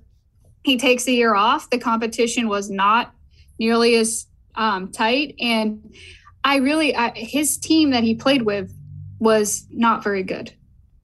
He 0.64 0.78
takes 0.78 1.08
a 1.08 1.12
year 1.12 1.34
off. 1.34 1.72
The 1.72 1.80
competition 1.80 2.48
was 2.48 2.70
not 2.70 3.16
nearly 3.58 3.96
as 3.96 4.28
um, 4.54 4.92
tight 4.92 5.36
and 5.40 5.96
I 6.44 6.58
really 6.58 6.96
I, 6.96 7.12
his 7.12 7.58
team 7.58 7.92
that 7.92 8.04
he 8.04 8.16
played 8.16 8.44
with 8.44 8.74
was 9.22 9.68
not 9.70 10.04
very 10.04 10.24
good. 10.24 10.52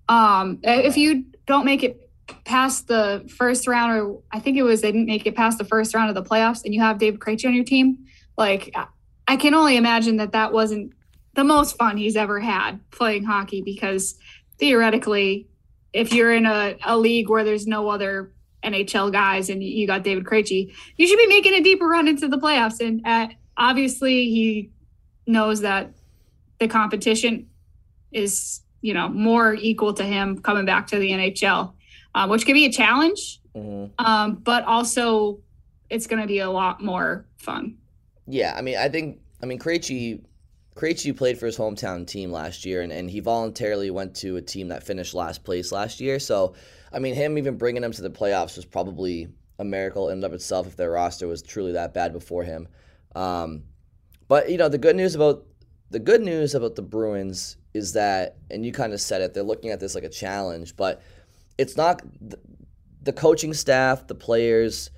Um, 0.09 0.59
if 0.63 0.97
you 0.97 1.25
don't 1.45 1.65
make 1.65 1.83
it 1.83 2.09
past 2.43 2.87
the 2.87 3.23
first 3.37 3.67
round, 3.67 3.97
or 3.97 4.19
I 4.31 4.39
think 4.39 4.57
it 4.57 4.63
was 4.63 4.81
they 4.81 4.91
didn't 4.91 5.05
make 5.05 5.27
it 5.27 5.35
past 5.35 5.59
the 5.59 5.63
first 5.63 5.93
round 5.93 6.09
of 6.09 6.15
the 6.15 6.27
playoffs, 6.27 6.65
and 6.65 6.73
you 6.73 6.81
have 6.81 6.97
David 6.97 7.19
Krejci 7.19 7.45
on 7.45 7.53
your 7.53 7.63
team, 7.63 8.05
like 8.35 8.75
I 9.27 9.37
can 9.37 9.53
only 9.53 9.77
imagine 9.77 10.17
that 10.17 10.31
that 10.31 10.51
wasn't 10.51 10.93
the 11.35 11.43
most 11.43 11.77
fun 11.77 11.95
he's 11.95 12.15
ever 12.15 12.39
had 12.39 12.79
playing 12.89 13.23
hockey 13.23 13.61
because 13.61 14.15
theoretically, 14.57 15.47
if 15.93 16.11
you're 16.11 16.33
in 16.33 16.47
a, 16.47 16.75
a 16.83 16.97
league 16.97 17.29
where 17.29 17.43
there's 17.43 17.67
no 17.67 17.87
other 17.87 18.31
NHL 18.63 19.11
guys 19.11 19.49
and 19.51 19.63
you 19.63 19.85
got 19.85 20.03
David 20.03 20.23
Krejci, 20.23 20.73
you 20.95 21.07
should 21.07 21.19
be 21.19 21.27
making 21.27 21.53
a 21.53 21.61
deeper 21.61 21.87
run 21.87 22.07
into 22.07 22.27
the 22.27 22.37
playoffs. 22.37 22.79
And 22.79 23.05
uh, 23.05 23.27
obviously, 23.55 24.25
he 24.31 24.71
knows 25.27 25.61
that 25.61 25.91
the 26.59 26.67
competition 26.67 27.47
is 28.11 28.61
you 28.81 28.93
know 28.93 29.09
more 29.09 29.55
equal 29.55 29.93
to 29.93 30.03
him 30.03 30.41
coming 30.41 30.65
back 30.65 30.87
to 30.87 30.99
the 30.99 31.11
NHL, 31.11 31.73
uh, 32.15 32.27
which 32.27 32.45
could 32.45 32.53
be 32.53 32.65
a 32.65 32.71
challenge, 32.71 33.39
mm-hmm. 33.55 33.93
um, 34.03 34.35
but 34.35 34.63
also 34.65 35.39
it's 35.89 36.07
going 36.07 36.21
to 36.21 36.27
be 36.27 36.39
a 36.39 36.49
lot 36.49 36.83
more 36.83 37.25
fun. 37.37 37.77
Yeah, 38.27 38.53
I 38.57 38.61
mean, 38.61 38.77
I 38.77 38.89
think 38.89 39.19
I 39.41 39.45
mean 39.45 39.59
Krejci 39.59 40.21
Krejci 40.77 41.15
played 41.15 41.39
for 41.39 41.47
his 41.47 41.57
hometown 41.57 42.05
team 42.05 42.31
last 42.31 42.63
year, 42.63 42.81
and, 42.81 42.91
and 42.91 43.09
he 43.09 43.19
voluntarily 43.19 43.89
went 43.89 44.15
to 44.17 44.37
a 44.37 44.41
team 44.41 44.67
that 44.67 44.83
finished 44.83 45.13
last 45.13 45.43
place 45.43 45.71
last 45.71 45.99
year. 45.99 46.19
So, 46.19 46.53
I 46.93 46.99
mean, 46.99 47.15
him 47.15 47.37
even 47.37 47.57
bringing 47.57 47.81
them 47.81 47.91
to 47.93 48.01
the 48.01 48.11
playoffs 48.11 48.55
was 48.55 48.65
probably 48.65 49.27
a 49.59 49.65
miracle 49.65 50.09
in 50.09 50.19
and 50.19 50.23
of 50.23 50.33
itself 50.33 50.67
if 50.67 50.75
their 50.75 50.91
roster 50.91 51.27
was 51.27 51.41
truly 51.41 51.71
that 51.73 51.95
bad 51.95 52.13
before 52.13 52.43
him. 52.43 52.67
Um, 53.15 53.63
but 54.27 54.51
you 54.51 54.57
know, 54.57 54.69
the 54.69 54.77
good 54.77 54.95
news 54.95 55.15
about 55.15 55.43
the 55.89 55.99
good 55.99 56.21
news 56.21 56.53
about 56.53 56.75
the 56.75 56.81
Bruins 56.81 57.57
is 57.77 57.93
that, 57.93 58.37
and 58.51 58.65
you 58.65 58.73
kind 58.73 58.91
of 58.91 58.99
said 58.99 59.21
it, 59.21 59.33
they're 59.33 59.43
looking 59.43 59.69
at 59.69 59.79
this 59.79 59.95
like 59.95 60.03
a 60.03 60.09
challenge, 60.09 60.75
but 60.75 61.01
it's 61.57 61.77
not 61.77 62.01
the 63.01 63.13
coaching 63.13 63.53
staff, 63.53 64.07
the 64.07 64.15
players, 64.15 64.89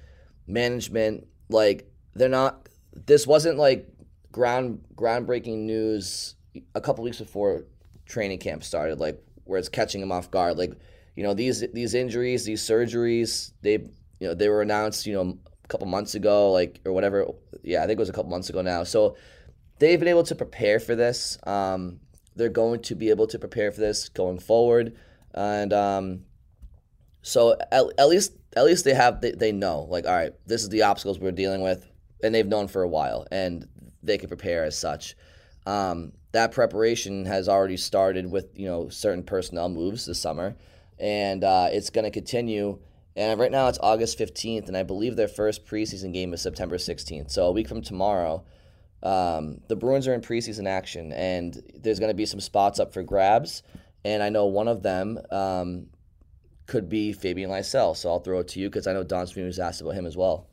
management, 0.47 1.27
like 1.49 1.87
they're 2.15 2.29
not. 2.29 2.67
This 3.05 3.27
wasn't 3.27 3.57
like 3.57 3.87
ground 4.31 4.83
groundbreaking 4.95 5.59
news 5.59 6.35
a 6.75 6.81
couple 6.81 7.03
weeks 7.03 7.19
before 7.19 7.65
training 8.05 8.39
camp 8.39 8.63
started, 8.63 8.99
like 8.99 9.21
where 9.45 9.59
it's 9.59 9.69
catching 9.69 10.01
them 10.01 10.11
off 10.11 10.31
guard. 10.31 10.57
Like, 10.57 10.73
you 11.15 11.23
know, 11.23 11.33
these 11.33 11.63
these 11.71 11.93
injuries, 11.93 12.45
these 12.45 12.61
surgeries, 12.61 13.51
they 13.61 13.73
you 13.73 14.27
know 14.27 14.33
they 14.33 14.49
were 14.49 14.61
announced, 14.61 15.05
you 15.05 15.13
know, 15.13 15.37
a 15.63 15.67
couple 15.67 15.87
months 15.87 16.15
ago, 16.15 16.51
like 16.51 16.81
or 16.85 16.93
whatever. 16.93 17.27
Yeah, 17.63 17.83
I 17.83 17.87
think 17.87 17.97
it 17.97 17.99
was 17.99 18.09
a 18.09 18.13
couple 18.13 18.31
months 18.31 18.49
ago 18.49 18.61
now. 18.61 18.83
So 18.83 19.15
they've 19.79 19.99
been 19.99 20.09
able 20.09 20.23
to 20.23 20.35
prepare 20.35 20.79
for 20.79 20.95
this. 20.95 21.37
Um, 21.45 21.99
they're 22.39 22.49
going 22.49 22.81
to 22.83 22.95
be 22.95 23.09
able 23.09 23.27
to 23.27 23.37
prepare 23.37 23.71
for 23.71 23.81
this 23.81 24.09
going 24.09 24.39
forward, 24.39 24.95
and 25.33 25.71
um, 25.71 26.21
so 27.21 27.55
at, 27.71 27.83
at 27.97 28.09
least 28.09 28.33
at 28.55 28.65
least 28.65 28.85
they 28.85 28.93
have 28.93 29.21
they, 29.21 29.31
they 29.31 29.51
know 29.51 29.81
like 29.81 30.05
all 30.05 30.15
right, 30.15 30.33
this 30.47 30.63
is 30.63 30.69
the 30.69 30.83
obstacles 30.83 31.19
we're 31.19 31.31
dealing 31.31 31.61
with, 31.61 31.85
and 32.23 32.33
they've 32.33 32.47
known 32.47 32.67
for 32.67 32.81
a 32.81 32.87
while, 32.87 33.27
and 33.31 33.67
they 34.01 34.17
can 34.17 34.29
prepare 34.29 34.63
as 34.63 34.77
such. 34.77 35.15
Um, 35.67 36.13
that 36.31 36.51
preparation 36.51 37.25
has 37.25 37.49
already 37.49 37.77
started 37.77 38.31
with 38.31 38.47
you 38.57 38.65
know 38.65 38.89
certain 38.89 39.23
personnel 39.23 39.69
moves 39.69 40.05
this 40.05 40.19
summer, 40.19 40.55
and 40.97 41.43
uh, 41.43 41.67
it's 41.71 41.89
going 41.89 42.05
to 42.05 42.11
continue. 42.11 42.79
And 43.15 43.37
right 43.37 43.51
now 43.51 43.67
it's 43.67 43.79
August 43.81 44.17
15th, 44.17 44.67
and 44.67 44.77
I 44.77 44.83
believe 44.83 45.17
their 45.17 45.27
first 45.27 45.65
preseason 45.65 46.13
game 46.13 46.33
is 46.33 46.41
September 46.41 46.77
16th. 46.77 47.31
So 47.31 47.47
a 47.47 47.51
week 47.51 47.67
from 47.67 47.81
tomorrow, 47.81 48.45
um, 49.03 49.61
the 49.67 49.75
Bruins 49.75 50.07
are 50.07 50.13
in 50.13 50.21
preseason 50.21 50.67
action, 50.67 51.13
and 51.13 51.61
there's 51.75 51.99
going 51.99 52.09
to 52.09 52.15
be 52.15 52.25
some 52.25 52.39
spots 52.39 52.79
up 52.79 52.93
for 52.93 53.03
grabs. 53.03 53.63
And 54.03 54.23
I 54.23 54.29
know 54.29 54.45
one 54.45 54.67
of 54.67 54.83
them 54.83 55.19
um, 55.31 55.87
could 56.67 56.89
be 56.89 57.13
Fabian 57.13 57.49
Lysell. 57.49 57.95
So 57.95 58.09
I'll 58.09 58.19
throw 58.19 58.39
it 58.39 58.47
to 58.49 58.59
you 58.59 58.69
because 58.69 58.87
I 58.87 58.93
know 58.93 59.03
Don 59.03 59.27
Sweeney 59.27 59.47
was 59.47 59.59
asked 59.59 59.81
about 59.81 59.95
him 59.95 60.05
as 60.05 60.15
well. 60.15 60.47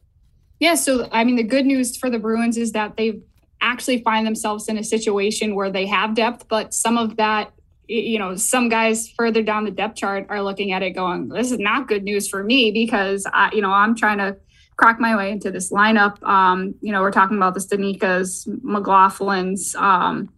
Yeah. 0.59 0.75
So, 0.75 1.09
I 1.13 1.25
mean, 1.25 1.37
the 1.37 1.43
good 1.43 1.67
news 1.67 1.97
for 1.97 2.09
the 2.11 2.19
Bruins 2.19 2.57
is 2.57 2.73
that 2.73 2.97
they 2.97 3.21
actually 3.61 4.03
find 4.03 4.27
themselves 4.27 4.69
in 4.69 4.79
a 4.79 4.85
situation 4.85 5.55
where 5.55 5.71
they 5.71 5.87
have 5.87 6.15
depth, 6.15 6.49
but 6.49 6.73
some 6.73 6.97
of 6.97 7.17
that, 7.17 7.53
you 7.89 8.19
know, 8.19 8.35
some 8.37 8.69
guys 8.69 9.09
further 9.11 9.43
down 9.43 9.65
the 9.65 9.71
depth 9.71 9.97
chart 9.97 10.27
are 10.29 10.43
looking 10.43 10.73
at 10.73 10.83
it 10.83 10.91
going, 10.91 11.29
this 11.29 11.53
is 11.53 11.59
not 11.59 11.89
good 11.89 12.03
news 12.03 12.29
for 12.29 12.43
me 12.43 12.71
because, 12.71 13.27
I, 13.33 13.51
you 13.53 13.61
know, 13.61 13.71
I'm 13.71 13.95
trying 13.95 14.19
to 14.19 14.37
crack 14.77 15.01
my 15.01 15.17
way 15.17 15.31
into 15.31 15.51
this 15.51 15.73
lineup. 15.73 16.23
Um, 16.23 16.75
you 16.81 16.93
know, 16.93 17.01
we're 17.01 17.11
talking 17.11 17.37
about 17.37 17.55
the 17.55 17.61
Stanikas, 17.61 18.47
McLaughlin's. 18.63 19.75
Um, 19.75 20.33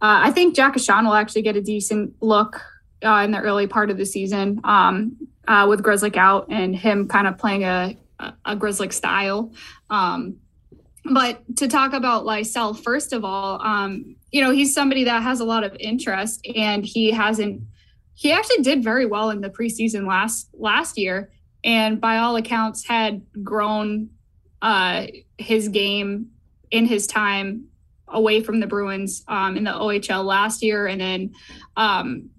uh, 0.00 0.20
I 0.24 0.30
think 0.30 0.56
Jack 0.56 0.74
Ahcan 0.74 1.04
will 1.04 1.14
actually 1.14 1.42
get 1.42 1.56
a 1.56 1.60
decent 1.60 2.14
look 2.20 2.60
uh, 3.04 3.22
in 3.24 3.30
the 3.30 3.40
early 3.40 3.66
part 3.66 3.90
of 3.90 3.98
the 3.98 4.06
season 4.06 4.60
um, 4.64 5.16
uh, 5.46 5.66
with 5.68 5.82
Grzelcyk 5.82 6.16
out 6.16 6.46
and 6.50 6.74
him 6.74 7.06
kind 7.06 7.26
of 7.26 7.36
playing 7.38 7.64
a, 7.64 7.96
a 8.18 8.56
Grzelcyk 8.56 8.92
style. 8.92 9.52
Um, 9.90 10.36
but 11.04 11.42
to 11.56 11.68
talk 11.68 11.92
about 11.92 12.24
Lysell, 12.24 12.80
first 12.80 13.12
of 13.12 13.24
all, 13.24 13.60
um, 13.60 14.16
you 14.30 14.40
know, 14.40 14.50
he's 14.50 14.72
somebody 14.72 15.04
that 15.04 15.22
has 15.22 15.40
a 15.40 15.44
lot 15.44 15.64
of 15.64 15.76
interest 15.78 16.46
and 16.54 16.84
he 16.84 17.10
hasn't, 17.10 17.62
he 18.14 18.32
actually 18.32 18.62
did 18.62 18.82
very 18.82 19.04
well 19.04 19.30
in 19.30 19.40
the 19.40 19.50
preseason 19.50 20.06
last, 20.06 20.48
last 20.54 20.96
year. 20.96 21.30
And 21.64 22.00
by 22.00 22.18
all 22.18 22.36
accounts 22.36 22.86
had 22.86 23.22
grown 23.42 24.10
uh, 24.60 25.06
his 25.38 25.68
game 25.68 26.30
in 26.70 26.86
his 26.86 27.06
time 27.06 27.66
away 28.08 28.42
from 28.42 28.60
the 28.60 28.66
Bruins 28.66 29.24
um, 29.28 29.56
in 29.56 29.64
the 29.64 29.70
OHL 29.70 30.24
last 30.24 30.62
year. 30.62 30.86
And 30.86 31.00
then, 31.00 31.34
um, 31.76 32.30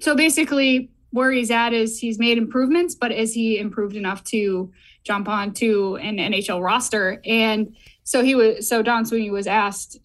so 0.00 0.14
basically, 0.16 0.90
where 1.10 1.30
he's 1.32 1.50
at 1.50 1.72
is 1.72 1.98
he's 1.98 2.18
made 2.18 2.38
improvements, 2.38 2.94
but 2.94 3.10
is 3.10 3.34
he 3.34 3.58
improved 3.58 3.96
enough 3.96 4.22
to 4.24 4.72
jump 5.02 5.28
on 5.28 5.52
to 5.54 5.96
an 5.96 6.18
NHL 6.18 6.62
roster? 6.62 7.20
And 7.24 7.76
so 8.04 8.22
he 8.22 8.34
was, 8.34 8.68
so 8.68 8.82
Don 8.82 9.04
Sweeney 9.04 9.30
was 9.30 9.46
asked, 9.46 9.98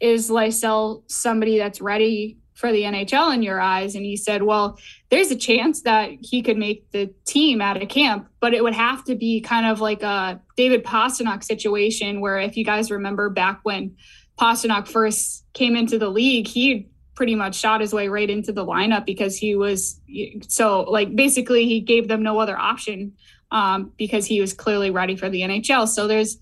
is 0.00 0.30
Lysell 0.30 1.02
somebody 1.10 1.58
that's 1.58 1.80
ready 1.80 2.38
for 2.54 2.72
the 2.72 2.82
NHL 2.82 3.34
in 3.34 3.42
your 3.42 3.60
eyes? 3.60 3.94
And 3.94 4.04
he 4.04 4.16
said, 4.16 4.42
well, 4.42 4.78
there's 5.10 5.30
a 5.30 5.36
chance 5.36 5.82
that 5.82 6.10
he 6.20 6.42
could 6.42 6.56
make 6.56 6.90
the 6.90 7.12
team 7.24 7.60
out 7.60 7.80
of 7.80 7.88
camp, 7.88 8.28
but 8.40 8.54
it 8.54 8.62
would 8.62 8.74
have 8.74 9.04
to 9.04 9.14
be 9.14 9.40
kind 9.40 9.66
of 9.66 9.80
like 9.80 10.02
a 10.02 10.40
David 10.56 10.84
Pastrnak 10.84 11.44
situation 11.44 12.20
where 12.20 12.38
if 12.38 12.56
you 12.56 12.64
guys 12.64 12.90
remember 12.90 13.30
back 13.30 13.60
when 13.62 13.96
Pastrnak 14.38 14.88
first 14.88 15.44
came 15.52 15.76
into 15.76 15.98
the 15.98 16.08
league, 16.08 16.46
he 16.46 16.88
pretty 17.14 17.34
much 17.34 17.54
shot 17.54 17.80
his 17.80 17.92
way 17.92 18.08
right 18.08 18.28
into 18.28 18.52
the 18.52 18.64
lineup 18.64 19.06
because 19.06 19.36
he 19.36 19.54
was 19.54 20.00
so 20.48 20.82
like 20.82 21.14
basically 21.14 21.66
he 21.66 21.80
gave 21.80 22.08
them 22.08 22.22
no 22.22 22.38
other 22.40 22.58
option 22.58 23.12
um, 23.50 23.92
because 23.96 24.26
he 24.26 24.40
was 24.40 24.52
clearly 24.52 24.90
ready 24.90 25.16
for 25.16 25.30
the 25.30 25.42
NHL. 25.42 25.86
So 25.86 26.08
there's 26.08 26.38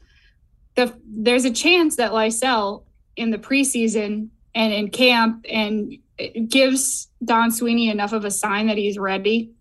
the 0.75 0.95
there's 1.07 1.45
a 1.45 1.53
chance 1.53 1.97
that 1.97 2.13
Lysell 2.13 2.85
in 3.17 3.31
the 3.31 3.39
preseason 3.39 4.29
and 4.55 4.73
in 4.73 4.91
camp 4.91 5.45
and 5.49 5.99
gives 6.49 7.09
Don 7.25 7.51
Sweeney 7.51 7.89
enough 7.89 8.13
of 8.13 8.25
a 8.25 8.31
sign 8.31 8.67
that 8.67 8.77
he's 8.77 8.99
ready 8.99 9.53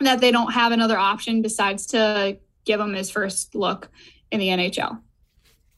that 0.00 0.20
they 0.20 0.30
don't 0.30 0.52
have 0.52 0.72
another 0.72 0.98
option 0.98 1.42
besides 1.42 1.86
to 1.86 2.38
give 2.64 2.80
him 2.80 2.94
his 2.94 3.10
first 3.10 3.54
look 3.54 3.90
in 4.30 4.40
the 4.40 4.48
NHL. 4.48 5.00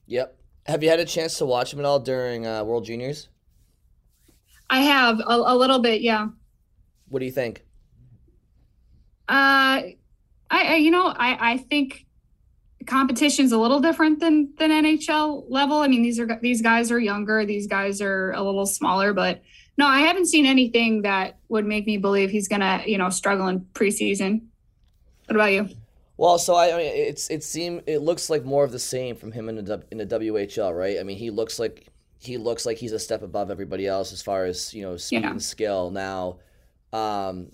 Yep. 0.07 0.37
Have 0.67 0.83
you 0.83 0.91
had 0.91 1.01
a 1.01 1.05
chance 1.05 1.39
to 1.39 1.47
watch 1.47 1.73
him 1.73 1.79
at 1.79 1.85
all 1.85 2.01
during 2.01 2.47
uh, 2.47 2.65
World 2.65 2.85
Juniors? 2.85 3.29
I 4.69 4.81
have 4.83 5.21
a, 5.21 5.25
a 5.25 5.57
little 5.57 5.79
bit, 5.79 6.01
yeah. 6.01 6.29
What 7.09 7.21
do 7.21 7.25
you 7.25 7.33
think? 7.33 7.65
Uh, 9.29 9.83
I, 9.89 9.95
I 10.51 10.75
you 10.77 10.91
know 10.91 11.07
I 11.07 11.53
I 11.53 11.57
think 11.57 12.05
competition's 12.87 13.53
a 13.53 13.59
little 13.59 13.81
different 13.81 14.21
than 14.21 14.53
than 14.59 14.71
NHL 14.71 15.45
level. 15.49 15.79
I 15.79 15.89
mean 15.89 16.03
these 16.03 16.19
are 16.19 16.39
these 16.41 16.63
guys 16.63 16.91
are 16.91 16.99
younger, 16.99 17.45
these 17.45 17.67
guys 17.67 18.01
are 18.01 18.33
a 18.33 18.43
little 18.43 18.67
smaller, 18.67 19.13
but 19.13 19.43
no, 19.77 19.87
I 19.87 20.01
haven't 20.01 20.27
seen 20.27 20.47
anything 20.47 21.03
that 21.03 21.39
would 21.49 21.67
make 21.67 21.87
me 21.87 21.97
believe 21.97 22.31
he's 22.31 22.49
gonna 22.49 22.83
you 22.87 22.99
know 22.99 23.11
struggle 23.11 23.49
in 23.49 23.61
preseason. 23.75 24.43
What 25.27 25.37
about 25.37 25.53
you? 25.53 25.69
Well, 26.17 26.39
so 26.39 26.55
I, 26.55 26.75
I 26.75 26.77
mean, 26.77 26.93
it's 26.95 27.31
it 27.31 27.43
seem 27.43 27.81
it 27.87 27.99
looks 27.99 28.29
like 28.29 28.45
more 28.45 28.63
of 28.63 28.73
the 28.73 28.79
same 28.79 29.17
from 29.17 29.33
him 29.33 29.49
in 29.49 29.65
the 29.65 29.83
in 29.91 29.99
the 29.99 30.07
WHL, 30.07 30.77
right? 30.77 30.99
I 31.01 31.03
mean, 31.03 31.17
he 31.17 31.31
looks 31.31 31.59
like 31.59 31.87
he 32.19 32.37
looks 32.37 32.67
like 32.67 32.77
he's 32.77 32.93
a 32.93 32.99
step 32.99 33.23
above 33.23 33.51
everybody 33.51 33.87
else 33.87 34.13
as 34.13 34.21
far 34.21 34.45
as 34.45 34.75
you 34.75 34.83
know 34.83 34.97
speed 34.99 35.23
yeah. 35.23 35.31
and 35.31 35.43
skill. 35.43 35.91
Now, 35.91 36.37
um, 36.93 37.51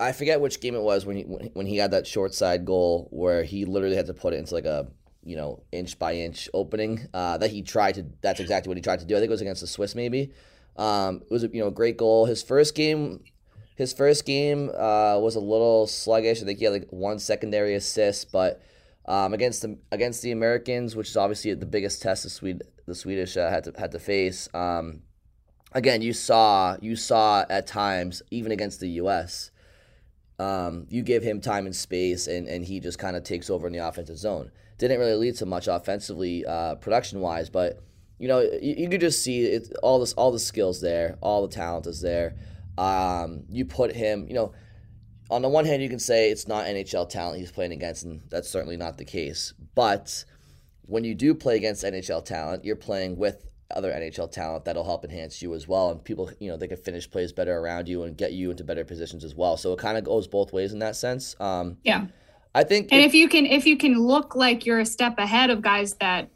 I 0.00 0.12
forget 0.12 0.40
which 0.40 0.60
game 0.60 0.74
it 0.74 0.82
was 0.82 1.04
when 1.04 1.16
he 1.16 1.22
when 1.22 1.66
he 1.66 1.76
had 1.76 1.90
that 1.90 2.06
short 2.06 2.34
side 2.34 2.64
goal 2.64 3.08
where 3.10 3.42
he 3.42 3.64
literally 3.64 3.96
had 3.96 4.06
to 4.06 4.14
put 4.14 4.32
it 4.32 4.36
into 4.36 4.54
like 4.54 4.64
a 4.64 4.86
you 5.24 5.36
know 5.36 5.62
inch 5.72 5.98
by 5.98 6.14
inch 6.14 6.48
opening 6.54 7.06
uh, 7.12 7.38
that 7.38 7.50
he 7.50 7.62
tried 7.62 7.96
to. 7.96 8.06
That's 8.20 8.40
exactly 8.40 8.68
what 8.68 8.76
he 8.76 8.82
tried 8.82 9.00
to 9.00 9.06
do. 9.06 9.16
I 9.16 9.18
think 9.18 9.28
it 9.28 9.32
was 9.32 9.40
against 9.40 9.60
the 9.60 9.66
Swiss 9.66 9.94
maybe. 9.94 10.32
Um, 10.76 11.22
it 11.22 11.30
was 11.30 11.44
a 11.44 11.48
you 11.48 11.60
know 11.60 11.68
a 11.68 11.72
great 11.72 11.96
goal. 11.96 12.26
His 12.26 12.42
first 12.42 12.74
game. 12.74 13.24
His 13.74 13.92
first 13.92 14.26
game 14.26 14.70
uh, 14.70 15.20
was 15.20 15.36
a 15.36 15.40
little 15.40 15.86
sluggish. 15.86 16.42
I 16.42 16.44
think 16.44 16.58
he 16.58 16.64
had 16.64 16.72
like 16.72 16.88
one 16.90 17.20
secondary 17.20 17.76
assist, 17.76 18.32
but 18.32 18.60
um, 19.06 19.32
against 19.32 19.62
the 19.62 19.78
against 19.92 20.20
the 20.22 20.32
Americans, 20.32 20.96
which 20.96 21.08
is 21.10 21.16
obviously 21.16 21.54
the 21.54 21.64
biggest 21.64 22.02
test 22.02 22.24
the 22.24 22.30
Swede 22.30 22.62
the 22.86 22.94
Swedish 22.94 23.36
uh, 23.36 23.48
had 23.48 23.64
to 23.64 23.72
had 23.78 23.92
to 23.92 24.00
face. 24.00 24.48
Um, 24.52 25.02
again, 25.72 26.02
you 26.02 26.12
saw 26.12 26.76
you 26.80 26.96
saw 26.96 27.44
at 27.48 27.68
times 27.68 28.20
even 28.32 28.50
against 28.50 28.80
the 28.80 28.88
U.S. 29.02 29.52
Um, 30.38 30.86
you 30.88 31.02
give 31.02 31.22
him 31.22 31.40
time 31.40 31.66
and 31.66 31.74
space, 31.74 32.26
and, 32.26 32.46
and 32.46 32.64
he 32.64 32.80
just 32.80 32.98
kind 32.98 33.16
of 33.16 33.24
takes 33.24 33.50
over 33.50 33.66
in 33.66 33.72
the 33.72 33.86
offensive 33.86 34.18
zone. 34.18 34.50
Didn't 34.78 35.00
really 35.00 35.14
lead 35.14 35.36
to 35.36 35.46
much 35.46 35.66
offensively, 35.66 36.44
uh, 36.46 36.76
production 36.76 37.20
wise, 37.20 37.50
but 37.50 37.82
you 38.18 38.28
know 38.28 38.40
you, 38.40 38.74
you 38.78 38.88
could 38.88 39.00
just 39.00 39.22
see 39.22 39.44
it, 39.44 39.72
all 39.82 39.98
this 39.98 40.12
all 40.12 40.30
the 40.30 40.38
skills 40.38 40.80
there, 40.80 41.18
all 41.20 41.46
the 41.46 41.52
talent 41.52 41.86
is 41.86 42.00
there. 42.00 42.36
Um, 42.76 43.44
you 43.48 43.64
put 43.64 43.92
him, 43.92 44.26
you 44.28 44.34
know 44.34 44.52
on 45.30 45.42
the 45.42 45.48
one 45.48 45.64
hand, 45.64 45.82
you 45.82 45.88
can 45.88 45.98
say 45.98 46.30
it's 46.30 46.48
not 46.48 46.66
NHL 46.66 47.08
talent 47.08 47.38
he's 47.38 47.52
playing 47.52 47.72
against, 47.72 48.04
and 48.04 48.22
that's 48.30 48.48
certainly 48.48 48.76
not 48.76 48.96
the 48.96 49.04
case. 49.04 49.52
But 49.74 50.24
when 50.82 51.04
you 51.04 51.14
do 51.14 51.34
play 51.34 51.56
against 51.56 51.84
NHL 51.84 52.24
talent, 52.24 52.64
you're 52.64 52.76
playing 52.76 53.16
with 53.16 53.44
other 53.74 53.92
NHL 53.92 54.30
talent 54.30 54.64
that'll 54.64 54.84
help 54.84 55.04
enhance 55.04 55.42
you 55.42 55.54
as 55.54 55.68
well. 55.68 55.90
And 55.90 56.02
people, 56.02 56.30
you 56.40 56.48
know, 56.48 56.56
they 56.56 56.68
can 56.68 56.78
finish 56.78 57.10
plays 57.10 57.32
better 57.32 57.58
around 57.58 57.88
you 57.88 58.04
and 58.04 58.16
get 58.16 58.32
you 58.32 58.50
into 58.50 58.64
better 58.64 58.84
positions 58.84 59.24
as 59.24 59.34
well. 59.34 59.56
So 59.56 59.72
it 59.72 59.78
kind 59.78 59.98
of 59.98 60.04
goes 60.04 60.26
both 60.26 60.52
ways 60.52 60.72
in 60.72 60.78
that 60.78 60.96
sense. 60.96 61.36
Um, 61.38 61.76
yeah. 61.84 62.06
I 62.54 62.64
think 62.64 62.88
And 62.90 63.00
if, 63.00 63.08
if 63.08 63.14
you 63.14 63.28
can 63.28 63.46
if 63.46 63.66
you 63.66 63.76
can 63.76 63.98
look 63.98 64.34
like 64.34 64.64
you're 64.64 64.80
a 64.80 64.86
step 64.86 65.18
ahead 65.18 65.50
of 65.50 65.60
guys 65.60 65.94
that 65.94 66.30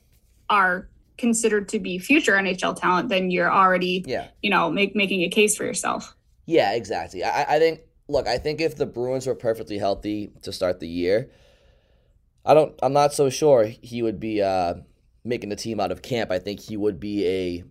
are 0.51 0.89
considered 1.17 1.69
to 1.71 1.79
be 1.79 1.99
future 1.99 2.33
NHL 2.33 2.79
talent, 2.79 3.09
then 3.09 3.31
you're 3.31 3.51
already 3.51 4.05
yeah. 4.07 4.29
you 4.43 4.51
know, 4.51 4.71
make 4.71 4.95
making 4.95 5.23
a 5.23 5.29
case 5.29 5.57
for 5.57 5.65
yourself. 5.65 6.15
Yeah, 6.45 6.75
exactly. 6.75 7.25
I, 7.25 7.57
I 7.57 7.59
think 7.59 7.81
look, 8.09 8.29
I 8.29 8.39
think 8.39 8.61
if 8.61 8.77
the 8.77 8.87
Bruins 8.87 9.27
were 9.27 9.35
perfectly 9.35 9.79
healthy 9.79 10.33
to 10.43 10.53
start 10.53 10.81
the 10.81 10.89
year, 10.89 11.31
I 12.45 12.55
don't. 12.55 12.79
I'm 12.83 12.93
not 12.93 13.15
so 13.15 13.31
sure 13.31 13.65
he 13.65 14.03
would 14.03 14.21
be 14.21 14.43
uh, 14.43 14.75
making 15.25 15.51
the 15.51 15.57
team 15.57 15.81
out 15.81 15.93
of 15.93 16.03
camp. 16.03 16.31
I 16.31 16.39
think 16.39 16.61
he 16.61 16.77
would 16.77 16.99
be 16.99 17.27
a 17.27 17.65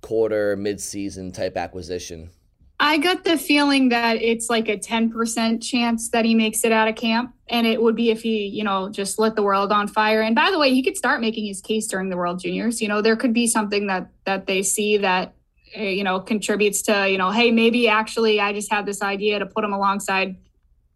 quarter 0.00 0.56
mid-season 0.56 1.32
type 1.32 1.56
acquisition. 1.56 2.30
I 2.80 2.98
got 2.98 3.24
the 3.24 3.36
feeling 3.36 3.88
that 3.88 4.22
it's 4.22 4.48
like 4.48 4.68
a 4.68 4.76
10% 4.76 5.62
chance 5.62 6.10
that 6.10 6.24
he 6.24 6.34
makes 6.34 6.62
it 6.62 6.70
out 6.70 6.86
of 6.86 6.94
camp. 6.94 7.34
And 7.48 7.66
it 7.66 7.82
would 7.82 7.96
be 7.96 8.10
if 8.10 8.22
he, 8.22 8.46
you 8.46 8.62
know, 8.62 8.88
just 8.88 9.18
lit 9.18 9.34
the 9.34 9.42
world 9.42 9.72
on 9.72 9.88
fire. 9.88 10.20
And 10.20 10.36
by 10.36 10.50
the 10.50 10.58
way, 10.58 10.72
he 10.72 10.82
could 10.82 10.96
start 10.96 11.20
making 11.20 11.46
his 11.46 11.60
case 11.60 11.88
during 11.88 12.08
the 12.08 12.16
World 12.16 12.38
Juniors. 12.40 12.80
You 12.80 12.86
know, 12.86 13.02
there 13.02 13.16
could 13.16 13.32
be 13.32 13.48
something 13.48 13.88
that 13.88 14.10
that 14.26 14.46
they 14.46 14.62
see 14.62 14.98
that 14.98 15.34
eh, 15.74 15.88
you 15.88 16.04
know 16.04 16.20
contributes 16.20 16.82
to, 16.82 17.08
you 17.10 17.18
know, 17.18 17.30
hey, 17.30 17.50
maybe 17.50 17.88
actually 17.88 18.38
I 18.38 18.52
just 18.52 18.70
had 18.70 18.86
this 18.86 19.02
idea 19.02 19.40
to 19.40 19.46
put 19.46 19.64
him 19.64 19.72
alongside 19.72 20.36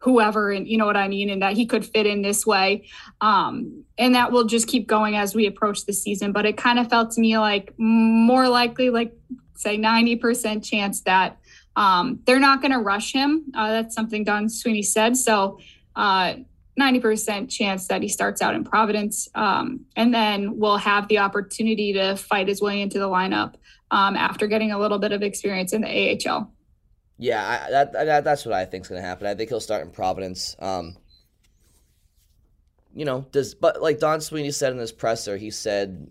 whoever 0.03 0.51
and 0.51 0.67
you 0.67 0.77
know 0.77 0.87
what 0.87 0.97
i 0.97 1.07
mean 1.07 1.31
and 1.31 1.43
that 1.43 1.55
he 1.55 1.65
could 1.67 1.85
fit 1.85 2.07
in 2.07 2.23
this 2.23 2.47
way. 2.47 2.87
Um, 3.21 3.85
and 3.99 4.15
that 4.15 4.33
will 4.33 4.45
just 4.45 4.69
keep 4.69 4.87
going 4.87 5.17
as 5.17 5.35
we 5.35 5.47
approach 5.47 5.87
the 5.87 5.93
season. 5.93 6.33
But 6.33 6.47
it 6.47 6.57
kind 6.57 6.79
of 6.79 6.89
felt 6.89 7.13
to 7.13 7.21
me 7.21 7.39
like 7.39 7.73
more 7.79 8.49
likely 8.49 8.91
like 8.91 9.13
say 9.55 9.79
90% 9.79 10.65
chance 10.65 11.01
that 11.03 11.39
um, 11.77 12.21
they're 12.27 12.41
not 12.41 12.61
going 12.61 12.73
to 12.73 12.79
rush 12.79 13.13
him. 13.13 13.45
Uh, 13.55 13.69
that's 13.69 13.95
something 13.95 14.25
don 14.25 14.49
sweeney 14.49 14.83
said. 14.83 15.17
So 15.17 15.59
uh, 15.97 16.35
90% 16.79 17.51
chance 17.51 17.87
that 17.89 18.03
he 18.03 18.09
starts 18.09 18.43
out 18.43 18.55
in 18.55 18.65
providence. 18.65 19.29
Um, 19.35 19.87
and 19.97 20.13
then 20.13 20.59
we'll 20.59 20.79
have 20.79 21.09
the 21.09 21.19
opportunity 21.19 21.93
to 21.95 22.17
fight 22.17 22.49
his 22.49 22.61
way 22.61 22.81
into 22.81 22.99
the 22.99 23.09
lineup 23.09 23.55
um, 23.91 24.17
after 24.17 24.47
getting 24.47 24.73
a 24.73 24.79
little 24.79 24.99
bit 24.99 25.13
of 25.13 25.23
experience 25.23 25.73
in 25.73 25.83
the 25.83 26.29
ahl 26.29 26.53
yeah, 27.19 27.67
I, 27.67 27.71
that, 27.71 27.93
that 27.93 28.25
that's 28.25 28.45
what 28.45 28.55
I 28.55 28.65
think 28.65 28.85
is 28.85 28.89
going 28.89 29.01
to 29.01 29.07
happen. 29.07 29.27
I 29.27 29.35
think 29.35 29.49
he'll 29.51 29.61
start 29.61 29.83
in 29.83 29.91
Providence. 29.91 30.57
Um, 30.59 30.97
you 32.95 33.05
know, 33.05 33.27
does 33.33 33.55
but 33.55 33.81
like 33.81 33.99
Don 33.99 34.21
Sweeney 34.21 34.51
said 34.51 34.73
in 34.73 34.79
his 34.79 34.93
presser, 34.93 35.37
he 35.37 35.51
said, 35.51 36.11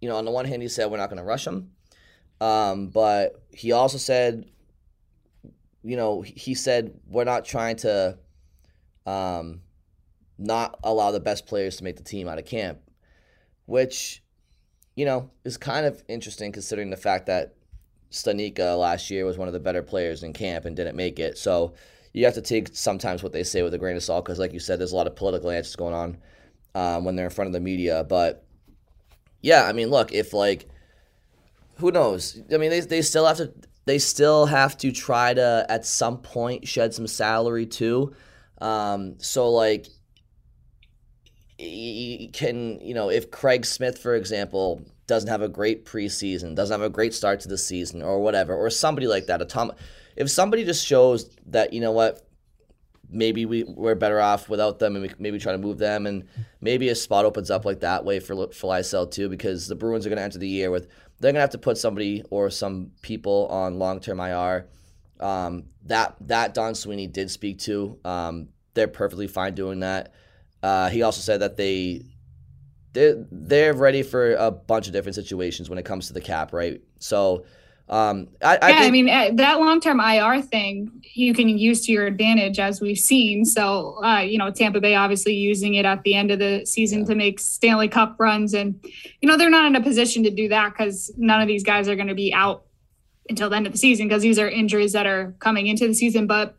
you 0.00 0.08
know, 0.08 0.16
on 0.16 0.24
the 0.24 0.30
one 0.30 0.44
hand, 0.44 0.62
he 0.62 0.68
said 0.68 0.90
we're 0.90 0.96
not 0.96 1.08
going 1.08 1.18
to 1.18 1.24
rush 1.24 1.46
him, 1.46 1.70
um, 2.40 2.88
but 2.88 3.42
he 3.50 3.72
also 3.72 3.98
said, 3.98 4.44
you 5.82 5.96
know, 5.96 6.22
he 6.22 6.54
said 6.54 6.98
we're 7.06 7.24
not 7.24 7.44
trying 7.44 7.76
to, 7.76 8.18
um, 9.06 9.60
not 10.38 10.78
allow 10.82 11.10
the 11.10 11.20
best 11.20 11.46
players 11.46 11.76
to 11.76 11.84
make 11.84 11.96
the 11.96 12.02
team 12.02 12.28
out 12.28 12.38
of 12.38 12.44
camp, 12.44 12.78
which, 13.66 14.22
you 14.96 15.04
know, 15.04 15.30
is 15.44 15.56
kind 15.56 15.86
of 15.86 16.02
interesting 16.08 16.50
considering 16.50 16.90
the 16.90 16.96
fact 16.96 17.26
that 17.26 17.54
Studnicka 18.14 18.78
last 18.78 19.10
year 19.10 19.26
was 19.26 19.36
one 19.36 19.48
of 19.48 19.54
the 19.54 19.60
better 19.60 19.82
players 19.82 20.22
in 20.22 20.32
camp 20.32 20.64
and 20.64 20.76
didn't 20.76 20.94
make 20.96 21.18
it. 21.18 21.36
So 21.36 21.74
you 22.12 22.24
have 22.24 22.34
to 22.34 22.42
take 22.42 22.68
sometimes 22.72 23.22
what 23.24 23.32
they 23.32 23.42
say 23.42 23.62
with 23.62 23.74
a 23.74 23.78
grain 23.78 23.96
of 23.96 24.02
salt 24.04 24.24
because, 24.24 24.38
like 24.38 24.52
you 24.52 24.60
said, 24.60 24.78
there's 24.78 24.92
a 24.92 24.96
lot 24.96 25.08
of 25.08 25.16
political 25.16 25.50
answers 25.50 25.74
going 25.74 25.94
on 25.94 26.18
um, 26.76 27.04
when 27.04 27.16
they're 27.16 27.26
in 27.26 27.32
front 27.32 27.48
of 27.48 27.52
the 27.52 27.60
media. 27.60 28.04
But 28.08 28.46
yeah, 29.42 29.64
I 29.64 29.72
mean, 29.72 29.90
look, 29.90 30.12
if 30.12 30.32
like, 30.32 30.68
who 31.78 31.90
knows? 31.90 32.40
I 32.52 32.56
mean, 32.56 32.70
they, 32.70 32.80
they 32.80 33.02
still 33.02 33.26
have 33.26 33.38
to 33.38 33.52
they 33.84 33.98
still 33.98 34.46
have 34.46 34.78
to 34.78 34.92
try 34.92 35.34
to 35.34 35.66
at 35.68 35.84
some 35.84 36.18
point 36.18 36.68
shed 36.68 36.94
some 36.94 37.08
salary 37.08 37.66
too. 37.66 38.14
Um, 38.60 39.16
so 39.18 39.50
like, 39.50 39.88
you 41.58 42.30
can 42.30 42.78
you 42.80 42.94
know 42.94 43.10
if 43.10 43.32
Craig 43.32 43.66
Smith, 43.66 43.98
for 43.98 44.14
example, 44.14 44.82
doesn't 45.06 45.28
have 45.28 45.42
a 45.42 45.48
great 45.48 45.84
preseason, 45.84 46.54
doesn't 46.54 46.80
have 46.80 46.86
a 46.86 46.92
great 46.92 47.14
start 47.14 47.40
to 47.40 47.48
the 47.48 47.58
season, 47.58 48.02
or 48.02 48.20
whatever, 48.20 48.54
or 48.54 48.70
somebody 48.70 49.06
like 49.06 49.26
that. 49.26 49.42
A 49.42 49.44
Tom, 49.44 49.72
if 50.16 50.30
somebody 50.30 50.64
just 50.64 50.86
shows 50.86 51.30
that 51.46 51.72
you 51.72 51.80
know 51.80 51.92
what, 51.92 52.26
maybe 53.10 53.46
we 53.46 53.64
we're 53.64 53.94
better 53.94 54.20
off 54.20 54.48
without 54.48 54.78
them, 54.78 54.96
and 54.96 55.02
we 55.02 55.10
maybe 55.18 55.38
try 55.38 55.52
to 55.52 55.58
move 55.58 55.78
them, 55.78 56.06
and 56.06 56.26
maybe 56.60 56.88
a 56.88 56.94
spot 56.94 57.24
opens 57.24 57.50
up 57.50 57.64
like 57.64 57.80
that 57.80 58.04
way 58.04 58.20
for 58.20 58.34
for 58.52 58.72
Lysell 58.72 59.10
too, 59.10 59.28
because 59.28 59.68
the 59.68 59.74
Bruins 59.74 60.06
are 60.06 60.08
going 60.08 60.18
to 60.18 60.24
enter 60.24 60.38
the 60.38 60.48
year 60.48 60.70
with 60.70 60.88
they're 61.20 61.32
going 61.32 61.36
to 61.36 61.40
have 61.40 61.50
to 61.50 61.58
put 61.58 61.78
somebody 61.78 62.22
or 62.30 62.50
some 62.50 62.90
people 63.02 63.46
on 63.48 63.78
long 63.78 64.00
term 64.00 64.20
IR. 64.20 64.68
Um, 65.20 65.64
that 65.84 66.16
that 66.22 66.54
Don 66.54 66.74
Sweeney 66.74 67.06
did 67.06 67.30
speak 67.30 67.60
to. 67.60 67.98
Um, 68.04 68.48
they're 68.74 68.88
perfectly 68.88 69.28
fine 69.28 69.54
doing 69.54 69.80
that. 69.80 70.12
Uh, 70.62 70.88
he 70.88 71.02
also 71.02 71.20
said 71.20 71.40
that 71.40 71.56
they 71.56 72.04
they're 72.94 73.26
they're 73.30 73.74
ready 73.74 74.02
for 74.02 74.34
a 74.36 74.50
bunch 74.50 74.86
of 74.86 74.92
different 74.92 75.14
situations 75.16 75.68
when 75.68 75.78
it 75.78 75.84
comes 75.84 76.06
to 76.06 76.14
the 76.14 76.20
cap, 76.20 76.52
right? 76.52 76.80
So. 76.98 77.44
Um, 77.86 78.28
I, 78.40 78.56
I 78.62 78.68
yeah, 78.70 78.78
think, 78.78 78.86
I 78.86 78.90
mean 78.92 79.36
that 79.36 79.60
long-term 79.60 80.00
IR 80.00 80.40
thing 80.40 81.02
you 81.12 81.34
can 81.34 81.50
use 81.50 81.84
to 81.84 81.92
your 81.92 82.06
advantage, 82.06 82.58
as 82.58 82.80
we've 82.80 82.96
seen. 82.96 83.44
So, 83.44 84.02
uh, 84.02 84.20
you 84.20 84.38
know, 84.38 84.50
Tampa 84.50 84.80
Bay 84.80 84.94
obviously 84.94 85.34
using 85.34 85.74
it 85.74 85.84
at 85.84 86.02
the 86.02 86.14
end 86.14 86.30
of 86.30 86.38
the 86.38 86.64
season 86.64 87.00
yeah. 87.00 87.08
to 87.08 87.14
make 87.14 87.38
Stanley 87.38 87.88
Cup 87.88 88.16
runs, 88.18 88.54
and 88.54 88.82
you 89.20 89.28
know 89.28 89.36
they're 89.36 89.50
not 89.50 89.66
in 89.66 89.76
a 89.76 89.82
position 89.82 90.22
to 90.22 90.30
do 90.30 90.48
that 90.48 90.70
because 90.70 91.12
none 91.18 91.42
of 91.42 91.46
these 91.46 91.62
guys 91.62 91.86
are 91.86 91.94
going 91.94 92.08
to 92.08 92.14
be 92.14 92.32
out 92.32 92.64
until 93.28 93.50
the 93.50 93.56
end 93.56 93.66
of 93.66 93.72
the 93.72 93.78
season 93.78 94.08
because 94.08 94.22
these 94.22 94.38
are 94.38 94.48
injuries 94.48 94.94
that 94.94 95.06
are 95.06 95.34
coming 95.38 95.66
into 95.66 95.86
the 95.86 95.94
season. 95.94 96.26
But 96.26 96.56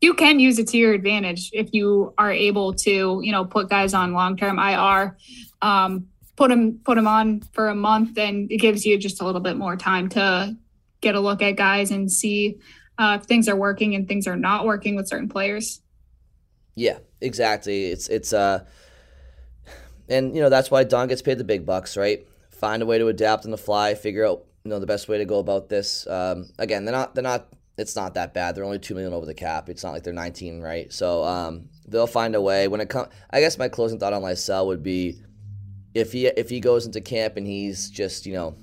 you 0.00 0.14
can 0.14 0.40
use 0.40 0.58
it 0.58 0.68
to 0.68 0.78
your 0.78 0.92
advantage 0.92 1.50
if 1.52 1.68
you 1.72 2.14
are 2.16 2.32
able 2.32 2.72
to, 2.72 3.20
you 3.22 3.32
know, 3.32 3.44
put 3.44 3.68
guys 3.68 3.92
on 3.92 4.12
long-term 4.14 4.58
IR 4.58 5.16
um, 5.62 6.08
put 6.40 6.48
them 6.48 6.80
put 6.84 6.94
them 6.94 7.06
on 7.06 7.40
for 7.52 7.68
a 7.68 7.74
month, 7.74 8.16
and 8.16 8.50
it 8.50 8.58
gives 8.58 8.86
you 8.86 8.96
just 8.96 9.20
a 9.20 9.26
little 9.26 9.42
bit 9.42 9.56
more 9.56 9.76
time 9.76 10.08
to 10.10 10.56
get 11.00 11.14
a 11.14 11.20
look 11.20 11.42
at 11.42 11.56
guys 11.56 11.90
and 11.90 12.10
see 12.10 12.56
uh, 12.98 13.18
if 13.20 13.26
things 13.26 13.48
are 13.48 13.56
working 13.56 13.94
and 13.94 14.08
things 14.08 14.26
are 14.26 14.36
not 14.36 14.64
working 14.64 14.96
with 14.96 15.06
certain 15.06 15.28
players. 15.28 15.80
Yeah, 16.74 16.98
exactly. 17.20 17.86
It's 17.86 18.08
it's 18.08 18.32
uh, 18.32 18.64
and 20.08 20.34
you 20.34 20.40
know 20.40 20.48
that's 20.48 20.70
why 20.70 20.84
Don 20.84 21.08
gets 21.08 21.20
paid 21.20 21.36
the 21.36 21.44
big 21.44 21.66
bucks, 21.66 21.96
right? 21.96 22.26
Find 22.50 22.82
a 22.82 22.86
way 22.86 22.98
to 22.98 23.08
adapt 23.08 23.44
on 23.44 23.50
the 23.50 23.58
fly, 23.58 23.94
figure 23.94 24.26
out 24.26 24.44
you 24.64 24.70
know 24.70 24.78
the 24.78 24.86
best 24.86 25.08
way 25.08 25.18
to 25.18 25.26
go 25.26 25.40
about 25.40 25.68
this. 25.68 26.06
Um, 26.06 26.48
again, 26.58 26.84
they're 26.84 26.92
not 26.94 27.14
they're 27.14 27.22
not. 27.22 27.48
It's 27.80 27.96
not 27.96 28.14
that 28.14 28.34
bad. 28.34 28.54
They're 28.54 28.64
only 28.64 28.78
two 28.78 28.94
million 28.94 29.12
over 29.12 29.26
the 29.26 29.34
cap. 29.34 29.68
It's 29.68 29.82
not 29.82 29.92
like 29.92 30.04
they're 30.04 30.12
19, 30.12 30.60
right? 30.60 30.92
So 30.92 31.24
um, 31.24 31.68
they'll 31.88 32.06
find 32.06 32.34
a 32.34 32.40
way. 32.40 32.68
When 32.68 32.80
it 32.80 32.88
comes, 32.88 33.08
I 33.30 33.40
guess 33.40 33.58
my 33.58 33.68
closing 33.68 33.98
thought 33.98 34.12
on 34.12 34.22
Lysell 34.22 34.66
would 34.66 34.82
be 34.82 35.20
if 35.94 36.12
he 36.12 36.26
if 36.26 36.48
he 36.50 36.60
goes 36.60 36.86
into 36.86 37.00
camp 37.00 37.36
and 37.36 37.46
he's 37.46 37.90
just 37.90 38.26
you 38.26 38.34
know 38.34 38.56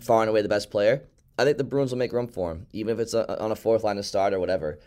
far 0.00 0.20
and 0.22 0.28
away 0.28 0.42
the 0.42 0.48
best 0.48 0.70
player, 0.70 1.08
I 1.38 1.44
think 1.44 1.56
the 1.56 1.64
Bruins 1.64 1.92
will 1.92 1.98
make 1.98 2.12
room 2.12 2.28
for 2.28 2.50
him, 2.50 2.66
even 2.72 2.92
if 2.92 3.00
it's 3.00 3.14
a, 3.14 3.40
on 3.40 3.52
a 3.52 3.56
fourth 3.56 3.84
line 3.84 3.96
to 3.96 4.02
start 4.02 4.34
or 4.34 4.40
whatever. 4.40 4.78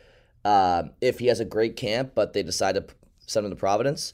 Uh, 0.44 0.84
if 1.00 1.20
he 1.20 1.28
has 1.28 1.40
a 1.40 1.46
great 1.46 1.76
camp, 1.76 2.12
but 2.16 2.34
they 2.34 2.44
decide 2.44 2.76
to 2.76 2.86
send 3.26 3.46
him 3.46 3.52
to 3.52 3.56
Providence, 3.56 4.14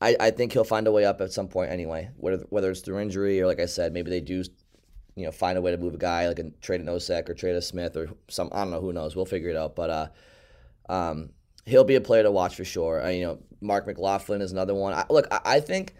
I, 0.00 0.16
I 0.18 0.30
think 0.30 0.52
he'll 0.52 0.64
find 0.64 0.86
a 0.86 0.92
way 0.92 1.04
up 1.04 1.20
at 1.20 1.32
some 1.32 1.48
point 1.48 1.70
anyway. 1.70 2.10
Whether 2.16 2.44
whether 2.48 2.70
it's 2.70 2.80
through 2.80 2.98
injury 2.98 3.40
or 3.40 3.46
like 3.46 3.60
I 3.60 3.66
said, 3.66 3.92
maybe 3.92 4.10
they 4.10 4.20
do, 4.20 4.42
you 5.16 5.24
know, 5.24 5.32
find 5.32 5.58
a 5.58 5.60
way 5.60 5.70
to 5.70 5.78
move 5.78 5.94
a 5.94 5.98
guy 5.98 6.28
like 6.28 6.38
a 6.38 6.50
trade 6.60 6.80
a 6.80 6.84
Nosek 6.84 7.28
or 7.28 7.34
trade 7.34 7.56
a 7.56 7.62
Smith 7.62 7.96
or 7.96 8.10
some 8.28 8.48
I 8.52 8.58
don't 8.62 8.70
know 8.70 8.80
who 8.80 8.92
knows. 8.92 9.16
We'll 9.16 9.24
figure 9.26 9.50
it 9.50 9.56
out. 9.56 9.76
But 9.76 9.90
uh, 9.90 10.08
um, 10.88 11.30
he'll 11.66 11.84
be 11.84 11.96
a 11.96 12.00
player 12.00 12.22
to 12.22 12.30
watch 12.30 12.56
for 12.56 12.64
sure. 12.64 13.08
You 13.10 13.26
know, 13.26 13.38
Marc 13.60 13.86
McLaughlin 13.86 14.40
is 14.40 14.52
another 14.52 14.74
one. 14.74 14.94
I, 14.94 15.04
look, 15.10 15.26
I, 15.30 15.40
I 15.44 15.60
think 15.60 15.94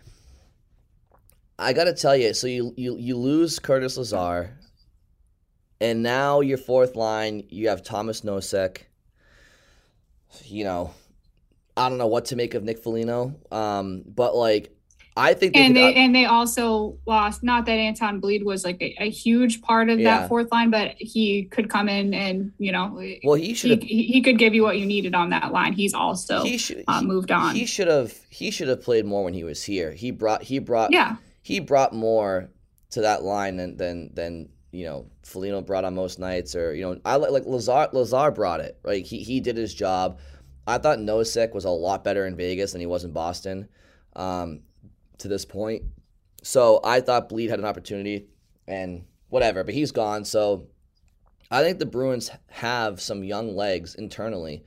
I 1.59 1.73
got 1.73 1.85
to 1.85 1.95
tell 1.95 2.17
you, 2.17 2.33
so 2.35 2.47
you, 2.47 2.73
you 2.77 2.97
you 2.97 3.17
lose 3.17 3.59
Curtis 3.59 3.99
Lazar, 3.99 4.57
and 5.81 6.03
now 6.03 6.41
your 6.41 6.59
fourth 6.59 6.97
line, 6.97 7.45
you 7.51 7.69
have 7.69 7.83
Thomas 7.83 8.23
Nosek. 8.23 8.79
You 10.45 10.65
know, 10.65 10.95
I 11.77 11.89
don't 11.89 11.99
know 11.99 12.07
what 12.07 12.27
to 12.27 12.37
make 12.37 12.55
of 12.55 12.63
Nick 12.63 12.79
Foligno, 12.79 13.35
um, 13.51 14.05
but 14.07 14.35
like 14.35 14.75
I 15.21 15.35
think 15.35 15.53
they 15.53 15.67
and 15.67 15.77
they 15.77 15.95
and 15.95 16.15
they 16.15 16.25
also 16.25 16.97
lost. 17.07 17.43
Not 17.43 17.67
that 17.67 17.75
Anton 17.75 18.23
Blidh 18.23 18.43
was 18.43 18.65
like 18.65 18.81
a, 18.81 18.97
a 18.99 19.11
huge 19.11 19.61
part 19.61 19.91
of 19.91 20.01
yeah. 20.01 20.21
that 20.21 20.29
fourth 20.29 20.51
line, 20.51 20.71
but 20.71 20.95
he 20.97 21.45
could 21.45 21.69
come 21.69 21.91
in 21.91 22.15
and 22.15 22.53
you 22.59 22.73
know, 22.73 22.99
well, 23.23 23.35
he 23.35 23.53
should 23.53 23.83
he, 23.83 24.05
he, 24.05 24.23
could 24.23 24.39
give 24.39 24.55
you 24.55 24.63
what 24.63 24.79
you 24.79 24.87
needed 24.87 25.15
on 25.15 25.29
that 25.31 25.53
line. 25.53 25.75
He's 25.75 25.93
also 25.93 26.43
he 26.43 26.57
should, 26.57 26.85
uh, 26.89 27.03
moved 27.03 27.31
on. 27.31 27.55
He 27.55 27.67
should 27.67 27.89
have 27.89 28.15
he 28.31 28.51
should 28.51 28.69
have 28.69 28.83
played 28.83 29.05
more 29.05 29.23
when 29.23 29.35
he 29.35 29.45
was 29.45 29.63
here. 29.63 29.93
He 29.93 30.11
brought 30.11 30.43
he 30.43 30.59
brought 30.59 30.91
yeah 30.91 31.17
he 31.43 31.61
brought 31.61 31.93
more 31.93 32.51
to 32.91 33.03
that 33.03 33.23
line 33.23 33.57
than 33.57 33.77
than 33.77 34.15
than 34.15 34.49
you 34.71 34.87
know 34.87 35.07
Foligno 35.23 35.61
brought 35.61 35.85
on 35.85 35.95
most 35.95 36.19
nights, 36.19 36.57
or 36.57 36.75
you 36.75 36.83
know 36.83 36.99
I 37.05 37.17
like 37.17 37.31
like 37.31 37.45
Lazar 37.45 37.89
Lazar 37.93 38.31
brought 38.31 38.61
it. 38.61 38.79
Like 38.85 39.05
he 39.05 39.19
he 39.23 39.41
did 39.41 39.59
his 39.59 39.75
job. 39.75 40.19
I 40.67 40.79
thought 40.79 40.99
Nosek 40.99 41.53
was 41.53 41.67
a 41.67 41.71
lot 41.71 42.05
better 42.05 42.27
in 42.27 42.37
Vegas 42.37 42.73
than 42.73 42.81
he 42.81 42.87
was 42.87 43.05
in 43.05 43.13
Boston 43.13 43.69
um, 44.17 44.61
to 45.21 45.29
this 45.29 45.45
point. 45.45 45.83
So 46.43 46.81
I 46.85 47.01
thought 47.01 47.29
Blidh 47.29 47.51
had 47.51 47.59
an 47.59 47.65
opportunity, 47.65 48.27
and 48.67 49.05
whatever, 49.29 49.65
but 49.65 49.75
he's 49.75 49.93
gone. 49.93 50.25
So 50.25 50.69
I 51.51 51.63
think 51.63 51.79
the 51.79 51.87
Bruins 51.87 52.31
have 52.49 53.01
some 53.01 53.25
young 53.25 53.57
legs 53.57 53.95
internally 53.95 54.65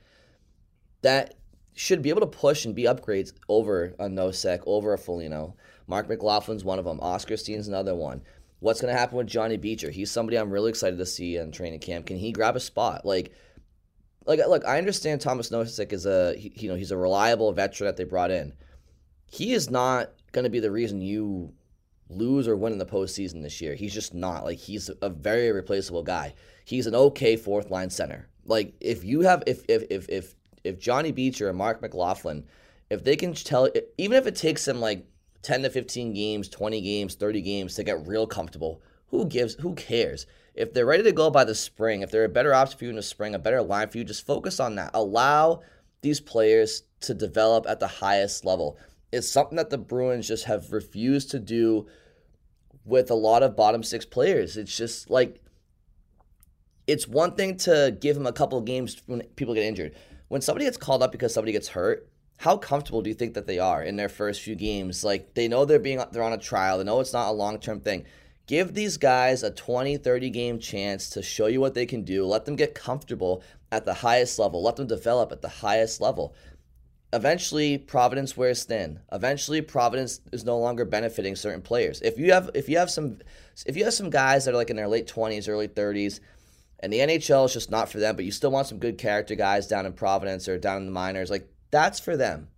that 1.02 1.34
should 1.74 2.02
be 2.02 2.10
able 2.10 2.20
to 2.20 2.26
push 2.26 2.64
and 2.64 2.74
be 2.74 2.84
upgrades 2.84 3.32
over 3.48 3.94
a 3.98 4.06
Nosek, 4.06 4.62
over 4.66 4.92
a 4.92 4.98
Foligno. 4.98 5.56
Marc 5.86 6.08
McLaughlin's 6.08 6.64
one 6.64 6.78
of 6.78 6.84
them. 6.84 7.00
Oskar 7.00 7.36
Steen's 7.36 7.68
another 7.68 7.94
one. 7.94 8.22
What's 8.60 8.80
going 8.80 8.92
to 8.92 8.98
happen 8.98 9.18
with 9.18 9.26
Johnny 9.26 9.56
Beecher? 9.56 9.90
He's 9.90 10.10
somebody 10.10 10.38
I'm 10.38 10.50
really 10.50 10.70
excited 10.70 10.98
to 10.98 11.06
see 11.06 11.36
in 11.36 11.52
training 11.52 11.80
camp. 11.80 12.06
Can 12.06 12.16
he 12.16 12.32
grab 12.32 12.56
a 12.56 12.60
spot? 12.60 13.04
Like, 13.04 13.32
like 14.24 14.40
look, 14.46 14.64
I 14.64 14.78
understand 14.78 15.20
Thomas 15.20 15.50
Nosek 15.50 15.92
is 15.92 16.06
a 16.06 16.34
he, 16.34 16.52
you 16.56 16.68
know 16.68 16.74
he's 16.74 16.90
a 16.90 16.96
reliable 16.96 17.52
veteran 17.52 17.88
that 17.88 17.96
they 17.96 18.04
brought 18.04 18.30
in. 18.30 18.54
He 19.26 19.52
is 19.52 19.68
not 19.68 20.12
going 20.34 20.44
to 20.44 20.50
be 20.50 20.60
the 20.60 20.70
reason 20.70 21.00
you 21.00 21.52
lose 22.10 22.46
or 22.46 22.56
win 22.56 22.72
in 22.72 22.78
the 22.78 22.86
postseason 22.86 23.42
this 23.42 23.60
year. 23.60 23.74
He's 23.74 23.94
just 23.94 24.12
not. 24.12 24.44
Like 24.44 24.58
he's 24.58 24.90
a 25.00 25.08
very 25.08 25.50
replaceable 25.52 26.02
guy. 26.02 26.34
He's 26.64 26.86
an 26.86 26.94
okay 26.94 27.36
fourth 27.36 27.70
line 27.70 27.90
center. 27.90 28.28
Like 28.44 28.74
if 28.80 29.04
you 29.04 29.22
have 29.22 29.42
if 29.46 29.64
if 29.68 29.84
if 29.90 30.08
if 30.08 30.34
if 30.64 30.78
Johnny 30.78 31.12
Beecher 31.12 31.48
and 31.48 31.56
Marc 31.56 31.80
McLaughlin, 31.80 32.44
if 32.90 33.04
they 33.04 33.16
can 33.16 33.32
tell 33.32 33.68
even 33.96 34.16
if 34.16 34.26
it 34.26 34.36
takes 34.36 34.64
them 34.64 34.80
like 34.80 35.06
10 35.42 35.62
to 35.62 35.70
15 35.70 36.12
games, 36.14 36.48
20 36.48 36.80
games, 36.80 37.14
30 37.14 37.42
games 37.42 37.74
to 37.74 37.84
get 37.84 38.06
real 38.06 38.26
comfortable, 38.26 38.82
who 39.08 39.26
gives 39.26 39.54
who 39.54 39.74
cares? 39.74 40.26
If 40.54 40.72
they're 40.72 40.86
ready 40.86 41.02
to 41.02 41.12
go 41.12 41.30
by 41.30 41.44
the 41.44 41.54
spring, 41.54 42.02
if 42.02 42.10
they're 42.10 42.24
a 42.24 42.28
better 42.28 42.54
option 42.54 42.78
for 42.78 42.84
you 42.84 42.90
in 42.90 42.96
the 42.96 43.02
spring, 43.02 43.34
a 43.34 43.38
better 43.38 43.62
line 43.62 43.88
for 43.88 43.98
you, 43.98 44.04
just 44.04 44.26
focus 44.26 44.60
on 44.60 44.76
that. 44.76 44.90
Allow 44.94 45.62
these 46.00 46.20
players 46.20 46.82
to 47.00 47.14
develop 47.14 47.66
at 47.68 47.80
the 47.80 47.86
highest 47.86 48.44
level. 48.44 48.78
It's 49.14 49.30
something 49.30 49.56
that 49.56 49.70
the 49.70 49.78
Bruins 49.78 50.28
just 50.28 50.44
have 50.44 50.72
refused 50.72 51.30
to 51.30 51.38
do 51.38 51.86
with 52.84 53.10
a 53.10 53.14
lot 53.14 53.42
of 53.42 53.56
bottom 53.56 53.82
six 53.82 54.04
players. 54.04 54.56
It's 54.56 54.76
just 54.76 55.10
like 55.10 55.40
it's 56.86 57.08
one 57.08 57.34
thing 57.34 57.56
to 57.58 57.96
give 57.98 58.16
them 58.16 58.26
a 58.26 58.32
couple 58.32 58.58
of 58.58 58.64
games 58.64 59.00
when 59.06 59.22
people 59.36 59.54
get 59.54 59.64
injured. 59.64 59.94
When 60.28 60.40
somebody 60.40 60.66
gets 60.66 60.76
called 60.76 61.02
up 61.02 61.12
because 61.12 61.32
somebody 61.32 61.52
gets 61.52 61.68
hurt, 61.68 62.08
how 62.38 62.56
comfortable 62.56 63.02
do 63.02 63.08
you 63.08 63.14
think 63.14 63.34
that 63.34 63.46
they 63.46 63.58
are 63.58 63.82
in 63.82 63.96
their 63.96 64.08
first 64.08 64.42
few 64.42 64.54
games? 64.54 65.04
Like 65.04 65.34
they 65.34 65.48
know 65.48 65.64
they're 65.64 65.78
being 65.78 66.02
they're 66.12 66.22
on 66.22 66.32
a 66.32 66.38
trial. 66.38 66.78
They 66.78 66.84
know 66.84 67.00
it's 67.00 67.12
not 67.12 67.28
a 67.28 67.32
long-term 67.32 67.80
thing. 67.80 68.04
Give 68.46 68.74
these 68.74 68.98
guys 68.98 69.42
a 69.42 69.50
20, 69.50 69.96
30 69.96 70.30
game 70.30 70.58
chance 70.58 71.08
to 71.10 71.22
show 71.22 71.46
you 71.46 71.60
what 71.60 71.74
they 71.74 71.86
can 71.86 72.02
do. 72.02 72.26
Let 72.26 72.44
them 72.44 72.56
get 72.56 72.74
comfortable 72.74 73.42
at 73.72 73.86
the 73.86 73.94
highest 73.94 74.38
level. 74.38 74.62
Let 74.62 74.76
them 74.76 74.86
develop 74.86 75.32
at 75.32 75.40
the 75.40 75.48
highest 75.48 76.00
level. 76.00 76.34
Eventually, 77.14 77.78
Providence 77.78 78.36
wears 78.36 78.64
thin. 78.64 78.98
Eventually, 79.12 79.60
Providence 79.60 80.20
is 80.32 80.44
no 80.44 80.58
longer 80.58 80.84
benefiting 80.84 81.36
certain 81.36 81.62
players. 81.62 82.00
If 82.00 82.18
you 82.18 82.32
have 82.32 82.50
if 82.54 82.68
you 82.68 82.78
have 82.78 82.90
some 82.90 83.18
if 83.66 83.76
you 83.76 83.84
have 83.84 83.94
some 83.94 84.10
guys 84.10 84.44
that 84.44 84.52
are 84.52 84.56
like 84.56 84.68
in 84.68 84.74
their 84.74 84.88
late 84.88 85.06
20s, 85.06 85.48
early 85.48 85.68
30s, 85.68 86.18
and 86.80 86.92
the 86.92 86.98
NHL 86.98 87.44
is 87.44 87.52
just 87.52 87.70
not 87.70 87.88
for 87.88 88.00
them, 88.00 88.16
but 88.16 88.24
you 88.24 88.32
still 88.32 88.50
want 88.50 88.66
some 88.66 88.80
good 88.80 88.98
character 88.98 89.36
guys 89.36 89.68
down 89.68 89.86
in 89.86 89.92
Providence 89.92 90.48
or 90.48 90.58
down 90.58 90.78
in 90.78 90.86
the 90.86 90.92
minors, 90.92 91.30
like 91.30 91.48
that's 91.70 92.00
for 92.00 92.16
them. 92.16 92.48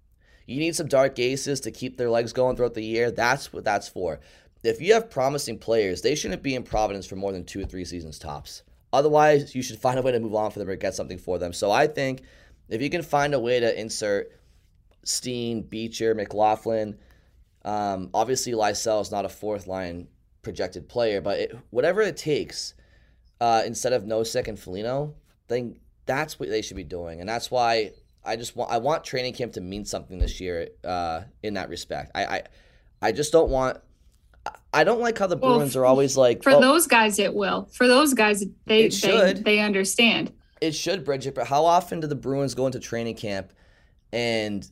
You 0.47 0.59
need 0.59 0.75
some 0.75 0.89
dark 0.89 1.19
aces 1.19 1.61
to 1.61 1.71
keep 1.71 1.99
their 1.99 2.09
legs 2.09 2.33
going 2.33 2.57
throughout 2.57 2.73
the 2.73 2.83
year. 2.83 3.11
That's 3.11 3.53
what 3.53 3.65
that's 3.65 3.91
for. 3.91 4.21
If 4.63 4.81
you 4.81 4.95
have 4.95 5.11
promising 5.11 5.59
players, 5.59 6.01
they 6.01 6.15
shouldn't 6.15 6.43
be 6.43 6.55
in 6.55 6.63
Providence 6.63 7.07
for 7.07 7.17
more 7.17 7.33
than 7.33 7.45
two 7.45 7.61
or 7.61 7.67
three 7.67 7.85
seasons 7.85 8.19
tops. 8.19 8.63
Otherwise, 8.91 9.55
you 9.55 9.63
should 9.63 9.79
find 9.79 9.99
a 9.99 10.03
way 10.03 10.13
to 10.13 10.21
move 10.21 10.35
on 10.35 10.51
for 10.51 10.61
them 10.61 10.71
or 10.71 10.77
get 10.77 10.95
something 10.95 11.19
for 11.19 11.39
them. 11.39 11.53
So 11.53 11.71
I 11.71 11.89
think 11.89 12.23
if 12.71 12.81
you 12.81 12.89
can 12.89 13.03
find 13.03 13.35
a 13.35 13.39
way 13.39 13.61
to 13.61 13.79
insert 13.79 14.33
Steen, 15.09 15.63
Beecher, 15.63 16.15
McLaughlin, 16.15 16.99
um, 17.65 18.11
obviously 18.15 18.53
Lysell 18.53 19.03
is 19.03 19.11
not 19.11 19.25
a 19.25 19.29
fourth 19.29 19.67
line 19.67 20.09
projected 20.43 20.89
player, 20.89 21.21
but 21.21 21.39
it, 21.39 21.59
whatever 21.71 22.01
it 22.01 22.17
takes, 22.17 22.75
uh, 23.41 23.63
instead 23.67 23.93
of 23.93 24.05
Nosek 24.05 24.49
and 24.49 24.59
Foligno, 24.59 25.15
then 25.49 25.79
that's 26.07 26.39
what 26.39 26.49
they 26.49 26.63
should 26.63 26.77
be 26.77 26.85
doing, 26.85 27.21
and 27.21 27.29
that's 27.29 27.51
why 27.51 27.93
I 28.25 28.37
just 28.37 28.57
want 28.57 28.71
I 28.71 28.79
want 28.79 29.05
training 29.05 29.35
camp 29.35 29.53
to 29.55 29.61
mean 29.61 29.85
something 29.85 30.19
this 30.19 30.41
year 30.41 30.69
uh, 30.85 31.23
in 31.43 31.55
that 31.55 31.69
respect. 31.69 32.13
I, 32.15 32.25
I 32.25 32.43
I 33.03 33.13
just 33.13 33.33
don't 33.33 33.51
want 33.51 33.79
I 34.73 34.85
don't 34.85 35.01
like 35.01 35.19
how 35.19 35.27
the 35.27 35.37
well, 35.37 35.57
Bruins 35.57 35.77
are 35.77 35.85
always 35.85 36.17
like 36.17 36.43
for 36.43 36.53
oh, 36.53 36.61
those 36.61 36.87
guys 36.87 37.19
it 37.19 37.35
will. 37.35 37.69
For 37.73 37.89
those 37.89 38.15
guys 38.15 38.45
they 38.67 38.89
they, 38.89 39.33
they 39.33 39.59
understand. 39.61 40.33
It 40.61 40.75
should, 40.75 41.05
Bridgette, 41.05 41.35
but 41.35 41.47
how 41.47 41.65
often 41.65 42.01
do 42.01 42.07
the 42.07 42.15
Bruins 42.15 42.55
go 42.55 42.67
into 42.67 42.81
training 42.81 43.17
camp 43.17 43.53
and 44.13 44.69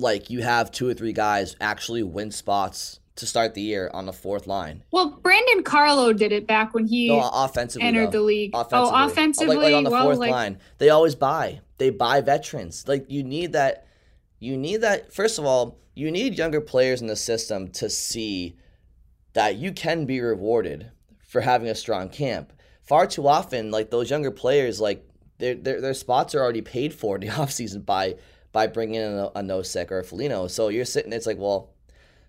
like 0.00 0.30
you 0.30 0.42
have 0.42 0.70
two 0.70 0.88
or 0.88 0.94
three 0.94 1.12
guys 1.12 1.56
actually 1.60 2.02
win 2.02 2.30
spots 2.30 3.00
to 3.16 3.26
start 3.26 3.54
the 3.54 3.60
year 3.60 3.90
on 3.92 4.06
the 4.06 4.12
fourth 4.12 4.46
line? 4.46 4.82
Well, 4.90 5.18
Brandon 5.22 5.62
Carlo 5.62 6.12
did 6.12 6.32
it 6.32 6.46
back 6.46 6.74
when 6.74 6.86
he 6.86 7.08
no, 7.08 7.30
offensively 7.32 7.86
entered 7.86 8.06
though. 8.06 8.18
the 8.18 8.22
league. 8.22 8.50
Oh, 8.54 8.60
offensively. 8.60 9.00
Oh, 9.00 9.06
offensively, 9.06 9.56
like, 9.56 9.64
like 9.64 9.74
on 9.74 9.84
the 9.84 9.90
well, 9.90 10.04
fourth 10.04 10.18
like, 10.18 10.30
line, 10.30 10.58
they 10.78 10.90
always 10.90 11.14
buy. 11.14 11.60
They 11.78 11.90
buy 11.90 12.20
veterans. 12.20 12.86
Like 12.88 13.06
you 13.10 13.22
need 13.22 13.52
that. 13.52 13.86
You 14.38 14.56
need 14.56 14.78
that. 14.78 15.12
First 15.12 15.38
of 15.38 15.44
all, 15.44 15.78
you 15.94 16.10
need 16.10 16.38
younger 16.38 16.60
players 16.60 17.00
in 17.00 17.06
the 17.06 17.16
system 17.16 17.68
to 17.72 17.90
see 17.90 18.56
that 19.34 19.56
you 19.56 19.72
can 19.72 20.06
be 20.06 20.20
rewarded 20.20 20.90
for 21.28 21.40
having 21.40 21.68
a 21.68 21.74
strong 21.74 22.08
camp. 22.08 22.52
Far 22.82 23.06
too 23.06 23.28
often, 23.28 23.70
like 23.70 23.90
those 23.90 24.10
younger 24.10 24.30
players, 24.30 24.80
like 24.80 25.06
their 25.38 25.54
their, 25.54 25.80
their 25.80 25.94
spots 25.94 26.34
are 26.34 26.40
already 26.40 26.62
paid 26.62 26.94
for 26.94 27.16
in 27.16 27.20
the 27.20 27.26
offseason 27.32 27.84
by 27.84 28.16
by 28.52 28.66
bringing 28.66 29.00
in 29.00 29.12
a, 29.12 29.26
a 29.36 29.42
Nosek 29.42 29.90
or 29.90 29.98
a 29.98 30.04
Foligno. 30.04 30.48
So 30.48 30.68
you're 30.68 30.84
sitting, 30.84 31.12
it's 31.12 31.26
like, 31.26 31.38
well, 31.38 31.70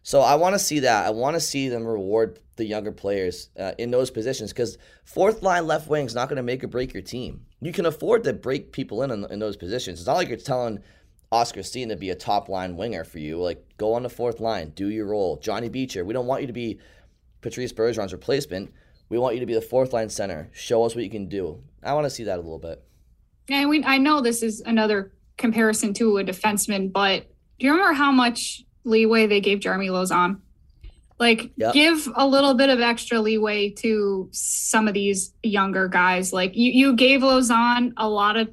so 0.03 0.21
I 0.21 0.35
want 0.35 0.55
to 0.55 0.59
see 0.59 0.79
that. 0.79 1.05
I 1.05 1.11
want 1.11 1.35
to 1.35 1.39
see 1.39 1.69
them 1.69 1.85
reward 1.85 2.39
the 2.55 2.65
younger 2.65 2.91
players 2.91 3.49
uh, 3.59 3.73
in 3.77 3.91
those 3.91 4.09
positions 4.09 4.51
because 4.51 4.77
fourth 5.03 5.43
line 5.43 5.67
left 5.67 5.87
wing 5.87 6.05
is 6.05 6.15
not 6.15 6.27
going 6.27 6.37
to 6.37 6.43
make 6.43 6.63
or 6.63 6.67
break 6.67 6.93
your 6.93 7.03
team. 7.03 7.45
You 7.61 7.71
can 7.71 7.85
afford 7.85 8.23
to 8.23 8.33
break 8.33 8.71
people 8.71 9.03
in, 9.03 9.11
in 9.11 9.25
in 9.25 9.39
those 9.39 9.57
positions. 9.57 9.99
It's 9.99 10.07
not 10.07 10.15
like 10.15 10.27
you're 10.27 10.37
telling 10.37 10.79
Oskar 11.31 11.63
Steen 11.63 11.89
to 11.89 11.95
be 11.95 12.09
a 12.09 12.15
top 12.15 12.49
line 12.49 12.75
winger 12.75 13.03
for 13.03 13.19
you. 13.19 13.39
Like, 13.39 13.63
go 13.77 13.93
on 13.93 14.03
the 14.03 14.09
fourth 14.09 14.39
line, 14.39 14.71
do 14.71 14.89
your 14.89 15.07
role. 15.07 15.37
Johnny 15.37 15.69
Beecher, 15.69 16.03
we 16.03 16.13
don't 16.13 16.27
want 16.27 16.41
you 16.41 16.47
to 16.47 16.53
be 16.53 16.79
Patrice 17.41 17.71
Bergeron's 17.71 18.11
replacement. 18.11 18.73
We 19.09 19.17
want 19.17 19.35
you 19.35 19.39
to 19.39 19.45
be 19.45 19.53
the 19.53 19.61
fourth 19.61 19.93
line 19.93 20.09
center. 20.09 20.49
Show 20.51 20.83
us 20.83 20.95
what 20.95 21.03
you 21.03 21.09
can 21.09 21.27
do. 21.27 21.63
I 21.83 21.93
want 21.93 22.05
to 22.05 22.09
see 22.09 22.23
that 22.25 22.37
a 22.37 22.41
little 22.41 22.59
bit. 22.59 22.83
And 23.49 23.69
we, 23.69 23.83
I 23.83 23.97
know 23.97 24.21
this 24.21 24.43
is 24.43 24.61
another 24.61 25.11
comparison 25.37 25.93
to 25.95 26.17
a 26.17 26.23
defenseman, 26.23 26.91
but 26.91 27.27
do 27.59 27.65
you 27.65 27.71
remember 27.71 27.93
how 27.93 28.11
much 28.11 28.63
leeway 28.83 29.27
they 29.27 29.41
gave 29.41 29.59
Jeremy 29.59 29.87
Lauzon? 29.87 30.39
Like, 31.19 31.51
yep. 31.55 31.73
give 31.73 32.09
a 32.15 32.25
little 32.25 32.55
bit 32.55 32.69
of 32.69 32.79
extra 32.79 33.19
leeway 33.19 33.69
to 33.69 34.27
some 34.31 34.87
of 34.87 34.95
these 34.95 35.33
younger 35.43 35.87
guys. 35.87 36.33
Like, 36.33 36.55
you, 36.55 36.71
you 36.71 36.95
gave 36.95 37.21
Lauzon 37.21 37.93
a 37.97 38.09
lot 38.09 38.37
of 38.37 38.49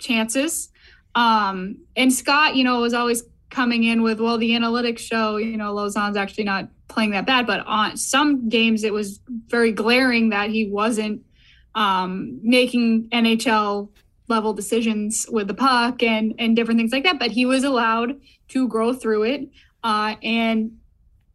chances 0.00 0.70
um, 1.18 1.78
and 1.96 2.12
Scott, 2.12 2.54
you 2.54 2.62
know, 2.62 2.80
was 2.80 2.94
always 2.94 3.24
coming 3.50 3.82
in 3.82 4.02
with, 4.02 4.20
well, 4.20 4.38
the 4.38 4.50
analytics 4.50 5.00
show, 5.00 5.36
you 5.36 5.56
know, 5.56 5.74
Lauzon's 5.74 6.16
actually 6.16 6.44
not 6.44 6.68
playing 6.86 7.10
that 7.10 7.26
bad, 7.26 7.44
but 7.44 7.66
on 7.66 7.96
some 7.96 8.48
games 8.48 8.84
it 8.84 8.92
was 8.92 9.20
very 9.48 9.72
glaring 9.72 10.28
that 10.28 10.50
he 10.50 10.68
wasn't 10.68 11.22
um, 11.74 12.38
making 12.42 13.08
NHL 13.10 13.88
level 14.28 14.52
decisions 14.52 15.26
with 15.30 15.48
the 15.48 15.54
puck 15.54 16.02
and 16.02 16.34
and 16.38 16.54
different 16.54 16.78
things 16.78 16.92
like 16.92 17.04
that. 17.04 17.18
But 17.18 17.30
he 17.30 17.46
was 17.46 17.64
allowed 17.64 18.20
to 18.48 18.68
grow 18.68 18.92
through 18.92 19.24
it 19.24 19.48
uh, 19.82 20.16
and 20.22 20.78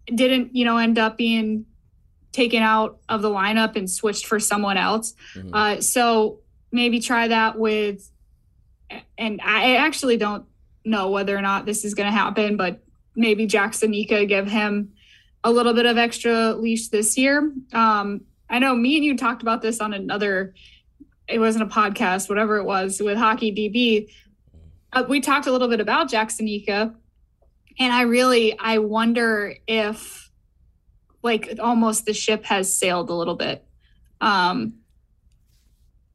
didn't, 0.08 0.56
you 0.56 0.66
know, 0.66 0.78
end 0.78 0.98
up 0.98 1.18
being 1.18 1.66
taken 2.32 2.64
out 2.64 3.00
of 3.10 3.22
the 3.22 3.30
lineup 3.30 3.76
and 3.76 3.90
switched 3.90 4.26
for 4.26 4.40
someone 4.40 4.78
else. 4.78 5.14
Mm-hmm. 5.36 5.54
Uh, 5.54 5.82
so 5.82 6.40
maybe 6.72 7.00
try 7.00 7.28
that 7.28 7.58
with 7.58 8.10
and 9.18 9.40
I 9.44 9.76
actually 9.78 10.18
don't 10.18 10.46
know 10.86 11.10
whether 11.10 11.36
or 11.38 11.42
not 11.42 11.66
this 11.66 11.86
is 11.86 11.94
going 11.94 12.08
to 12.08 12.18
happen, 12.18 12.58
but 12.58 12.84
maybe 13.16 13.46
Jack 13.46 13.72
Studnicka 13.72 14.28
give 14.28 14.48
him 14.48 14.94
a 15.44 15.52
little 15.52 15.74
bit 15.74 15.86
of 15.86 15.98
extra 15.98 16.54
leash 16.54 16.90
this 16.90 17.18
year. 17.18 17.52
Um, 17.74 18.22
I 18.50 18.60
know 18.60 18.76
me 18.76 18.96
and 18.98 19.06
you 19.06 19.18
talked 19.18 19.42
about 19.42 19.62
this 19.62 19.80
on 19.80 19.94
another, 19.94 20.54
it 21.28 21.40
wasn't 21.40 21.64
a 21.64 21.74
podcast, 21.74 22.30
whatever 22.30 22.58
it 22.58 22.64
was 22.64 23.02
with 23.02 23.18
Hockey 23.18 23.54
DB. 23.54 24.12
Uh, 24.92 25.04
we 25.08 25.22
talked 25.22 25.48
a 25.48 25.52
little 25.52 25.68
bit 25.68 25.80
about 25.80 26.10
Jack 26.10 26.30
Studnicka, 26.30 26.94
and 27.80 27.94
I 27.94 28.02
really, 28.02 28.58
I 28.60 28.78
wonder 28.80 29.56
if 29.68 30.30
like 31.24 31.58
almost 31.60 32.06
the 32.06 32.14
ship 32.14 32.44
has 32.46 32.78
sailed 32.78 33.10
a 33.10 33.14
little 33.14 33.36
bit. 33.36 33.66
Um, 34.22 34.76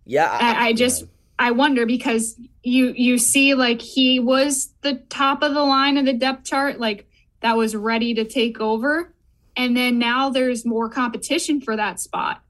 yeah, 0.05 0.31
I, 0.31 0.39
I, 0.39 0.67
I 0.67 0.73
just, 0.73 1.05
I 1.39 1.51
wonder 1.53 1.87
because 1.87 2.39
you 2.63 2.93
you 2.97 3.19
see 3.19 3.55
like 3.55 3.81
he 3.81 4.21
was 4.21 4.73
the 4.83 4.95
top 5.09 5.43
of 5.43 5.55
the 5.55 5.65
line 5.65 5.97
of 5.97 6.05
the 6.05 6.13
depth 6.13 6.45
chart 6.45 6.79
like 6.79 7.09
that 7.41 7.57
was 7.57 7.75
ready 7.75 8.15
to 8.15 8.25
take 8.25 8.61
over 8.61 9.15
and 9.57 9.77
then 9.77 9.99
now 9.99 10.31
there's 10.31 10.67
more 10.67 10.89
competition 10.89 11.61
for 11.61 11.77
that 11.77 12.01
spot 12.01 12.43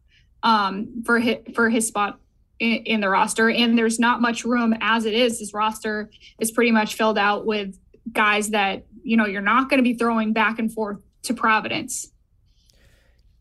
um 0.43 1.03
for 1.05 1.19
his, 1.19 1.37
for 1.55 1.69
his 1.69 1.87
spot 1.87 2.19
in, 2.59 2.77
in 2.85 3.01
the 3.01 3.09
roster 3.09 3.51
and 3.51 3.77
there's 3.79 3.99
not 3.99 4.21
much 4.21 4.45
room 4.45 4.75
as 4.81 5.05
it 5.05 5.15
is 5.15 5.39
this 5.39 5.55
roster 5.55 6.11
is 6.39 6.51
pretty 6.51 6.71
much 6.71 6.95
filled 6.95 7.19
out 7.19 7.47
with 7.47 7.79
guys 8.13 8.51
that 8.51 8.87
you 9.03 9.17
know 9.17 9.27
you're 9.27 9.41
not 9.41 9.69
going 9.69 9.79
to 9.79 9.85
be 9.85 9.95
throwing 9.95 10.33
back 10.33 10.59
and 10.59 10.73
forth 10.73 11.03
to 11.23 11.35
Providence 11.35 12.11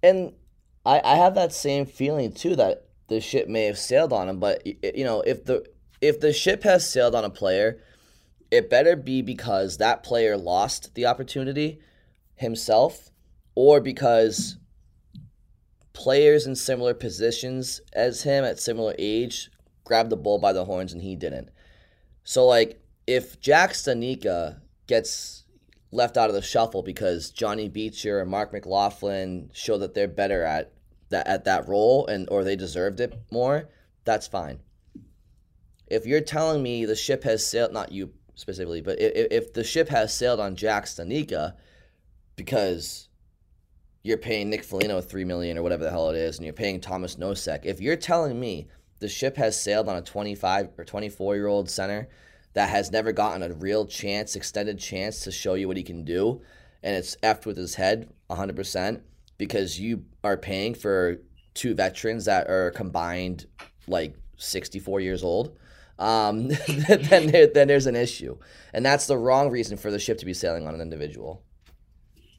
and 0.04 0.34
I, 0.86 1.02
I 1.04 1.16
have 1.16 1.36
that 1.36 1.54
same 1.54 1.86
feeling 1.86 2.32
too 2.32 2.56
that 2.56 2.88
the 3.08 3.20
ship 3.20 3.48
may 3.48 3.66
have 3.66 3.78
sailed 3.78 4.14
on 4.14 4.30
him. 4.30 4.40
But 4.40 4.66
you 4.66 5.04
know, 5.04 5.22
if 5.22 5.46
the 5.46 5.66
if 6.02 6.20
the 6.20 6.34
ship 6.34 6.64
has 6.64 6.90
sailed 6.90 7.16
on 7.16 7.26
a 7.26 7.30
player, 7.30 7.82
it 8.52 8.70
better 8.70 8.96
be 8.96 9.22
because 9.22 9.78
that 9.78 10.04
player 10.04 10.38
lost 10.38 10.94
the 10.96 11.06
opportunity 11.06 11.80
himself, 12.36 13.10
or 13.56 13.82
because 13.82 14.58
players 15.98 16.46
in 16.46 16.56
similar 16.56 16.94
positions 16.94 17.82
as 17.92 18.22
him 18.22 18.46
at 18.46 18.60
similar 18.60 18.94
age 19.00 19.50
grabbed 19.84 20.12
the 20.12 20.16
bull 20.16 20.38
by 20.38 20.54
the 20.54 20.66
horns 20.66 20.94
and 20.94 21.02
he 21.02 21.16
didn't. 21.16 21.50
So 22.24 22.46
like 22.46 22.80
if 23.08 23.42
Jack 23.42 23.72
Studnicka 23.72 24.60
gets 24.86 25.46
left 25.92 26.16
out 26.16 26.30
of 26.30 26.36
the 26.36 26.42
shuffle 26.44 26.84
because 26.84 27.32
Johnny 27.32 27.68
Beecher 27.68 28.20
and 28.20 28.30
Marc 28.30 28.54
McLaughlin 28.54 29.50
show 29.54 29.80
that 29.80 29.96
they're 29.96 30.08
better 30.08 30.44
at 30.44 30.72
that 31.10 31.26
at 31.26 31.46
that 31.46 31.68
role 31.68 32.06
and 32.06 32.28
or 32.30 32.44
they 32.44 32.56
deserved 32.56 33.00
it 33.00 33.20
more, 33.32 33.68
that's 34.06 34.28
fine. 34.28 34.60
If 35.88 36.06
you're 36.06 36.22
telling 36.22 36.62
me 36.62 36.86
the 36.86 36.96
ship 36.96 37.24
has 37.24 37.44
sailed, 37.44 37.74
not 37.74 37.92
you 37.92 38.14
specifically, 38.36 38.84
but 38.84 39.00
if, 39.02 39.28
if 39.32 39.54
the 39.54 39.64
ship 39.64 39.90
has 39.90 40.14
sailed 40.14 40.40
on 40.40 40.56
Jack 40.56 40.86
Studnicka 40.86 41.56
because 42.36 43.07
you're 44.08 44.18
paying 44.18 44.50
Nick 44.50 44.64
Foligno 44.64 45.02
three 45.02 45.26
million 45.26 45.58
or 45.58 45.64
whatever 45.64 45.84
the 45.84 45.92
hell 45.92 46.10
it 46.10 46.16
is, 46.16 46.38
and 46.38 46.46
you're 46.46 46.54
paying 46.54 46.80
Thomas 46.80 47.16
Nosek, 47.16 47.66
if 47.66 47.82
you're 47.82 47.98
telling 47.98 48.40
me 48.40 48.68
the 49.00 49.10
ship 49.10 49.36
has 49.36 49.60
sailed 49.60 49.90
on 49.90 49.98
a 49.98 50.02
25 50.02 50.70
or 50.78 50.86
24 50.86 51.36
year 51.36 51.48
old 51.48 51.70
center 51.70 52.08
that 52.54 52.70
has 52.70 52.92
never 52.92 53.12
gotten 53.12 53.44
a 53.44 53.54
real 53.54 53.86
chance, 53.86 54.36
extended 54.36 54.80
chance 54.80 55.20
to 55.26 55.32
show 55.32 55.56
you 55.56 55.68
what 55.68 55.78
he 55.78 55.84
can 55.84 56.06
do, 56.06 56.42
and 56.82 56.96
it's 56.96 57.18
effed 57.18 57.46
with 57.46 57.58
his 57.58 57.76
head 57.76 58.10
100% 58.30 59.02
because 59.38 59.80
you 59.80 60.06
are 60.24 60.38
paying 60.38 60.74
for 60.74 61.18
two 61.54 61.76
veterans 61.76 62.26
that 62.26 62.50
are 62.50 62.72
combined 62.72 63.46
like 63.88 64.16
64 64.38 65.02
years 65.02 65.24
old, 65.24 65.58
um, 66.00 66.48
then, 66.68 67.28
there, 67.28 67.48
then 67.48 67.68
there's 67.68 67.88
an 67.88 67.96
issue. 67.96 68.38
And 68.74 68.86
that's 68.86 69.08
the 69.08 69.18
wrong 69.18 69.50
reason 69.50 69.78
for 69.78 69.92
the 69.92 70.00
ship 70.00 70.18
to 70.20 70.26
be 70.26 70.34
sailing 70.34 70.66
on 70.66 70.74
an 70.74 70.82
individual. 70.82 71.44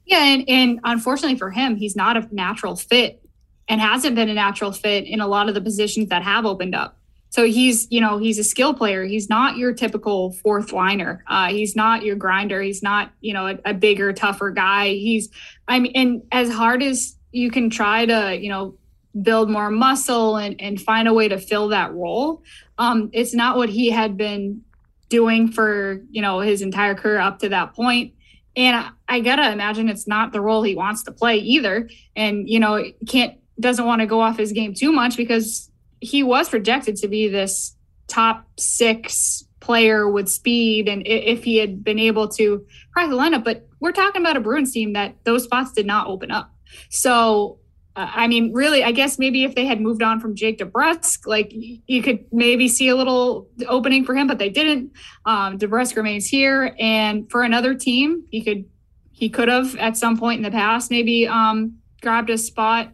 Yeah, 0.08 0.24
and, 0.24 0.48
and 0.48 0.80
unfortunately 0.84 1.36
for 1.36 1.50
him, 1.50 1.76
he's 1.76 1.94
not 1.94 2.16
a 2.16 2.26
natural 2.34 2.76
fit 2.76 3.22
and 3.68 3.78
hasn't 3.78 4.16
been 4.16 4.30
a 4.30 4.34
natural 4.34 4.72
fit 4.72 5.04
in 5.04 5.20
a 5.20 5.28
lot 5.28 5.50
of 5.50 5.54
the 5.54 5.60
positions 5.60 6.08
that 6.08 6.22
have 6.22 6.46
opened 6.46 6.74
up. 6.74 6.96
So 7.28 7.44
he's, 7.44 7.86
you 7.90 8.00
know, 8.00 8.16
he's 8.16 8.38
a 8.38 8.44
skill 8.44 8.72
player. 8.72 9.04
He's 9.04 9.28
not 9.28 9.58
your 9.58 9.74
typical 9.74 10.32
fourth 10.32 10.72
liner. 10.72 11.22
Uh, 11.26 11.48
he's 11.48 11.76
not 11.76 12.02
your 12.04 12.16
grinder. 12.16 12.62
He's 12.62 12.82
not, 12.82 13.12
you 13.20 13.34
know, 13.34 13.48
a, 13.48 13.58
a, 13.66 13.74
bigger, 13.74 14.14
tougher 14.14 14.50
guy. 14.50 14.94
He's, 14.94 15.28
I 15.68 15.78
mean, 15.78 15.92
and 15.94 16.22
as 16.32 16.50
hard 16.50 16.82
as 16.82 17.14
you 17.30 17.50
can 17.50 17.68
try 17.68 18.06
to, 18.06 18.34
you 18.40 18.48
know, 18.48 18.78
build 19.20 19.50
more 19.50 19.70
muscle 19.70 20.38
and, 20.38 20.58
and 20.58 20.80
find 20.80 21.06
a 21.06 21.12
way 21.12 21.28
to 21.28 21.36
fill 21.36 21.68
that 21.68 21.92
role, 21.92 22.42
um, 22.78 23.10
it's 23.12 23.34
not 23.34 23.58
what 23.58 23.68
he 23.68 23.90
had 23.90 24.16
been 24.16 24.62
doing 25.10 25.52
for, 25.52 26.02
you 26.10 26.22
know, 26.22 26.40
his 26.40 26.62
entire 26.62 26.94
career 26.94 27.18
up 27.18 27.40
to 27.40 27.50
that 27.50 27.74
point. 27.74 28.14
And 28.58 28.76
I, 28.76 28.90
I 29.08 29.20
gotta 29.20 29.50
imagine 29.52 29.88
it's 29.88 30.08
not 30.08 30.32
the 30.32 30.40
role 30.40 30.62
he 30.62 30.74
wants 30.74 31.04
to 31.04 31.12
play 31.12 31.36
either. 31.38 31.88
And, 32.16 32.48
you 32.48 32.58
know, 32.58 32.84
can't, 33.06 33.38
doesn't 33.58 33.86
want 33.86 34.00
to 34.00 34.06
go 34.06 34.20
off 34.20 34.36
his 34.36 34.52
game 34.52 34.74
too 34.74 34.92
much 34.92 35.16
because 35.16 35.70
he 36.00 36.22
was 36.22 36.48
projected 36.48 36.96
to 36.96 37.08
be 37.08 37.28
this 37.28 37.74
top 38.08 38.46
six 38.58 39.44
player 39.60 40.08
with 40.08 40.28
speed 40.28 40.88
and 40.88 41.02
if 41.06 41.44
he 41.44 41.56
had 41.56 41.84
been 41.84 41.98
able 41.98 42.28
to 42.28 42.64
crack 42.92 43.08
the 43.10 43.16
lineup 43.16 43.42
but 43.42 43.68
we're 43.80 43.92
talking 43.92 44.22
about 44.22 44.36
a 44.36 44.40
bruins 44.40 44.72
team 44.72 44.92
that 44.92 45.16
those 45.24 45.44
spots 45.44 45.72
did 45.72 45.84
not 45.84 46.06
open 46.06 46.30
up 46.30 46.54
so 46.90 47.58
i 47.98 48.26
mean 48.26 48.52
really 48.52 48.84
i 48.84 48.92
guess 48.92 49.18
maybe 49.18 49.44
if 49.44 49.54
they 49.54 49.64
had 49.64 49.80
moved 49.80 50.02
on 50.02 50.20
from 50.20 50.34
jake 50.34 50.58
DeBrusk, 50.58 51.26
like 51.26 51.52
you 51.52 52.02
could 52.02 52.24
maybe 52.32 52.68
see 52.68 52.88
a 52.88 52.96
little 52.96 53.48
opening 53.66 54.04
for 54.04 54.14
him 54.14 54.26
but 54.26 54.38
they 54.38 54.48
didn't 54.48 54.92
um 55.26 55.58
DeBrusk 55.58 55.96
remains 55.96 56.26
here 56.26 56.74
and 56.78 57.30
for 57.30 57.42
another 57.42 57.74
team 57.74 58.24
he 58.30 58.42
could 58.42 58.64
he 59.10 59.28
could 59.28 59.48
have 59.48 59.74
at 59.76 59.96
some 59.96 60.16
point 60.18 60.38
in 60.38 60.42
the 60.42 60.50
past 60.50 60.90
maybe 60.90 61.26
um 61.26 61.78
grabbed 62.00 62.30
a 62.30 62.38
spot 62.38 62.92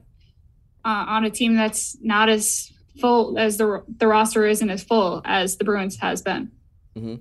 uh, 0.84 1.04
on 1.08 1.24
a 1.24 1.30
team 1.30 1.54
that's 1.54 1.96
not 2.00 2.28
as 2.28 2.72
full 3.00 3.38
as 3.38 3.56
the 3.56 3.82
the 3.98 4.06
roster 4.06 4.46
isn't 4.46 4.70
as 4.70 4.82
full 4.82 5.22
as 5.24 5.56
the 5.56 5.64
Bruins 5.64 5.96
has 5.96 6.22
been. 6.22 6.50
Mm-hmm. 6.96 7.16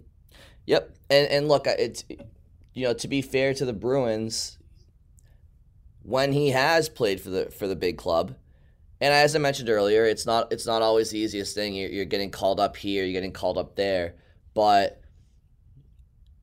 Yep, 0.65 0.95
and 1.09 1.27
and 1.29 1.47
look, 1.47 1.67
it's 1.67 2.03
you 2.73 2.85
know 2.85 2.93
to 2.93 3.07
be 3.07 3.21
fair 3.21 3.53
to 3.53 3.65
the 3.65 3.73
Bruins, 3.73 4.57
when 6.03 6.31
he 6.33 6.49
has 6.49 6.89
played 6.89 7.19
for 7.19 7.29
the 7.29 7.45
for 7.49 7.67
the 7.67 7.75
big 7.75 7.97
club, 7.97 8.35
and 9.01 9.13
as 9.13 9.35
I 9.35 9.39
mentioned 9.39 9.69
earlier, 9.69 10.05
it's 10.05 10.25
not 10.25 10.51
it's 10.51 10.67
not 10.67 10.81
always 10.81 11.09
the 11.09 11.19
easiest 11.19 11.55
thing. 11.55 11.73
You're, 11.73 11.89
you're 11.89 12.05
getting 12.05 12.31
called 12.31 12.59
up 12.59 12.77
here, 12.77 13.03
you're 13.03 13.13
getting 13.13 13.33
called 13.33 13.57
up 13.57 13.75
there, 13.75 14.15
but. 14.53 14.99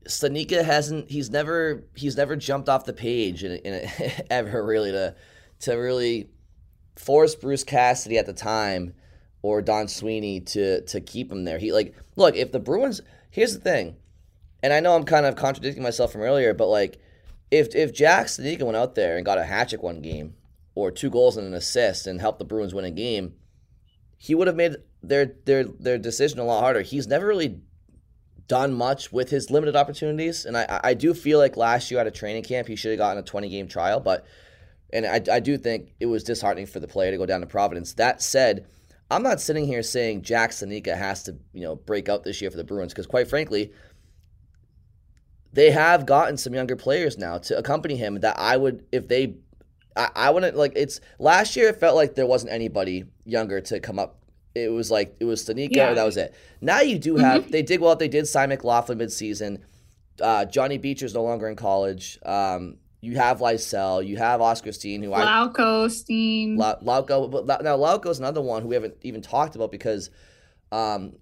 Studnicka 0.09 0.65
hasn't. 0.65 1.11
He's 1.11 1.31
never. 1.31 1.85
He's 1.95 2.17
never 2.17 2.35
jumped 2.35 2.71
off 2.71 2.87
the 2.87 2.95
page 2.95 3.45
in, 3.45 3.57
in 3.59 3.89
ever 4.31 4.65
really 4.65 4.91
to, 4.91 5.15
to 5.61 5.75
really 5.75 6.31
force 6.97 7.35
Bruce 7.35 7.65
Cassidy 7.65 8.19
at 8.19 8.27
the 8.27 8.33
time 8.33 8.95
or 9.43 9.63
Don 9.63 9.89
Sweeney 9.89 10.41
to 10.41 10.83
to 10.83 11.01
keep 11.01 11.31
him 11.31 11.45
there. 11.45 11.59
He 11.59 11.73
like 11.73 11.95
look 12.17 12.37
if 12.37 12.53
the 12.53 12.61
Bruins. 12.61 13.01
Here's 13.31 13.55
the 13.55 13.61
thing, 13.61 13.97
and 14.63 14.73
I 14.73 14.81
know 14.81 14.95
I'm 14.95 15.05
kind 15.05 15.27
of 15.27 15.37
contradicting 15.37 15.83
myself 15.83 16.13
from 16.13 16.23
earlier, 16.23 16.53
but 16.53 16.67
like 16.67 16.99
if 17.51 17.75
if 17.75 17.93
Jack 17.93 18.27
Studnicka 18.27 18.63
went 18.63 18.77
out 18.77 18.95
there 18.95 19.17
and 19.17 19.27
got 19.27 19.39
a 19.39 19.45
hat 19.45 19.71
trick 19.71 19.83
one 19.83 20.01
game 20.01 20.35
or 20.75 20.91
two 20.91 21.11
goals 21.11 21.37
and 21.37 21.47
an 21.47 21.55
assist 21.55 22.07
and 22.07 22.21
helped 22.21 22.39
the 22.39 22.45
Bruins 22.45 22.75
win 22.75 22.85
a 22.85 22.91
game, 22.91 23.35
he 24.17 24.35
would 24.35 24.47
have 24.47 24.57
made 24.57 24.77
their 25.03 25.35
their 25.45 25.65
their 25.65 25.99
decision 25.99 26.39
a 26.39 26.45
lot 26.45 26.61
harder. 26.61 26.83
He's 26.83 27.07
never 27.07 27.27
really 27.27 27.61
done 28.47 28.73
much 28.73 29.13
with 29.13 29.31
his 29.31 29.51
limited 29.51 29.77
opportunities, 29.77 30.45
and 30.45 30.57
I 30.57 30.81
I 30.85 30.95
do 30.95 31.15
feel 31.15 31.39
like 31.39 31.57
last 31.57 31.91
year 31.91 32.01
at 32.01 32.07
a 32.07 32.13
training 32.13 32.45
camp 32.45 32.69
he 32.69 32.77
should 32.77 32.93
have 32.93 32.99
gotten 32.99 33.23
a 33.23 33.27
20 33.27 33.49
game 33.49 33.69
trial, 33.69 34.01
but 34.01 34.25
and 34.93 35.07
I 35.07 35.21
I 35.33 35.41
do 35.41 35.57
think 35.59 35.93
it 35.99 36.07
was 36.07 36.25
disheartening 36.25 36.67
for 36.67 36.81
the 36.81 36.89
player 36.89 37.11
to 37.11 37.19
go 37.19 37.27
down 37.27 37.41
to 37.41 37.47
Providence. 37.47 37.95
That 37.95 38.23
said 38.23 38.67
I'm 39.11 39.25
not 39.25 39.41
sitting 39.41 39.67
here 39.67 39.83
saying 39.83 40.23
Jack 40.23 40.53
Studnicka 40.53 40.97
has 40.97 41.25
to, 41.25 41.37
you 41.53 41.63
know, 41.63 41.75
break 41.75 42.09
out 42.09 42.23
this 42.23 42.41
year 42.41 42.51
for 42.51 42.57
the 42.57 42.65
Bruins 42.65 42.93
because, 42.93 43.09
quite 43.09 43.29
frankly, 43.29 43.73
they 45.53 45.71
have 45.71 46.07
gotten 46.07 46.37
some 46.37 46.55
younger 46.55 46.77
players 46.77 47.19
now 47.19 47.39
to 47.39 47.59
accompany 47.59 47.97
him 47.97 48.21
that 48.21 48.39
I 48.39 48.57
would, 48.57 48.85
if 48.93 49.09
they, 49.09 49.35
I, 49.97 50.11
I 50.15 50.31
wouldn't 50.31 50.57
like. 50.57 50.73
It's 50.77 51.01
last 51.19 51.57
year. 51.57 51.69
It 51.69 51.81
felt 51.81 51.97
like 51.97 52.15
there 52.15 52.27
wasn't 52.27 52.53
anybody 52.53 53.05
younger 53.25 53.61
to 53.61 53.81
come 53.81 53.99
up. 53.99 54.17
It 54.55 54.71
was 54.71 54.91
like 54.91 55.17
it 55.21 55.25
was 55.25 55.45
Studnicka, 55.45 55.77
yeah. 55.77 55.95
that 55.95 56.05
was 56.05 56.17
it. 56.17 56.35
Now 56.61 56.81
you 56.81 56.99
do 56.99 57.17
have. 57.17 57.43
Mm-hmm. 57.43 57.51
They 57.51 57.63
did 57.63 57.81
well. 57.81 57.97
They 57.97 58.09
did 58.09 58.27
sign 58.27 58.49
McLaughlin 58.51 58.99
midseason. 58.99 59.61
Uh, 60.21 60.45
Johnny 60.45 60.79
Beecher's 60.79 61.15
no 61.15 61.23
longer 61.23 61.49
in 61.49 61.57
college. 61.57 62.19
Um, 62.25 62.77
you 63.01 63.17
have 63.17 63.39
Lysell, 63.39 64.07
you 64.07 64.19
have 64.19 64.41
Oskar 64.41 64.73
Steen, 64.73 65.03
who 65.03 65.11
Lauko 65.11 65.85
I 65.87 65.89
Steen, 65.89 66.57
La, 66.57 66.77
Lauko. 66.77 67.31
But 67.31 67.63
now 67.63 67.77
Lauko's 67.77 68.19
another 68.19 68.43
one 68.43 68.63
who 68.63 68.69
we 68.69 68.75
haven't 68.75 68.97
even 69.03 69.23
talked 69.23 69.57
about 69.57 69.71
because, 69.71 70.11
um, 70.71 71.15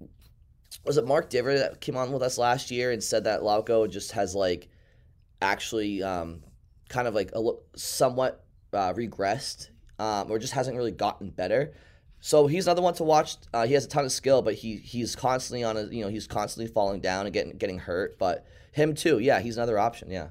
was 0.85 0.97
it 0.97 1.07
Mark 1.07 1.31
Divver 1.31 1.59
that 1.59 1.81
came 1.81 1.97
on 1.97 2.13
with 2.13 2.23
us 2.23 2.39
last 2.39 2.71
year 2.71 2.91
and 2.93 3.03
said 3.03 3.25
that 3.25 3.41
Lauko 3.41 3.91
just 3.91 4.13
has 4.13 4.35
like, 4.35 4.69
actually, 5.41 6.03
um, 6.03 6.43
kind 6.89 7.07
of 7.07 7.15
like 7.15 7.31
a 7.35 7.51
somewhat 7.77 8.45
uh, 8.73 8.93
regressed, 8.95 9.69
um, 9.99 10.31
or 10.31 10.39
just 10.39 10.53
hasn't 10.53 10.77
really 10.77 10.91
gotten 10.91 11.31
better. 11.31 11.75
So 12.21 12.47
he's 12.47 12.67
another 12.67 12.83
one 12.83 12.95
to 12.95 13.05
watch. 13.05 13.37
Uh, 13.53 13.67
he 13.67 13.75
has 13.75 13.85
a 13.85 13.89
ton 13.89 14.05
of 14.05 14.13
skill, 14.13 14.43
but 14.43 14.55
he 14.55 14.77
he's 14.77 15.15
constantly 15.15 15.63
on 15.63 15.77
a 15.77 15.85
you 15.85 16.03
know 16.03 16.11
he's 16.11 16.27
constantly 16.27 16.73
falling 16.73 17.01
down 17.01 17.27
and 17.27 17.33
getting 17.33 17.57
getting 17.57 17.79
hurt. 17.79 18.19
But 18.19 18.45
him 18.73 18.95
too, 18.95 19.19
yeah, 19.19 19.41
he's 19.41 19.57
another 19.57 19.79
option. 19.79 20.11
Yeah. 20.11 20.29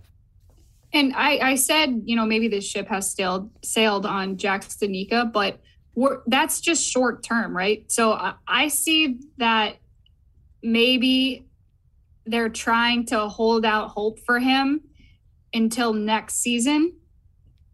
And 0.94 1.14
I, 1.16 1.38
I 1.40 1.56
said, 1.56 2.02
you 2.06 2.16
know, 2.16 2.26
maybe 2.26 2.48
this 2.48 2.66
ship 2.66 2.88
has 2.88 3.12
sailed 3.12 3.50
sailed 3.64 4.06
on 4.06 4.38
Jack 4.38 4.64
Studnicka, 4.64 5.32
but 5.32 5.60
that's 6.28 6.62
just 6.62 6.84
short 6.84 7.24
term, 7.24 7.56
right? 7.56 7.90
So 7.92 8.14
I, 8.14 8.36
I 8.48 8.68
see 8.68 9.20
that 9.38 9.78
maybe 10.62 11.46
they're 12.26 12.50
trying 12.50 13.06
to 13.08 13.28
hold 13.28 13.66
out 13.66 13.90
hope 13.90 14.20
for 14.26 14.40
him 14.40 14.82
until 15.54 15.94
next 15.94 16.36
season 16.36 16.94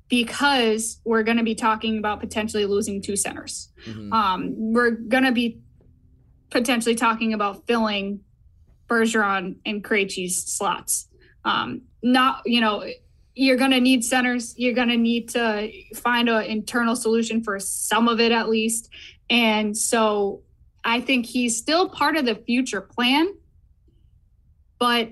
because 0.10 1.00
we're 1.06 1.24
going 1.24 1.38
to 1.38 1.44
be 1.44 1.56
talking 1.56 1.98
about 1.98 2.20
potentially 2.20 2.66
losing 2.66 3.02
two 3.02 3.16
centers. 3.16 3.70
Mm-hmm. 3.86 4.14
Um, 4.14 4.54
we're 4.56 4.92
going 4.92 5.24
to 5.24 5.32
be 5.32 5.60
potentially 6.52 6.94
talking 6.94 7.34
about 7.34 7.66
filling 7.66 8.20
Bergeron 8.88 9.56
and 9.66 9.84
Krejci's 9.84 10.36
slots. 10.36 11.08
Um, 11.46 11.82
not, 12.04 12.42
you 12.46 12.62
know, 12.62 12.86
you're 13.34 13.58
going 13.58 13.72
to 13.72 13.80
need 13.80 14.04
centers. 14.04 14.54
You're 14.58 14.76
going 14.76 14.90
to 14.90 14.98
need 14.98 15.30
to 15.30 15.72
find 15.96 16.30
an 16.30 16.44
internal 16.44 16.96
solution 16.96 17.44
for 17.44 17.60
some 17.60 18.08
of 18.08 18.20
it 18.20 18.32
at 18.32 18.50
least. 18.50 18.90
And 19.30 19.76
so 19.76 20.44
I 20.84 21.02
think 21.02 21.26
he's 21.26 21.58
still 21.58 21.90
part 21.90 22.18
of 22.18 22.26
the 22.26 22.36
future 22.36 22.82
plan, 22.82 23.34
but 24.80 25.10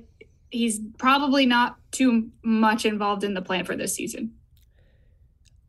he's 0.49 0.79
probably 0.97 1.45
not 1.45 1.77
too 1.91 2.29
much 2.43 2.85
involved 2.85 3.23
in 3.23 3.33
the 3.33 3.41
plan 3.41 3.65
for 3.65 3.75
this 3.75 3.95
season. 3.95 4.33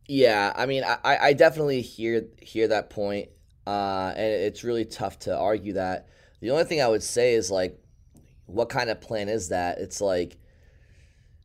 Yeah, 0.08 0.52
I 0.56 0.66
mean, 0.66 0.84
I, 0.84 1.18
I 1.18 1.32
definitely 1.32 1.80
hear 1.80 2.26
hear 2.40 2.68
that 2.68 2.90
point, 2.90 3.28
uh, 3.66 4.12
and 4.16 4.26
it's 4.26 4.64
really 4.64 4.84
tough 4.84 5.20
to 5.20 5.36
argue 5.36 5.74
that. 5.74 6.08
The 6.40 6.50
only 6.50 6.64
thing 6.64 6.82
I 6.82 6.88
would 6.88 7.04
say 7.04 7.34
is 7.34 7.50
like, 7.50 7.78
what 8.46 8.68
kind 8.68 8.90
of 8.90 9.00
plan 9.00 9.28
is 9.28 9.50
that? 9.50 9.78
It's 9.78 10.00
like 10.00 10.36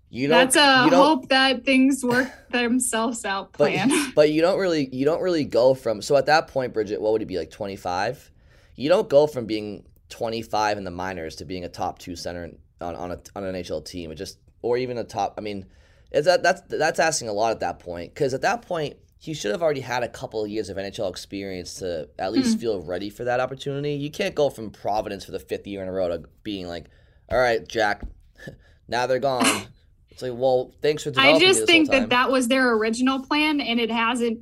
you 0.09 0.27
don't, 0.27 0.51
That's 0.51 0.55
a 0.55 0.85
you 0.85 0.91
don't, 0.91 1.05
hope 1.05 1.29
that 1.29 1.65
things 1.65 2.03
work 2.03 2.29
themselves 2.51 3.25
out 3.25 3.53
plan. 3.53 3.89
But, 3.89 4.11
but 4.15 4.31
you 4.31 4.41
don't 4.41 4.59
really 4.59 4.89
you 4.91 5.05
don't 5.05 5.21
really 5.21 5.45
go 5.45 5.73
from 5.73 6.01
so 6.01 6.15
at 6.15 6.25
that 6.25 6.47
point, 6.47 6.73
Bridgette, 6.73 6.99
what 6.99 7.11
would 7.13 7.21
it 7.21 7.27
be 7.27 7.37
like 7.37 7.51
twenty 7.51 7.75
five? 7.75 8.31
You 8.77 8.87
don't 8.87 9.09
go 9.09 9.27
from 9.27 9.45
being 9.45 9.83
twenty 10.07 10.41
five 10.41 10.77
in 10.77 10.85
the 10.85 10.91
minors 10.91 11.35
to 11.37 11.45
being 11.45 11.65
a 11.65 11.69
top 11.69 11.99
two 11.99 12.15
center 12.15 12.51
on, 12.79 12.95
on 12.95 13.11
a 13.11 13.19
on 13.35 13.43
an 13.43 13.55
NHL 13.55 13.83
team. 13.83 14.11
It 14.11 14.15
just 14.15 14.37
or 14.61 14.77
even 14.77 14.97
a 14.97 15.03
top. 15.03 15.33
I 15.37 15.41
mean, 15.41 15.65
is 16.11 16.25
that 16.25 16.43
that's 16.43 16.61
that's 16.69 16.99
asking 16.99 17.27
a 17.27 17.33
lot 17.33 17.51
at 17.51 17.59
that 17.59 17.79
point 17.79 18.13
because 18.13 18.33
at 18.33 18.41
that 18.43 18.61
point 18.61 18.95
he 19.19 19.33
should 19.33 19.51
have 19.51 19.63
already 19.63 19.81
had 19.81 20.03
a 20.03 20.07
couple 20.07 20.43
of 20.43 20.49
years 20.49 20.69
of 20.69 20.77
NHL 20.77 21.09
experience 21.09 21.75
to 21.75 22.07
at 22.19 22.31
least 22.31 22.57
mm. 22.57 22.61
feel 22.61 22.81
ready 22.81 23.09
for 23.09 23.23
that 23.23 23.39
opportunity. 23.39 23.93
You 23.93 24.11
can't 24.11 24.35
go 24.35 24.49
from 24.49 24.69
Providence 24.69 25.25
for 25.25 25.31
the 25.31 25.39
fifth 25.39 25.65
year 25.65 25.81
in 25.81 25.87
a 25.87 25.91
row 25.91 26.07
to 26.07 26.23
being 26.43 26.67
like, 26.67 26.85
all 27.29 27.37
right, 27.37 27.67
Jack, 27.67 28.03
now 28.87 29.07
they're 29.07 29.19
gone. 29.19 29.45
It's 30.09 30.23
like, 30.23 30.33
well, 30.33 30.73
thanks 30.81 31.03
for. 31.03 31.11
I 31.15 31.37
just 31.37 31.67
think 31.67 31.91
that 31.91 32.09
that 32.09 32.31
was 32.31 32.47
their 32.47 32.73
original 32.73 33.19
plan, 33.19 33.61
and 33.61 33.79
it 33.79 33.91
hasn't. 33.91 34.39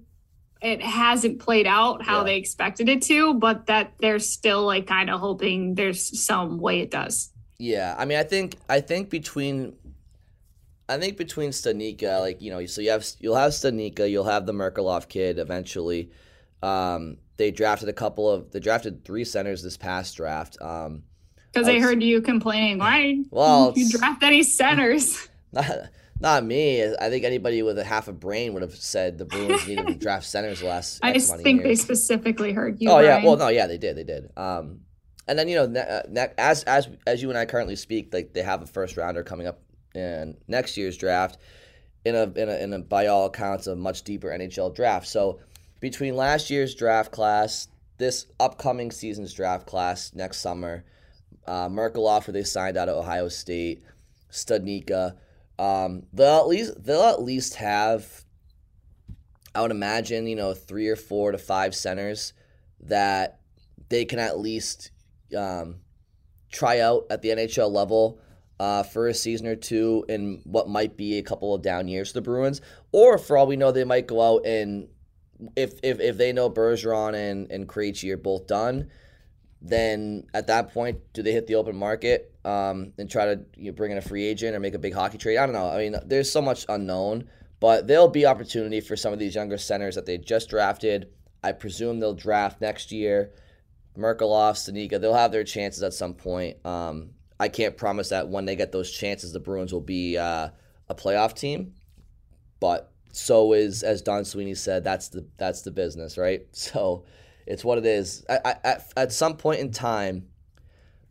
It 0.65 0.81
hasn't 0.81 1.39
played 1.39 1.67
out 1.67 2.01
how 2.01 2.19
yeah. 2.19 2.23
they 2.23 2.37
expected 2.37 2.89
it 2.89 3.03
to, 3.03 3.35
but 3.35 3.67
that 3.67 3.93
they're 3.99 4.17
still 4.17 4.65
like 4.65 4.87
kind 4.87 5.11
of 5.11 5.19
hoping 5.19 5.75
there's 5.75 6.19
some 6.19 6.57
way 6.57 6.79
it 6.79 6.89
does. 6.89 7.31
Yeah, 7.59 7.93
I 7.97 8.05
mean, 8.05 8.17
I 8.17 8.23
think 8.23 8.57
I 8.67 8.81
think 8.81 9.11
between 9.11 9.75
I 10.89 10.97
think 10.97 11.17
between 11.17 11.51
Stanika, 11.51 12.19
like 12.19 12.41
you 12.41 12.51
know, 12.51 12.65
so 12.65 12.81
you 12.81 12.89
have 12.89 13.05
you'll 13.19 13.35
have 13.35 13.51
Studnicka, 13.51 14.09
you'll 14.09 14.23
have 14.23 14.47
the 14.47 14.53
Merkulov 14.53 15.07
kid 15.07 15.37
eventually. 15.37 16.11
Um, 16.63 17.17
they 17.37 17.51
drafted 17.51 17.89
a 17.89 17.93
couple 17.93 18.27
of 18.27 18.51
they 18.51 18.59
drafted 18.59 19.05
three 19.05 19.23
centers 19.23 19.61
this 19.61 19.77
past 19.77 20.17
draft. 20.17 20.57
Um, 20.61 21.03
because 21.53 21.69
I 21.69 21.79
heard 21.79 22.03
you 22.03 22.21
complaining, 22.21 22.79
why 22.79 23.23
well, 23.29 23.71
you 23.75 23.89
draft 23.89 24.23
any 24.23 24.41
centers? 24.41 25.29
Not, 26.19 26.45
me. 26.45 26.83
I 26.83 27.09
think 27.09 27.25
anybody 27.25 27.61
with 27.61 27.77
a 27.77 27.83
half 27.83 28.07
a 28.07 28.13
brain 28.13 28.53
would 28.53 28.61
have 28.61 28.75
said 28.75 29.17
the 29.17 29.25
Bruins 29.25 29.67
needed 29.67 29.87
to 29.87 29.95
draft 29.99 30.25
centers 30.25 30.63
last. 30.63 30.99
I 31.03 31.19
think 31.19 31.63
they 31.63 31.75
specifically 31.75 32.53
heard 32.53 32.79
you. 32.79 32.89
Oh 32.89 32.95
Brian. 32.95 33.05
yeah, 33.05 33.25
well 33.27 33.37
no, 33.37 33.49
yeah 33.49 33.67
they 33.67 33.77
did, 33.77 33.97
they 33.97 34.03
did. 34.05 34.31
Um, 34.37 34.81
and 35.27 35.37
then 35.37 35.47
you 35.49 35.55
know, 35.55 35.65
ne- 35.65 35.79
uh, 35.81 36.03
ne- 36.09 36.33
as 36.37 36.63
as 36.63 36.87
as 37.05 37.21
you 37.21 37.29
and 37.29 37.37
I 37.37 37.45
currently 37.45 37.75
speak, 37.75 38.13
like 38.13 38.33
they 38.33 38.43
have 38.43 38.61
a 38.61 38.65
first 38.65 38.95
rounder 38.95 39.23
coming 39.23 39.47
up 39.47 39.59
in 39.93 40.37
next 40.47 40.77
year's 40.77 40.97
draft, 40.97 41.37
in 42.05 42.15
a 42.15 42.23
in 42.23 42.49
a, 42.49 42.57
in 42.63 42.73
a 42.73 42.79
by 42.79 43.07
all 43.07 43.25
accounts 43.25 43.67
a 43.67 43.75
much 43.75 44.03
deeper 44.03 44.29
NHL 44.29 44.73
draft. 44.73 45.07
So 45.07 45.39
between 45.81 46.15
last 46.15 46.49
year's 46.49 46.75
draft 46.75 47.11
class, 47.11 47.67
this 47.97 48.27
upcoming 48.39 48.91
season's 48.91 49.33
draft 49.33 49.67
class 49.67 50.13
next 50.13 50.37
summer, 50.39 50.85
uh, 51.45 51.67
Merkulov, 51.67 52.23
who 52.25 52.31
they 52.31 52.43
signed 52.43 52.77
out 52.77 52.87
of 52.87 52.97
Ohio 52.97 53.27
State, 53.27 53.83
Studnicka, 54.31 55.15
um, 55.57 56.03
they'll 56.13 56.39
at 56.39 56.47
least 56.47 56.83
they'll 56.83 57.03
at 57.03 57.21
least 57.21 57.55
have. 57.55 58.23
I 59.53 59.61
would 59.61 59.71
imagine 59.71 60.27
you 60.27 60.35
know 60.35 60.53
three 60.53 60.89
or 60.89 60.95
four 60.95 61.31
to 61.31 61.37
five 61.37 61.73
centers 61.73 62.33
that 62.81 63.39
they 63.89 64.05
can 64.05 64.19
at 64.19 64.39
least 64.39 64.91
um, 65.37 65.77
try 66.51 66.79
out 66.79 67.05
at 67.09 67.21
the 67.21 67.29
NHL 67.29 67.71
level 67.71 68.19
uh, 68.59 68.83
for 68.83 69.07
a 69.07 69.13
season 69.13 69.47
or 69.47 69.55
two 69.55 70.05
in 70.09 70.41
what 70.43 70.67
might 70.67 70.97
be 70.97 71.17
a 71.17 71.23
couple 71.23 71.53
of 71.53 71.61
down 71.61 71.87
years 71.87 72.09
for 72.09 72.15
the 72.15 72.21
Bruins, 72.21 72.61
or 72.91 73.17
for 73.17 73.37
all 73.37 73.47
we 73.47 73.55
know, 73.55 73.71
they 73.71 73.83
might 73.83 74.07
go 74.07 74.21
out 74.21 74.45
and 74.45 74.87
if 75.55 75.79
if, 75.83 75.99
if 75.99 76.17
they 76.17 76.33
know 76.33 76.49
Bergeron 76.49 77.13
and 77.13 77.51
and 77.51 77.67
Krejci 77.67 78.11
are 78.11 78.17
both 78.17 78.47
done, 78.47 78.89
then 79.61 80.27
at 80.33 80.47
that 80.47 80.73
point, 80.73 80.99
do 81.13 81.21
they 81.21 81.31
hit 81.31 81.47
the 81.47 81.55
open 81.55 81.75
market 81.75 82.34
um, 82.45 82.93
and 82.97 83.09
try 83.09 83.25
to 83.25 83.41
you 83.57 83.71
know, 83.71 83.75
bring 83.75 83.91
in 83.91 83.97
a 83.97 84.01
free 84.01 84.25
agent 84.25 84.55
or 84.55 84.59
make 84.59 84.73
a 84.73 84.79
big 84.79 84.93
hockey 84.93 85.17
trade? 85.17 85.37
I 85.37 85.45
don't 85.45 85.53
know. 85.53 85.69
I 85.69 85.77
mean, 85.77 85.95
there's 86.05 86.31
so 86.31 86.41
much 86.41 86.65
unknown, 86.69 87.27
but 87.59 87.87
there'll 87.87 88.07
be 88.07 88.25
opportunity 88.25 88.79
for 88.81 88.95
some 88.95 89.11
of 89.11 89.19
these 89.19 89.35
younger 89.35 89.57
centers 89.57 89.95
that 89.95 90.05
they 90.05 90.17
just 90.17 90.49
drafted. 90.49 91.09
I 91.43 91.51
presume 91.51 91.99
they'll 91.99 92.13
draft 92.13 92.61
next 92.61 92.91
year. 92.91 93.31
Merkulov, 93.97 94.55
Studnicka, 94.55 94.99
they'll 94.99 95.13
have 95.13 95.31
their 95.31 95.43
chances 95.43 95.83
at 95.83 95.93
some 95.93 96.13
point. 96.13 96.63
Um, 96.65 97.11
I 97.39 97.49
can't 97.49 97.77
promise 97.77 98.09
that 98.09 98.29
when 98.29 98.45
they 98.45 98.55
get 98.55 98.71
those 98.71 98.91
chances, 98.91 99.31
the 99.33 99.39
Bruins 99.39 99.73
will 99.73 99.81
be 99.81 100.17
uh, 100.17 100.49
a 100.89 100.95
playoff 100.95 101.33
team. 101.33 101.73
But 102.59 102.91
so 103.11 103.53
is, 103.53 103.83
as 103.83 104.01
Don 104.01 104.25
Sweeney 104.25 104.55
said, 104.55 104.83
that's 104.83 105.09
the 105.09 105.25
that's 105.37 105.61
the 105.61 105.71
business, 105.71 106.17
right? 106.17 106.45
So 106.51 107.05
it's 107.45 107.63
what 107.63 107.77
it 107.77 107.85
is. 107.85 108.25
At, 108.27 108.91
at 108.97 109.11
some 109.11 109.37
point 109.37 109.59
in 109.59 109.71
time, 109.71 110.27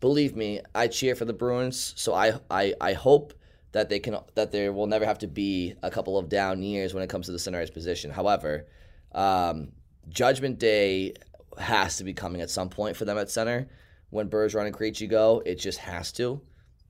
believe 0.05 0.37
me, 0.37 0.61
I 0.75 0.89
cheer 0.89 1.15
for 1.15 1.25
the 1.25 1.33
Bruins. 1.33 1.95
So 1.97 2.13
I, 2.13 2.35
I, 2.51 2.75
I 2.79 2.93
hope 2.93 3.33
that 3.73 3.89
they 3.89 3.99
can 3.99 4.19
that 4.35 4.53
there 4.53 4.71
will 4.71 4.87
never 4.87 5.07
have 5.07 5.19
to 5.21 5.27
be 5.27 5.77
a 5.83 5.91
couple 5.91 6.19
of 6.19 6.29
down 6.29 6.63
years 6.63 6.93
when 6.93 7.03
it 7.03 7.09
comes 7.09 7.25
to 7.25 7.33
the 7.33 7.39
center 7.39 7.59
ice 7.59 7.71
position. 7.71 8.11
However, 8.11 8.67
um, 9.13 9.73
Judgment 10.11 10.59
Day 10.59 11.15
has 11.57 11.97
to 11.97 12.05
be 12.05 12.13
coming 12.13 12.43
at 12.43 12.51
some 12.51 12.69
point 12.69 12.99
for 12.99 13.07
them 13.07 13.17
at 13.17 13.31
center. 13.31 13.67
When 14.11 14.29
Bergeron 14.29 14.67
and 14.67 14.75
Krejci 14.75 15.09
go, 15.09 15.43
it 15.47 15.55
just 15.55 15.79
has 15.79 16.13
to. 16.13 16.43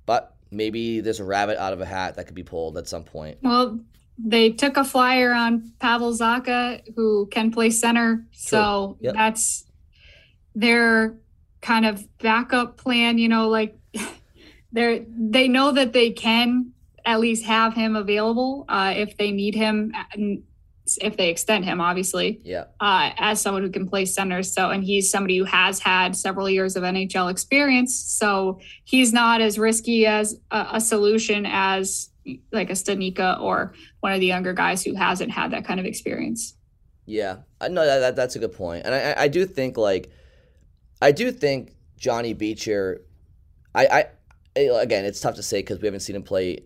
But 0.06 0.34
maybe 0.50 0.98
there's 1.00 1.20
a 1.20 1.24
rabbit 1.24 1.56
out 1.56 1.72
of 1.72 1.80
a 1.80 1.86
hat 1.86 2.16
that 2.16 2.24
could 2.26 2.34
be 2.34 2.42
pulled 2.42 2.76
at 2.76 2.88
some 2.88 3.04
point. 3.04 3.38
Well, 3.42 3.78
they 4.18 4.50
took 4.50 4.76
a 4.76 4.82
flyer 4.82 5.32
on 5.32 5.72
Pavel 5.78 6.12
Zacha, 6.12 6.82
who 6.96 7.26
can 7.26 7.52
play 7.52 7.70
center. 7.70 8.16
True. 8.16 8.24
So 8.32 8.96
yep. 9.00 9.14
that's 9.14 9.66
their 10.56 11.14
kind 11.64 11.86
of 11.86 12.06
backup 12.18 12.76
plan. 12.76 13.18
You 13.18 13.28
know, 13.28 13.48
like 13.48 13.76
they 14.72 15.06
they 15.08 15.48
know 15.48 15.72
that 15.72 15.92
they 15.92 16.10
can 16.10 16.72
at 17.04 17.20
least 17.20 17.44
have 17.44 17.74
him 17.74 17.96
available 17.96 18.64
uh, 18.68 18.94
if 18.96 19.16
they 19.16 19.30
need 19.30 19.54
him 19.54 19.92
if 21.00 21.16
they 21.16 21.30
extend 21.30 21.64
him, 21.64 21.80
obviously. 21.80 22.40
Yeah. 22.44 22.64
Uh, 22.78 23.10
as 23.16 23.40
someone 23.40 23.62
who 23.62 23.70
can 23.70 23.88
play 23.88 24.04
center. 24.04 24.42
So, 24.42 24.70
and 24.70 24.84
he's 24.84 25.10
somebody 25.10 25.38
who 25.38 25.44
has 25.44 25.78
had 25.80 26.14
several 26.14 26.48
years 26.50 26.76
of 26.76 26.82
NHL 26.82 27.30
experience. 27.30 27.94
So 27.94 28.60
he's 28.84 29.12
not 29.12 29.40
as 29.40 29.58
risky 29.58 30.06
as 30.06 30.38
a, 30.50 30.66
a 30.72 30.80
solution 30.80 31.46
as 31.46 32.10
like 32.52 32.70
a 32.70 32.74
stanika 32.74 33.40
or 33.40 33.72
one 34.00 34.12
of 34.12 34.20
the 34.20 34.26
younger 34.26 34.52
guys 34.52 34.84
who 34.84 34.94
hasn't 34.94 35.30
had 35.30 35.52
that 35.52 35.64
kind 35.64 35.80
of 35.80 35.86
experience. 35.86 36.54
Yeah, 37.06 37.38
I 37.60 37.68
know 37.68 37.84
that, 37.84 37.98
that 38.00 38.16
that's 38.16 38.36
a 38.36 38.38
good 38.38 38.52
point, 38.52 38.86
and 38.86 38.94
I 38.94 39.24
I 39.24 39.28
do 39.28 39.44
think 39.44 39.76
like 39.76 40.10
I 41.00 41.12
do 41.12 41.30
think 41.30 41.74
Johnny 41.96 42.34
Beecher. 42.34 43.02
I 43.74 44.06
I 44.56 44.60
again, 44.60 45.04
it's 45.04 45.20
tough 45.20 45.36
to 45.36 45.42
say 45.42 45.58
because 45.58 45.80
we 45.80 45.86
haven't 45.86 46.00
seen 46.00 46.16
him 46.16 46.22
play 46.22 46.64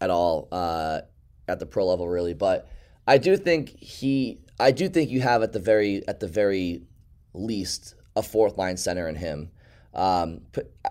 at 0.00 0.10
all 0.10 0.48
uh, 0.52 1.00
at 1.46 1.58
the 1.58 1.66
pro 1.66 1.86
level 1.86 2.08
really, 2.08 2.34
but 2.34 2.68
I 3.06 3.18
do 3.18 3.36
think 3.36 3.70
he. 3.80 4.40
I 4.60 4.72
do 4.72 4.88
think 4.88 5.10
you 5.10 5.20
have 5.20 5.42
at 5.42 5.52
the 5.52 5.60
very 5.60 6.06
at 6.08 6.20
the 6.20 6.28
very 6.28 6.82
least 7.32 7.94
a 8.16 8.22
fourth 8.22 8.58
line 8.58 8.76
center 8.76 9.08
in 9.08 9.14
him. 9.14 9.50
Um, 9.94 10.42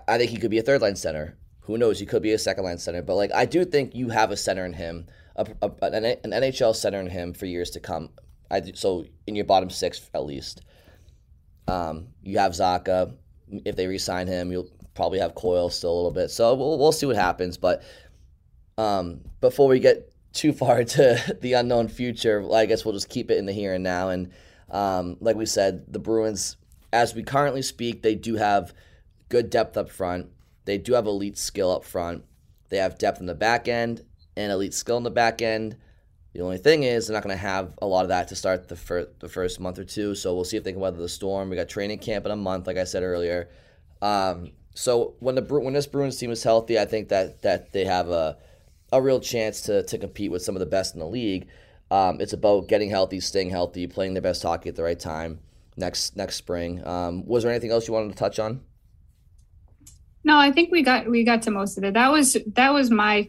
I 0.08 0.18
think 0.18 0.30
he 0.30 0.38
could 0.38 0.50
be 0.50 0.58
a 0.58 0.62
third 0.62 0.80
line 0.80 0.96
center. 0.96 1.36
Who 1.60 1.76
knows? 1.76 2.00
He 2.00 2.06
could 2.06 2.22
be 2.22 2.32
a 2.32 2.38
second 2.38 2.64
line 2.64 2.78
center. 2.78 3.02
But 3.02 3.14
like, 3.14 3.30
I 3.34 3.44
do 3.44 3.64
think 3.64 3.94
you 3.94 4.08
have 4.08 4.30
a 4.30 4.36
center 4.36 4.64
in 4.64 4.72
him, 4.72 5.06
a, 5.36 5.46
a, 5.62 5.70
an, 5.82 6.04
an, 6.04 6.30
NHL 6.30 6.74
center 6.74 6.98
in 6.98 7.08
him 7.08 7.34
for 7.34 7.44
years 7.46 7.70
to 7.72 7.80
come. 7.80 8.08
I 8.50 8.62
so 8.74 9.04
in 9.26 9.36
your 9.36 9.44
bottom 9.44 9.68
six 9.70 10.10
at 10.14 10.24
least. 10.24 10.62
Um, 11.68 12.08
you 12.22 12.38
have 12.38 12.52
Zacha. 12.52 13.14
If 13.64 13.76
they 13.76 13.86
re-sign 13.86 14.26
him, 14.26 14.50
you'll 14.50 14.70
probably 14.94 15.20
have 15.20 15.34
Coyle 15.34 15.70
still 15.70 15.92
a 15.92 15.96
little 15.96 16.10
bit. 16.10 16.30
So 16.30 16.54
we'll 16.54 16.78
we'll 16.78 16.92
see 16.92 17.06
what 17.06 17.16
happens. 17.16 17.56
But 17.56 17.82
um, 18.76 19.20
before 19.40 19.68
we 19.68 19.78
get 19.78 20.12
too 20.32 20.52
far 20.52 20.84
to 20.96 21.38
the 21.40 21.52
unknown 21.54 21.88
future, 21.88 22.44
I 22.52 22.66
guess 22.66 22.84
we'll 22.84 22.94
just 22.94 23.08
keep 23.08 23.30
it 23.30 23.38
in 23.38 23.46
the 23.46 23.52
here 23.52 23.74
and 23.74 23.84
now. 23.84 24.08
And 24.08 24.30
um, 24.70 25.16
like 25.20 25.36
we 25.36 25.46
said, 25.46 25.92
the 25.92 25.98
Bruins, 25.98 26.56
as 26.92 27.14
we 27.14 27.22
currently 27.22 27.62
speak, 27.62 28.02
they 28.02 28.14
do 28.14 28.36
have 28.36 28.72
good 29.28 29.50
depth 29.50 29.76
up 29.76 29.90
front. 29.90 30.28
They 30.64 30.78
do 30.78 30.94
have 30.94 31.06
elite 31.06 31.38
skill 31.38 31.70
up 31.70 31.84
front. 31.84 32.24
They 32.68 32.78
have 32.78 32.98
depth 32.98 33.20
in 33.20 33.26
the 33.26 33.34
back 33.34 33.68
end 33.68 34.02
and 34.36 34.52
elite 34.52 34.74
skill 34.74 34.98
in 34.98 35.02
the 35.02 35.10
back 35.10 35.42
end. 35.42 35.76
The 36.38 36.44
only 36.44 36.58
thing 36.58 36.84
is, 36.84 37.08
they're 37.08 37.14
not 37.14 37.24
going 37.24 37.34
to 37.34 37.42
have 37.42 37.74
a 37.82 37.86
lot 37.86 38.02
of 38.02 38.10
that 38.10 38.28
to 38.28 38.36
start 38.36 38.68
the, 38.68 38.76
fir- 38.76 39.08
the 39.18 39.28
first 39.28 39.58
month 39.58 39.76
or 39.76 39.82
two. 39.82 40.14
So 40.14 40.36
we'll 40.36 40.44
see 40.44 40.56
if 40.56 40.62
they 40.62 40.70
can 40.70 40.80
weather 40.80 40.98
the 40.98 41.08
storm. 41.08 41.50
We 41.50 41.56
got 41.56 41.68
training 41.68 41.98
camp 41.98 42.26
in 42.26 42.30
a 42.30 42.36
month, 42.36 42.68
like 42.68 42.76
I 42.76 42.84
said 42.84 43.02
earlier. 43.02 43.50
Um, 44.00 44.52
so 44.72 45.16
when 45.18 45.34
the 45.34 45.42
when 45.42 45.74
this 45.74 45.88
Bruins 45.88 46.16
team 46.16 46.30
is 46.30 46.44
healthy, 46.44 46.78
I 46.78 46.84
think 46.84 47.08
that 47.08 47.42
that 47.42 47.72
they 47.72 47.84
have 47.86 48.08
a 48.10 48.38
a 48.92 49.02
real 49.02 49.18
chance 49.18 49.62
to, 49.62 49.82
to 49.82 49.98
compete 49.98 50.30
with 50.30 50.42
some 50.42 50.54
of 50.54 50.60
the 50.60 50.66
best 50.66 50.94
in 50.94 51.00
the 51.00 51.08
league. 51.08 51.48
Um, 51.90 52.20
it's 52.20 52.34
about 52.34 52.68
getting 52.68 52.88
healthy, 52.88 53.18
staying 53.18 53.50
healthy, 53.50 53.88
playing 53.88 54.14
their 54.14 54.22
best 54.22 54.40
hockey 54.40 54.68
at 54.68 54.76
the 54.76 54.84
right 54.84 55.00
time 55.00 55.40
next 55.76 56.16
next 56.16 56.36
spring. 56.36 56.86
Um, 56.86 57.26
was 57.26 57.42
there 57.42 57.50
anything 57.50 57.72
else 57.72 57.88
you 57.88 57.94
wanted 57.94 58.10
to 58.10 58.16
touch 58.16 58.38
on? 58.38 58.60
No, 60.22 60.38
I 60.38 60.52
think 60.52 60.70
we 60.70 60.82
got 60.82 61.10
we 61.10 61.24
got 61.24 61.42
to 61.42 61.50
most 61.50 61.78
of 61.78 61.82
it. 61.82 61.94
That 61.94 62.12
was 62.12 62.36
that 62.54 62.72
was 62.72 62.92
my 62.92 63.28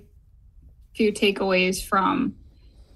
few 0.93 1.12
takeaways 1.12 1.84
from 1.84 2.36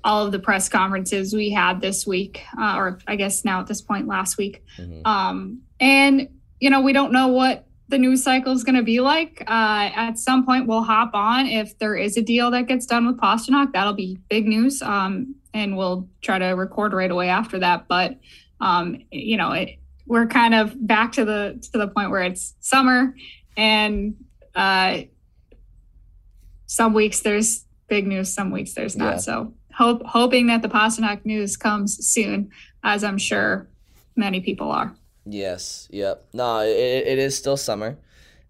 all 0.03 0.25
of 0.25 0.31
the 0.31 0.39
press 0.39 0.69
conferences 0.69 1.33
we 1.33 1.49
had 1.49 1.81
this 1.81 2.05
week, 2.05 2.43
uh, 2.59 2.75
or 2.75 2.99
I 3.07 3.15
guess 3.15 3.45
now 3.45 3.61
at 3.61 3.67
this 3.67 3.81
point 3.81 4.07
last 4.07 4.37
week. 4.37 4.63
Mm-hmm. 4.77 5.05
Um, 5.05 5.61
and 5.79 6.29
you 6.59 6.69
know, 6.69 6.81
we 6.81 6.93
don't 6.93 7.11
know 7.11 7.27
what 7.27 7.67
the 7.89 7.97
news 7.97 8.23
cycle 8.23 8.53
is 8.53 8.63
going 8.63 8.75
to 8.75 8.83
be 8.83 8.99
like. 8.99 9.43
Uh, 9.45 9.89
at 9.95 10.17
some 10.17 10.45
point, 10.45 10.67
we'll 10.67 10.83
hop 10.83 11.11
on 11.13 11.45
if 11.45 11.77
there 11.77 11.95
is 11.95 12.17
a 12.17 12.21
deal 12.21 12.51
that 12.51 12.67
gets 12.67 12.85
done 12.85 13.05
with 13.05 13.17
Pastrnak. 13.17 13.73
That'll 13.73 13.93
be 13.93 14.17
big 14.29 14.47
news, 14.47 14.81
um, 14.81 15.35
and 15.53 15.77
we'll 15.77 16.07
try 16.21 16.39
to 16.39 16.47
record 16.47 16.93
right 16.93 17.11
away 17.11 17.29
after 17.29 17.59
that. 17.59 17.87
But 17.87 18.17
um, 18.59 19.01
you 19.11 19.37
know, 19.37 19.51
it, 19.51 19.77
we're 20.05 20.27
kind 20.27 20.53
of 20.53 20.75
back 20.87 21.13
to 21.13 21.25
the 21.25 21.59
to 21.71 21.77
the 21.77 21.87
point 21.87 22.11
where 22.11 22.23
it's 22.23 22.55
summer, 22.59 23.15
and 23.55 24.15
uh, 24.55 25.01
some 26.65 26.93
weeks 26.93 27.21
there's 27.21 27.65
big 27.87 28.07
news, 28.07 28.33
some 28.33 28.51
weeks 28.51 28.73
there's 28.73 28.95
not. 28.95 29.13
Yeah. 29.13 29.17
So 29.17 29.53
hope 29.75 30.01
hoping 30.05 30.47
that 30.47 30.61
the 30.61 30.69
Pastrnak 30.69 31.25
news 31.25 31.57
comes 31.57 32.05
soon, 32.07 32.51
as 32.83 33.03
I'm 33.03 33.17
sure 33.17 33.67
many 34.15 34.39
people 34.41 34.71
are. 34.71 34.95
Yes. 35.25 35.87
Yep. 35.91 36.27
No, 36.33 36.59
it, 36.59 36.69
it 37.07 37.17
is 37.19 37.37
still 37.37 37.57
summer, 37.57 37.97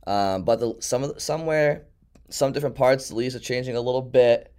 um, 0.08 0.44
but 0.44 0.60
the, 0.60 0.76
some 0.80 1.04
of 1.04 1.14
the, 1.14 1.20
somewhere, 1.20 1.84
some 2.30 2.52
different 2.52 2.76
parts, 2.76 3.10
the 3.10 3.16
leaves 3.16 3.36
are 3.36 3.40
changing 3.40 3.76
a 3.76 3.82
little 3.82 4.02
bit. 4.02 4.50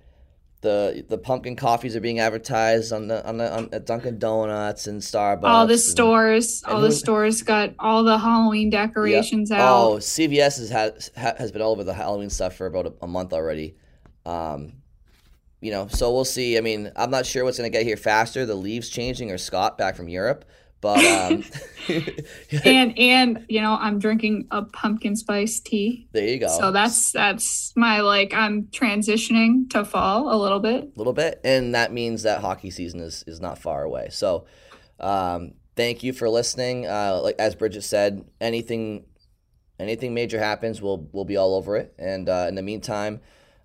The 0.60 1.04
the 1.06 1.18
pumpkin 1.18 1.56
coffees 1.56 1.94
are 1.94 2.00
being 2.00 2.20
advertised 2.20 2.90
on 2.90 3.08
the 3.08 3.26
on 3.28 3.36
the 3.36 3.54
on, 3.54 3.68
at 3.72 3.84
Dunkin' 3.84 4.18
Donuts 4.18 4.86
and 4.86 5.02
Starbucks. 5.02 5.42
all 5.44 5.66
the 5.66 5.76
stores, 5.76 6.62
and 6.62 6.72
all 6.72 6.80
the 6.80 6.86
who- 6.86 6.92
stores 6.94 7.42
got 7.42 7.74
all 7.78 8.02
the 8.02 8.16
Halloween 8.16 8.70
Yep. 8.72 8.94
out. 9.60 9.84
Oh. 9.84 9.96
CVS 9.98 10.58
has 10.58 10.70
has 10.70 11.10
has 11.36 11.52
been 11.52 11.60
all 11.60 11.72
over 11.72 11.84
the 11.84 11.92
Halloween 11.92 12.30
stuff 12.30 12.56
for 12.56 12.64
about 12.64 12.86
a, 12.86 12.94
a 13.02 13.06
month 13.06 13.34
already. 13.34 13.74
Um, 14.24 14.76
you 15.64 15.70
know, 15.70 15.88
so 15.88 16.12
we'll 16.12 16.26
see. 16.26 16.58
I 16.58 16.60
mean, 16.60 16.92
I'm 16.94 17.10
not 17.10 17.24
sure 17.24 17.42
what's 17.42 17.56
gonna 17.56 17.70
get 17.70 17.84
here 17.84 17.96
faster, 17.96 18.44
the 18.44 18.54
leaves 18.54 18.90
changing 18.90 19.30
or 19.30 19.38
Scott 19.38 19.78
back 19.78 19.96
from 19.96 20.08
Europe, 20.08 20.44
but 20.82 21.02
um, 21.02 21.42
and 22.64 22.98
and 22.98 23.46
you 23.48 23.62
know, 23.62 23.78
I'm 23.80 23.98
drinking 23.98 24.46
a 24.50 24.60
pumpkin 24.60 25.16
spice 25.16 25.60
tea. 25.60 26.06
there 26.12 26.28
you 26.28 26.38
go. 26.38 26.48
So 26.48 26.70
that's 26.70 27.12
that's 27.12 27.72
my 27.76 28.02
like 28.02 28.34
I'm 28.34 28.64
transitioning 28.64 29.70
to 29.70 29.86
fall 29.86 30.30
a 30.30 30.36
little 30.36 30.60
bit. 30.60 30.84
a 30.84 30.98
little 30.98 31.14
bit, 31.14 31.40
and 31.44 31.74
that 31.74 31.94
means 31.94 32.24
that 32.24 32.42
hockey 32.42 32.70
season 32.70 33.00
is 33.00 33.24
is 33.26 33.40
not 33.40 33.58
far 33.58 33.84
away. 33.84 34.08
So, 34.10 34.44
um, 35.00 35.54
thank 35.76 36.02
you 36.02 36.12
for 36.12 36.28
listening. 36.28 36.86
Uh, 36.86 37.20
like 37.22 37.36
as 37.38 37.56
Bridgette 37.56 37.84
said, 37.84 38.22
anything 38.38 39.06
anything 39.78 40.12
major 40.12 40.38
happens, 40.38 40.82
we'll 40.82 41.08
we'll 41.12 41.24
be 41.24 41.38
all 41.38 41.54
over 41.54 41.74
it. 41.78 41.94
And 41.98 42.28
uh, 42.28 42.44
in 42.50 42.54
the 42.54 42.62
meantime, 42.62 43.22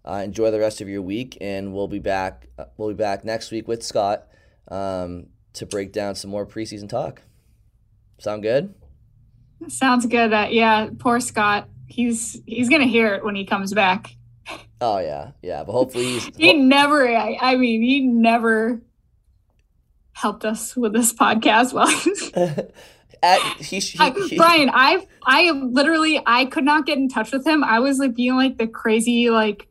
uh, 0.09 0.21
enjoy 0.23 0.49
the 0.49 0.59
rest 0.59 0.81
of 0.81 0.89
your 0.89 1.01
week, 1.03 1.37
and 1.39 1.73
we'll 1.73 1.87
be 1.87 1.99
back. 1.99 2.47
Uh, 2.57 2.65
we'll 2.77 2.89
be 2.89 2.95
back 2.95 3.23
next 3.23 3.51
week 3.51 3.67
with 3.67 3.83
Scott 3.83 4.27
um, 4.69 5.27
to 5.53 5.65
break 5.65 5.91
down 5.91 6.15
some 6.15 6.31
more 6.31 6.45
preseason 6.47 6.89
talk. 6.89 7.21
Sound 8.17 8.41
good? 8.41 8.73
Sounds 9.67 10.05
good. 10.07 10.31
That 10.31 10.51
yeah, 10.51 10.89
poor 10.97 11.19
Scott. 11.19 11.69
He's 11.87 12.41
he's 12.47 12.69
gonna 12.69 12.85
hear 12.87 13.13
it 13.13 13.23
when 13.23 13.35
he 13.35 13.45
comes 13.45 13.73
back. 13.73 14.15
Oh 14.81 14.97
yeah, 14.97 15.31
yeah. 15.43 15.63
But 15.63 15.73
hopefully 15.73 16.05
he's. 16.05 16.31
He 16.37 16.53
never. 16.53 17.07
I, 17.07 17.37
I 17.39 17.55
mean, 17.55 17.83
he 17.83 18.01
never 18.01 18.81
helped 20.13 20.43
us 20.43 20.75
with 20.75 20.93
this 20.93 21.13
podcast. 21.13 21.73
Well, 21.73 21.87
at, 23.23 23.39
he, 23.57 23.79
he, 23.79 24.11
he- 24.27 24.37
Brian, 24.37 24.71
I 24.73 25.05
I 25.23 25.51
literally 25.51 26.19
I 26.25 26.45
could 26.45 26.63
not 26.63 26.87
get 26.87 26.97
in 26.97 27.09
touch 27.09 27.31
with 27.31 27.45
him. 27.45 27.63
I 27.63 27.79
was 27.79 27.99
like 27.99 28.15
being 28.15 28.35
like 28.35 28.57
the 28.57 28.67
crazy 28.67 29.29
like 29.29 29.67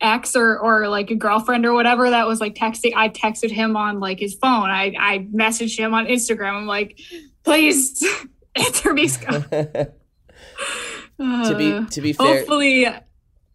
ex 0.00 0.34
or 0.36 0.58
or 0.58 0.88
like 0.88 1.10
a 1.10 1.14
girlfriend 1.14 1.66
or 1.66 1.74
whatever 1.74 2.10
that 2.10 2.26
was 2.26 2.40
like 2.40 2.54
texting. 2.54 2.92
I 2.96 3.08
texted 3.08 3.50
him 3.50 3.76
on 3.76 4.00
like 4.00 4.18
his 4.18 4.34
phone. 4.34 4.70
I 4.70 4.94
I 4.98 5.18
messaged 5.34 5.78
him 5.78 5.94
on 5.94 6.06
Instagram. 6.06 6.54
I'm 6.54 6.66
like, 6.66 6.98
please 7.44 8.02
answer 8.54 8.92
me, 8.94 9.08
Scott. 9.08 9.50
to 9.50 9.92
be 11.56 11.72
Uh, 11.72 11.86
to 11.86 12.00
be 12.00 12.12
fair, 12.12 12.38
hopefully, 12.38 12.84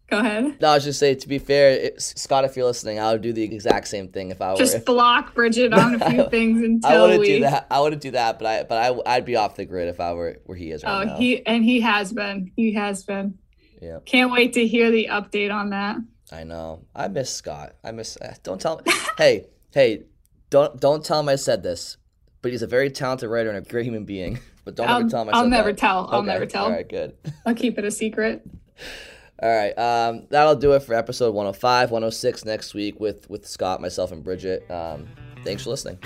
go 0.08 0.18
ahead. 0.18 0.60
No, 0.60 0.68
I 0.68 0.74
was 0.74 0.84
just 0.84 0.98
say 1.00 1.14
to 1.16 1.28
be 1.28 1.38
fair, 1.38 1.70
it, 1.72 2.00
Scott, 2.00 2.44
if 2.44 2.56
you're 2.56 2.66
listening, 2.66 3.00
I 3.00 3.12
would 3.12 3.22
do 3.22 3.32
the 3.32 3.42
exact 3.42 3.88
same 3.88 4.08
thing 4.08 4.30
if 4.30 4.40
I 4.40 4.52
were. 4.52 4.58
Just 4.58 4.84
block 4.84 5.34
Bridgette 5.34 5.76
on 5.76 6.00
a 6.00 6.10
few 6.10 6.26
things 6.30 6.62
until 6.62 6.90
I 6.90 7.00
wouldn't 7.00 7.20
we. 7.20 7.26
do 7.26 7.40
that. 7.40 7.66
I 7.70 7.80
wouldn't 7.80 8.02
do 8.02 8.12
that, 8.12 8.38
but 8.38 8.46
I 8.46 8.62
but 8.62 8.76
I 9.06 9.14
I'd 9.16 9.24
be 9.24 9.36
off 9.36 9.56
the 9.56 9.64
grid 9.64 9.88
if 9.88 9.98
I 10.00 10.12
were 10.12 10.38
where 10.44 10.56
he 10.56 10.70
is 10.70 10.84
right 10.84 11.02
Oh, 11.02 11.04
now. 11.04 11.16
he 11.16 11.44
and 11.44 11.64
he 11.64 11.80
has 11.80 12.12
been. 12.12 12.52
He 12.56 12.74
has 12.74 13.02
been. 13.04 13.38
Yeah. 13.82 13.98
Can't 14.06 14.32
wait 14.32 14.54
to 14.54 14.66
hear 14.66 14.90
the 14.90 15.08
update 15.10 15.52
on 15.52 15.70
that. 15.70 15.96
I 16.32 16.44
know. 16.44 16.84
I 16.94 17.08
miss 17.08 17.32
Scott. 17.32 17.76
I 17.84 17.92
miss. 17.92 18.18
eh, 18.20 18.34
Don't 18.42 18.60
tell 18.60 18.78
him. 18.78 18.84
hey, 19.18 19.46
hey, 19.72 20.02
don't 20.50 20.80
don't 20.80 21.04
tell 21.04 21.20
him 21.20 21.28
I 21.28 21.36
said 21.36 21.62
this. 21.62 21.96
But 22.42 22.52
he's 22.52 22.62
a 22.62 22.66
very 22.66 22.90
talented 22.90 23.28
writer 23.30 23.48
and 23.50 23.58
a 23.58 23.68
great 23.68 23.84
human 23.84 24.04
being. 24.04 24.38
But 24.66 24.74
don't 24.74 24.88
I'll- 24.88 24.98
ever 25.02 25.08
tell 25.08 25.22
him 25.22 25.28
I 25.28 25.32
I'll 25.32 25.44
said 25.44 25.50
never 25.50 25.70
that. 25.70 25.78
tell. 25.78 26.08
I'll 26.10 26.18
Okay, 26.18 26.26
never 26.26 26.44
tell. 26.46 26.64
All 26.64 26.72
right, 26.72 26.88
good. 26.88 27.14
I'll 27.46 27.54
keep 27.54 27.78
it 27.78 27.84
a 27.84 27.90
secret. 27.92 28.42
All 29.40 29.48
right. 29.48 29.70
Um, 29.78 30.26
that'll 30.30 30.56
do 30.56 30.72
it 30.72 30.82
for 30.82 30.94
episode 30.94 31.34
105, 31.34 31.92
106 31.92 32.44
next 32.44 32.74
week 32.74 32.98
with 32.98 33.30
with 33.30 33.46
Scott, 33.46 33.80
myself, 33.80 34.10
and 34.10 34.24
Bridgette. 34.24 34.68
Um, 34.68 35.06
thanks 35.44 35.62
for 35.62 35.70
listening. 35.70 35.98